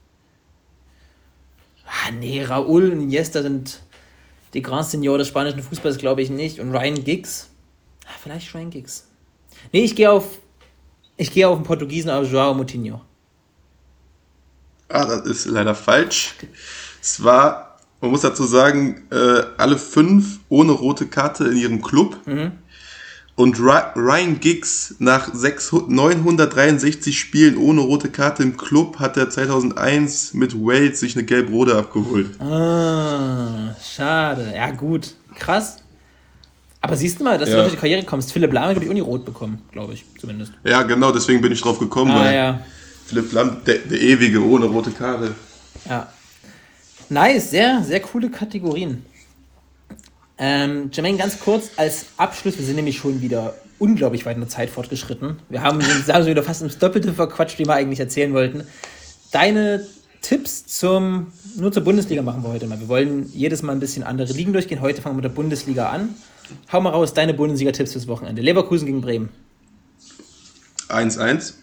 Ah, 1.85 2.11
nee, 2.11 2.43
Raúl 2.43 2.91
und 2.91 3.01
Iniesta 3.01 3.41
sind 3.41 3.81
die 4.53 4.61
Grand 4.61 4.85
Senior 4.85 5.17
des 5.17 5.29
spanischen 5.29 5.63
Fußballs, 5.63 5.97
glaube 5.97 6.21
ich 6.21 6.29
nicht. 6.29 6.59
Und 6.59 6.71
Ryan 6.71 7.03
Giggs? 7.03 7.49
Ah, 8.05 8.17
vielleicht 8.21 8.53
Ryan 8.53 8.69
Giggs. 8.69 9.07
Nee, 9.71 9.83
ich 9.83 9.95
gehe 9.95 10.11
auf. 10.11 10.39
Ich 11.17 11.31
gehe 11.31 11.47
auf 11.47 11.57
den 11.57 11.63
Portugiesen, 11.63 12.09
auf 12.11 12.31
Joao 12.31 12.53
Moutinho. 12.53 13.01
Ah, 14.89 15.05
das 15.05 15.25
ist 15.25 15.45
leider 15.45 15.75
falsch. 15.75 16.35
Es 17.01 17.23
war, 17.23 17.77
man 17.99 18.11
muss 18.11 18.21
dazu 18.21 18.45
sagen, 18.45 19.03
äh, 19.11 19.41
alle 19.57 19.77
fünf 19.77 20.39
ohne 20.49 20.71
rote 20.71 21.07
Karte 21.07 21.45
in 21.45 21.57
ihrem 21.57 21.81
Club. 21.81 22.17
Mhm. 22.25 22.51
Und 23.35 23.59
Ry- 23.59 23.91
Ryan 23.95 24.39
Giggs 24.39 24.95
nach 24.97 25.29
600 25.33 25.89
963 25.89 27.19
Spielen 27.19 27.57
ohne 27.57 27.81
rote 27.81 28.09
Karte 28.09 28.41
im 28.41 28.57
Club 28.57 28.97
hat 28.99 29.15
er 29.17 29.29
2001 29.29 30.33
mit 30.33 30.55
Wales 30.55 30.99
sich 31.01 31.15
eine 31.15 31.23
gelb-rote 31.25 31.75
abgeholt. 31.77 32.39
Ah, 32.41 33.75
schade. 33.83 34.53
Ja, 34.55 34.71
gut. 34.71 35.13
Krass. 35.35 35.77
Aber 36.81 36.95
siehst 36.95 37.19
du 37.19 37.23
mal, 37.23 37.37
dass 37.37 37.49
du 37.49 37.55
Ja. 37.55 37.61
durch 37.61 37.73
die 37.73 37.79
Karriere 37.79 38.03
kommst. 38.03 38.31
Philipp 38.31 38.53
Lahm 38.53 38.65
hat, 38.65 38.71
glaube 38.73 38.85
ich, 38.85 38.91
Uni 38.91 38.99
rot 38.99 39.25
bekommen, 39.25 39.61
glaube 39.71 39.93
ich, 39.93 40.05
zumindest. 40.19 40.53
Ja, 40.63 40.83
genau, 40.83 41.11
deswegen 41.11 41.41
bin 41.41 41.51
ich 41.51 41.61
drauf 41.61 41.79
gekommen, 41.79 42.11
Ah, 42.11 42.19
weil 42.25 42.35
ja. 42.35 42.59
Philipp 43.07 43.31
Lamm, 43.33 43.57
der, 43.65 43.79
der 43.79 43.99
ewige 43.99 44.43
ohne 44.45 44.65
rote 44.65 44.91
Karte. 44.91 45.33
Ja. 45.89 46.07
Nice, 47.09 47.49
sehr, 47.51 47.83
sehr 47.83 47.99
coole 48.01 48.29
Kategorien. 48.29 49.05
Ähm, 50.37 50.89
Jermaine, 50.93 51.17
ganz 51.17 51.39
kurz 51.39 51.71
als 51.77 52.05
Abschluss, 52.17 52.57
wir 52.59 52.65
sind 52.65 52.75
nämlich 52.75 52.97
schon 52.97 53.21
wieder 53.21 53.55
unglaublich 53.79 54.25
weit 54.25 54.35
in 54.35 54.41
der 54.41 54.49
Zeit 54.49 54.69
fortgeschritten. 54.69 55.37
Wir 55.49 55.63
haben 55.63 55.79
wir 55.81 56.25
wieder 56.25 56.43
fast 56.43 56.61
ins 56.61 56.77
Doppelte 56.77 57.13
verquatscht, 57.13 57.57
wie 57.59 57.65
wir 57.65 57.73
eigentlich 57.73 57.99
erzählen 57.99 58.33
wollten. 58.33 58.63
Deine 59.31 59.85
Tipps 60.21 60.65
zum, 60.67 61.27
nur 61.55 61.71
zur 61.71 61.83
Bundesliga 61.83 62.21
machen 62.21 62.43
wir 62.43 62.49
heute 62.49 62.67
mal. 62.67 62.79
Wir 62.79 62.87
wollen 62.87 63.31
jedes 63.33 63.61
Mal 63.63 63.71
ein 63.73 63.79
bisschen 63.79 64.03
andere 64.03 64.31
Ligen 64.33 64.53
durchgehen. 64.53 64.81
Heute 64.81 65.01
fangen 65.01 65.13
wir 65.15 65.21
mit 65.21 65.25
der 65.25 65.35
Bundesliga 65.35 65.89
an. 65.89 66.09
Hau 66.71 66.81
mal 66.81 66.89
raus, 66.91 67.13
deine 67.13 67.33
Bundesliga-Tipps 67.33 67.93
fürs 67.93 68.07
Wochenende. 68.07 68.41
Leverkusen 68.41 68.85
gegen 68.85 69.01
Bremen. 69.01 69.29
1-1. 70.89 71.53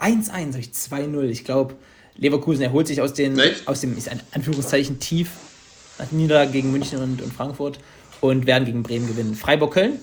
1-1, 0.00 0.30
habe 0.30 0.58
ich 0.58 0.70
2-0. 0.70 1.22
Ich 1.24 1.44
glaube, 1.44 1.74
Leverkusen 2.16 2.62
erholt 2.62 2.86
sich 2.86 3.00
aus, 3.00 3.14
den, 3.14 3.38
Echt? 3.38 3.66
aus 3.68 3.80
dem, 3.80 3.96
ist 3.96 4.08
ein 4.08 4.20
Anführungszeichen, 4.32 4.98
tief 4.98 5.30
nach 5.98 6.10
Niederlage 6.12 6.52
gegen 6.52 6.72
München 6.72 7.00
und, 7.00 7.22
und 7.22 7.32
Frankfurt 7.32 7.78
und 8.20 8.46
werden 8.46 8.64
gegen 8.64 8.82
Bremen 8.82 9.06
gewinnen. 9.06 9.34
Freiburg-Köln 9.34 9.98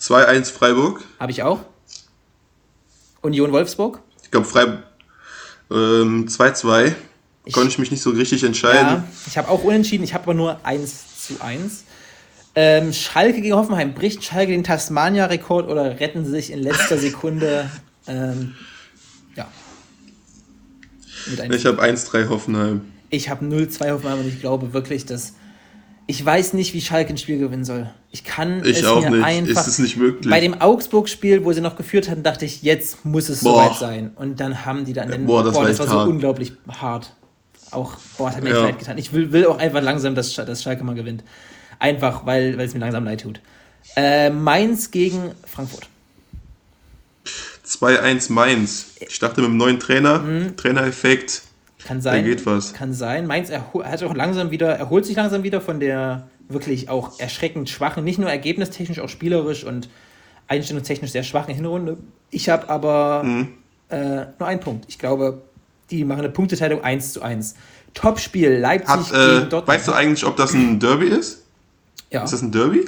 2-1 0.00 0.50
Freiburg. 0.50 1.04
habe 1.20 1.30
ich 1.30 1.42
auch. 1.42 1.60
Union 3.20 3.52
Wolfsburg. 3.52 4.00
Ich 4.24 4.30
glaube 4.30 4.46
Freiburg 4.46 4.82
ähm, 5.70 6.26
2-2. 6.28 6.94
Konnte 7.52 7.68
ich 7.68 7.78
mich 7.78 7.90
nicht 7.90 8.02
so 8.02 8.10
richtig 8.10 8.44
entscheiden. 8.44 8.88
Ja, 8.88 9.04
ich 9.26 9.38
habe 9.38 9.48
auch 9.48 9.64
unentschieden. 9.64 10.04
Ich 10.04 10.14
habe 10.14 10.24
aber 10.24 10.34
nur 10.34 10.64
1 10.64 11.26
zu 11.26 11.40
1. 11.40 11.84
Ähm, 12.54 12.92
Schalke 12.92 13.40
gegen 13.40 13.54
Hoffenheim. 13.54 13.94
Bricht 13.94 14.22
Schalke 14.24 14.52
den 14.52 14.64
Tasmania-Rekord 14.64 15.68
oder 15.70 15.98
retten 16.00 16.24
sie 16.24 16.30
sich 16.32 16.50
in 16.52 16.58
letzter 16.60 16.98
Sekunde? 16.98 17.70
Ähm, 18.06 18.54
ja. 19.36 19.46
Ich 21.50 21.66
habe 21.66 21.82
1-3 21.82 22.28
Hoffenheim. 22.28 22.82
Ich 23.10 23.28
habe 23.28 23.44
0-2 23.44 23.90
Hoffenheim 23.92 24.20
und 24.20 24.26
ich 24.28 24.40
glaube 24.40 24.72
wirklich, 24.72 25.06
dass. 25.06 25.34
Ich 26.08 26.22
weiß 26.24 26.54
nicht, 26.54 26.74
wie 26.74 26.80
Schalke 26.80 27.14
ein 27.14 27.16
Spiel 27.16 27.38
gewinnen 27.38 27.64
soll. 27.64 27.88
Ich 28.10 28.24
kann 28.24 28.62
Ich 28.64 28.80
es 28.80 28.84
auch 28.84 29.00
mir 29.02 29.10
nicht. 29.10 29.24
einfach. 29.24 29.60
Ist 29.62 29.68
es 29.68 29.78
nicht 29.78 29.96
möglich? 29.96 30.28
Bei 30.28 30.40
dem 30.40 30.60
Augsburg-Spiel, 30.60 31.44
wo 31.44 31.52
sie 31.52 31.60
noch 31.60 31.76
geführt 31.76 32.10
hatten, 32.10 32.24
dachte 32.24 32.44
ich, 32.44 32.62
jetzt 32.62 33.04
muss 33.04 33.28
es 33.28 33.44
Boah. 33.44 33.64
soweit 33.66 33.78
sein. 33.78 34.10
Und 34.16 34.40
dann 34.40 34.64
haben 34.66 34.84
die 34.84 34.92
dann. 34.94 35.10
Den, 35.10 35.26
Boah, 35.26 35.44
das 35.44 35.54
war 35.54 35.66
das 35.66 35.78
war 35.78 35.86
so 35.86 35.92
hart. 36.00 36.08
unglaublich 36.08 36.52
hart. 36.68 37.14
Auch, 37.70 37.94
boah, 38.18 38.26
das 38.26 38.36
hat 38.36 38.42
mir 38.42 38.50
echt 38.50 38.58
Ja. 38.58 38.64
leid 38.64 38.78
getan. 38.80 38.98
Ich 38.98 39.12
will, 39.12 39.32
will 39.32 39.46
auch 39.46 39.58
einfach 39.58 39.80
langsam, 39.80 40.14
dass, 40.14 40.34
dass 40.34 40.62
Schalke 40.62 40.82
mal 40.84 40.94
gewinnt. 40.96 41.22
Einfach, 41.82 42.24
weil, 42.26 42.60
es 42.60 42.74
mir 42.74 42.80
langsam 42.80 43.04
leid 43.04 43.22
tut. 43.22 43.40
Äh, 43.96 44.30
Mainz 44.30 44.92
gegen 44.92 45.32
Frankfurt. 45.44 45.88
2-1 47.66 48.30
Mainz. 48.32 48.94
Ich 49.00 49.18
dachte 49.18 49.40
mit 49.40 49.50
dem 49.50 49.56
neuen 49.56 49.80
Trainer, 49.80 50.20
Mhm. 50.20 50.56
Trainereffekt, 50.56 51.42
Kann 51.84 51.98
da 51.98 52.02
sein. 52.12 52.24
geht 52.24 52.46
was. 52.46 52.72
Kann 52.72 52.92
sein. 52.94 53.26
Mainz 53.26 53.50
hat 53.50 54.02
auch 54.04 54.14
langsam 54.14 54.52
wieder, 54.52 54.68
erholt 54.76 55.06
sich 55.06 55.16
langsam 55.16 55.42
wieder 55.42 55.60
von 55.60 55.80
der 55.80 56.28
wirklich 56.48 56.88
auch 56.88 57.18
erschreckend 57.18 57.68
schwachen, 57.68 58.04
nicht 58.04 58.18
nur 58.20 58.30
ergebnistechnisch, 58.30 59.00
auch 59.00 59.08
spielerisch 59.08 59.64
und 59.64 59.88
einstellungstechnisch 60.46 61.10
sehr 61.10 61.24
schwachen 61.24 61.52
Hinrunde. 61.54 61.96
Ich 62.30 62.48
habe 62.48 62.68
aber 62.68 63.24
Mhm. 63.24 63.48
äh, 63.88 64.26
nur 64.38 64.46
einen 64.48 64.60
Punkt. 64.60 64.84
Ich 64.88 64.98
glaube, 65.00 65.42
die 65.90 66.04
machen 66.04 66.20
eine 66.20 66.30
Punkteteilung 66.30 66.84
1 66.84 67.12
zu 67.14 67.22
1. 67.22 67.56
Topspiel 67.94 68.52
Leipzig 68.52 68.88
Hat, 68.88 69.10
gegen 69.10 69.16
äh, 69.16 69.48
Dortmund. 69.48 69.66
weißt 69.68 69.88
du 69.88 69.92
eigentlich, 69.92 70.24
ob 70.24 70.36
das 70.36 70.54
ein 70.54 70.78
Derby 70.78 71.06
ist? 71.06 71.41
Ja, 72.12 72.22
Ist 72.24 72.32
das 72.32 72.42
ein 72.42 72.52
Derby? 72.52 72.84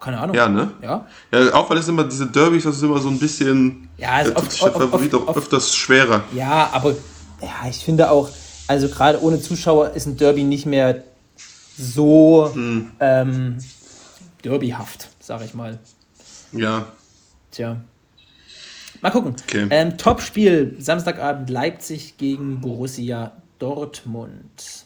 keine 0.00 0.20
Ahnung. 0.20 0.36
Ja, 0.36 0.48
ne? 0.48 0.70
Ja, 0.80 1.06
Ja, 1.32 1.54
auch 1.54 1.68
weil 1.70 1.78
es 1.78 1.88
immer 1.88 2.04
diese 2.04 2.26
Derbys, 2.28 2.62
das 2.62 2.76
ist 2.76 2.82
immer 2.82 3.00
so 3.00 3.08
ein 3.08 3.18
bisschen. 3.18 3.88
Ja, 3.96 4.22
da 4.22 4.36
oft- 4.36 4.62
der 4.62 4.70
Favorit 4.72 5.12
oft- 5.14 5.28
auch 5.28 5.36
öfters 5.36 5.74
schwerer. 5.74 6.22
ja 6.34 6.70
aber 6.72 6.92
ja, 7.42 7.68
ich 7.68 7.78
finde 7.84 8.08
auch, 8.10 8.28
also 8.68 8.88
gerade 8.88 9.20
ohne 9.22 9.40
Zuschauer 9.40 9.90
ist 9.90 10.06
ein 10.06 10.16
Derby 10.16 10.44
nicht 10.44 10.66
mehr 10.66 11.02
so 11.76 12.50
Hm. 12.54 12.90
ähm, 13.00 13.58
derbyhaft, 14.44 15.08
sag 15.20 15.44
ich 15.44 15.54
mal. 15.54 15.78
Ja. 16.52 16.86
Tja. 17.50 17.76
Mal 19.00 19.10
gucken. 19.10 19.34
Okay. 19.48 19.66
Ähm, 19.70 19.96
Top-Spiel, 19.98 20.76
Samstagabend 20.78 21.50
Leipzig 21.50 22.16
gegen 22.18 22.60
Borussia 22.60 23.32
Dortmund. 23.58 24.84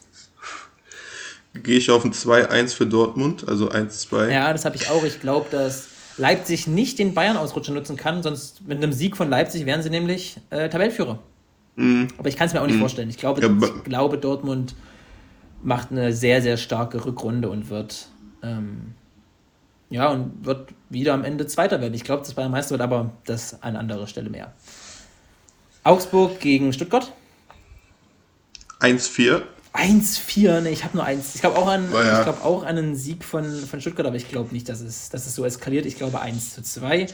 Gehe 1.55 1.79
ich 1.79 1.91
auf 1.91 2.05
ein 2.05 2.13
2-1 2.13 2.75
für 2.75 2.87
Dortmund, 2.87 3.47
also 3.47 3.71
1-2. 3.71 4.31
Ja, 4.31 4.53
das 4.53 4.65
habe 4.65 4.77
ich 4.77 4.89
auch. 4.89 5.05
Ich 5.05 5.21
glaube, 5.21 5.47
dass 5.51 5.89
Leipzig 6.17 6.67
nicht 6.67 6.99
den 6.99 7.15
Bayern-Ausrutscher 7.15 7.73
nutzen 7.73 7.97
kann, 7.97 8.23
sonst 8.23 8.67
mit 8.67 8.79
einem 8.79 8.93
Sieg 8.93 9.17
von 9.17 9.29
Leipzig 9.29 9.67
wären 9.67 9.83
sie 9.83 9.91
nämlich 9.91 10.39
äh, 10.51 10.69
Tabellführer. 10.69 11.19
Aber 12.19 12.29
ich 12.29 12.37
kann 12.37 12.49
es 12.49 12.53
mir 12.53 12.61
auch 12.61 12.67
nicht 12.67 12.79
vorstellen. 12.79 13.09
Ich 13.09 13.17
glaube. 13.17 13.41
Ja, 13.41 13.49
ich 13.49 13.85
glaube, 13.85 14.19
Dortmund 14.19 14.75
macht 15.63 15.91
eine 15.91 16.13
sehr, 16.13 16.43
sehr 16.43 16.57
starke 16.57 17.05
Rückrunde 17.05 17.49
und 17.49 17.71
wird 17.71 18.09
ähm, 18.43 18.95
ja 19.89 20.09
und 20.09 20.45
wird 20.45 20.71
wieder 20.91 21.15
am 21.15 21.25
Ende 21.25 21.47
Zweiter 21.47 21.81
werden. 21.81 21.95
Ich 21.95 22.05
glaube, 22.05 22.23
dass 22.23 22.35
Bayern 22.35 22.51
Meister 22.51 22.73
wird, 22.73 22.83
aber 22.83 23.13
das 23.25 23.63
an 23.63 23.77
anderer 23.77 24.07
Stelle 24.07 24.29
mehr. 24.29 24.53
Augsburg 25.85 26.41
gegen 26.41 26.73
Stuttgart. 26.73 27.13
1-4. 28.81 29.43
1-4, 29.75 30.61
ne, 30.61 30.71
ich 30.71 30.85
habe 30.85 30.97
nur 30.97 31.05
eins. 31.05 31.35
Ich 31.35 31.41
glaube 31.41 31.57
auch, 31.57 31.67
an, 31.67 31.91
ja. 31.93 32.19
ich 32.19 32.25
glaub 32.25 32.45
auch 32.45 32.63
an 32.63 32.77
einen 32.77 32.95
Sieg 32.95 33.25
von, 33.25 33.45
von 33.67 33.81
Stuttgart, 33.81 34.07
aber 34.07 34.17
ich 34.17 34.29
glaube 34.29 34.53
nicht, 34.53 34.69
dass 34.69 34.81
es, 34.81 35.09
dass 35.09 35.27
es 35.27 35.35
so 35.35 35.45
eskaliert. 35.45 35.87
Ich 35.87 35.97
glaube 35.97 36.21
1 36.21 36.55
zu 36.55 36.63
2. 36.63 37.07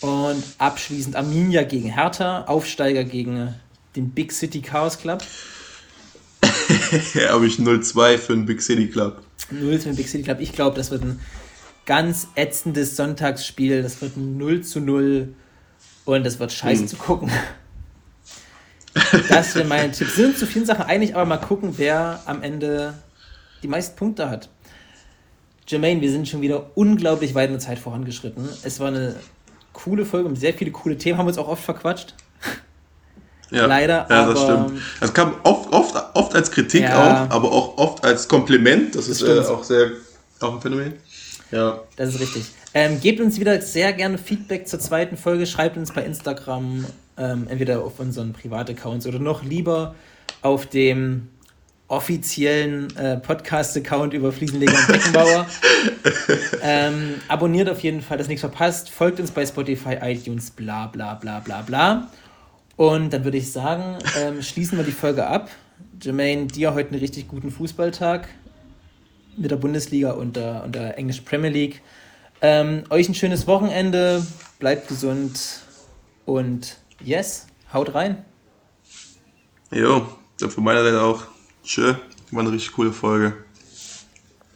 Und 0.00 0.42
abschließend 0.58 1.16
Arminia 1.16 1.62
gegen 1.62 1.90
Hertha, 1.90 2.44
Aufsteiger 2.44 3.04
gegen 3.04 3.54
den 3.96 4.10
Big 4.10 4.32
City 4.32 4.60
Chaos 4.60 4.98
Club. 4.98 5.22
Ja, 7.14 7.30
habe 7.30 7.46
ich 7.46 7.56
0-2 7.56 8.18
für 8.18 8.32
den 8.34 8.46
Big 8.46 8.62
City 8.62 8.88
Club. 8.88 9.22
0 9.50 9.78
für 9.78 9.90
den 9.90 9.96
Big 9.96 10.08
City 10.08 10.24
Club. 10.24 10.40
Ich 10.40 10.52
glaube, 10.52 10.76
das 10.76 10.90
wird 10.90 11.02
ein 11.02 11.20
ganz 11.86 12.28
ätzendes 12.34 12.96
Sonntagsspiel. 12.96 13.82
Das 13.82 14.00
wird 14.02 14.16
ein 14.16 14.36
0 14.36 14.62
zu 14.62 14.80
0 14.80 15.34
und 16.04 16.24
das 16.24 16.38
wird 16.38 16.52
scheiße 16.52 16.86
zu 16.86 16.96
gucken. 16.96 17.30
Das 19.28 19.54
wäre 19.54 19.66
mein 19.66 19.92
Tipp. 19.92 20.08
Sind 20.08 20.36
zu 20.36 20.46
vielen 20.46 20.66
Sachen 20.66 20.84
einig, 20.84 21.14
aber 21.14 21.24
mal 21.24 21.36
gucken, 21.38 21.74
wer 21.76 22.20
am 22.26 22.42
Ende 22.42 22.94
die 23.62 23.68
meisten 23.68 23.96
Punkte 23.96 24.28
hat. 24.28 24.48
Jermaine, 25.68 26.00
wir 26.00 26.10
sind 26.10 26.28
schon 26.28 26.40
wieder 26.40 26.70
unglaublich 26.74 27.34
weit 27.34 27.46
in 27.46 27.52
der 27.52 27.60
Zeit 27.60 27.78
vorangeschritten. 27.78 28.48
Es 28.64 28.80
war 28.80 28.88
eine 28.88 29.14
coole 29.72 30.04
Folge 30.04 30.28
mit 30.28 30.40
sehr 30.40 30.52
viele 30.54 30.72
coole 30.72 30.98
Themen, 30.98 31.18
haben 31.18 31.26
wir 31.26 31.30
uns 31.30 31.38
auch 31.38 31.48
oft 31.48 31.62
verquatscht. 31.62 32.14
Ja. 33.52 33.66
Leider, 33.66 34.06
Ja, 34.08 34.26
das 34.32 34.40
aber- 34.40 34.64
stimmt. 34.68 34.82
Es 35.00 35.12
kam 35.12 35.34
oft, 35.42 35.72
oft, 35.72 35.94
oft 36.14 36.34
als 36.34 36.50
Kritik 36.50 36.82
Ja. 36.82 37.24
auch, 37.26 37.30
aber 37.34 37.50
auch 37.52 37.78
oft 37.78 38.04
als 38.04 38.28
Kompliment. 38.28 38.94
Das 38.94 39.08
ist 39.08 39.22
äh, 39.22 39.40
auch 39.40 39.64
sehr 39.64 39.90
auch 40.40 40.54
ein 40.54 40.60
Phänomen. 40.60 40.94
Ja. 41.50 41.80
Das 41.96 42.14
ist 42.14 42.20
richtig. 42.20 42.44
Ähm, 42.74 43.00
gebt 43.00 43.20
uns 43.20 43.40
wieder 43.40 43.60
sehr 43.60 43.92
gerne 43.92 44.18
Feedback 44.18 44.68
zur 44.68 44.78
zweiten 44.78 45.16
Folge. 45.16 45.46
Schreibt 45.46 45.76
uns 45.76 45.92
bei 45.92 46.04
Instagram, 46.04 46.84
ähm, 47.20 47.46
entweder 47.48 47.84
auf 47.84 48.00
unseren 48.00 48.32
Privataccounts 48.32 49.06
oder 49.06 49.18
noch 49.18 49.44
lieber 49.44 49.94
auf 50.42 50.66
dem 50.66 51.28
offiziellen 51.86 52.96
äh, 52.96 53.16
Podcast-Account 53.18 54.14
über 54.14 54.32
Fliesenleger 54.32 54.72
und 54.72 54.86
Beckenbauer. 54.86 55.46
ähm, 56.62 57.16
abonniert 57.28 57.68
auf 57.68 57.80
jeden 57.80 58.00
Fall, 58.00 58.16
dass 58.16 58.28
nichts 58.28 58.40
verpasst. 58.40 58.90
Folgt 58.90 59.18
uns 59.20 59.32
bei 59.32 59.44
Spotify, 59.44 59.98
iTunes, 60.00 60.50
bla 60.50 60.86
bla 60.86 61.14
bla 61.14 61.40
bla 61.40 61.62
bla. 61.62 62.08
Und 62.76 63.12
dann 63.12 63.24
würde 63.24 63.38
ich 63.38 63.52
sagen, 63.52 63.98
ähm, 64.18 64.40
schließen 64.40 64.78
wir 64.78 64.84
die 64.84 64.92
Folge 64.92 65.26
ab. 65.26 65.50
Jermaine, 66.00 66.46
dir 66.46 66.72
heute 66.74 66.90
einen 66.90 67.00
richtig 67.00 67.28
guten 67.28 67.50
Fußballtag 67.50 68.28
mit 69.36 69.50
der 69.50 69.56
Bundesliga 69.56 70.12
und 70.12 70.36
der, 70.36 70.62
und 70.64 70.74
der 70.74 70.96
englischen 70.96 71.24
Premier 71.24 71.50
League. 71.50 71.82
Ähm, 72.40 72.84
euch 72.88 73.08
ein 73.08 73.14
schönes 73.14 73.46
Wochenende, 73.46 74.24
bleibt 74.60 74.88
gesund 74.88 75.60
und 76.24 76.76
yes, 77.04 77.46
haut 77.72 77.94
rein. 77.94 78.24
Jo, 79.70 80.06
dann 80.38 80.50
von 80.50 80.64
meiner 80.64 80.82
Seite 80.82 81.02
auch. 81.02 81.24
Tschö. 81.62 81.94
War 82.32 82.40
eine 82.40 82.52
richtig 82.52 82.72
coole 82.72 82.92
Folge. 82.92 83.44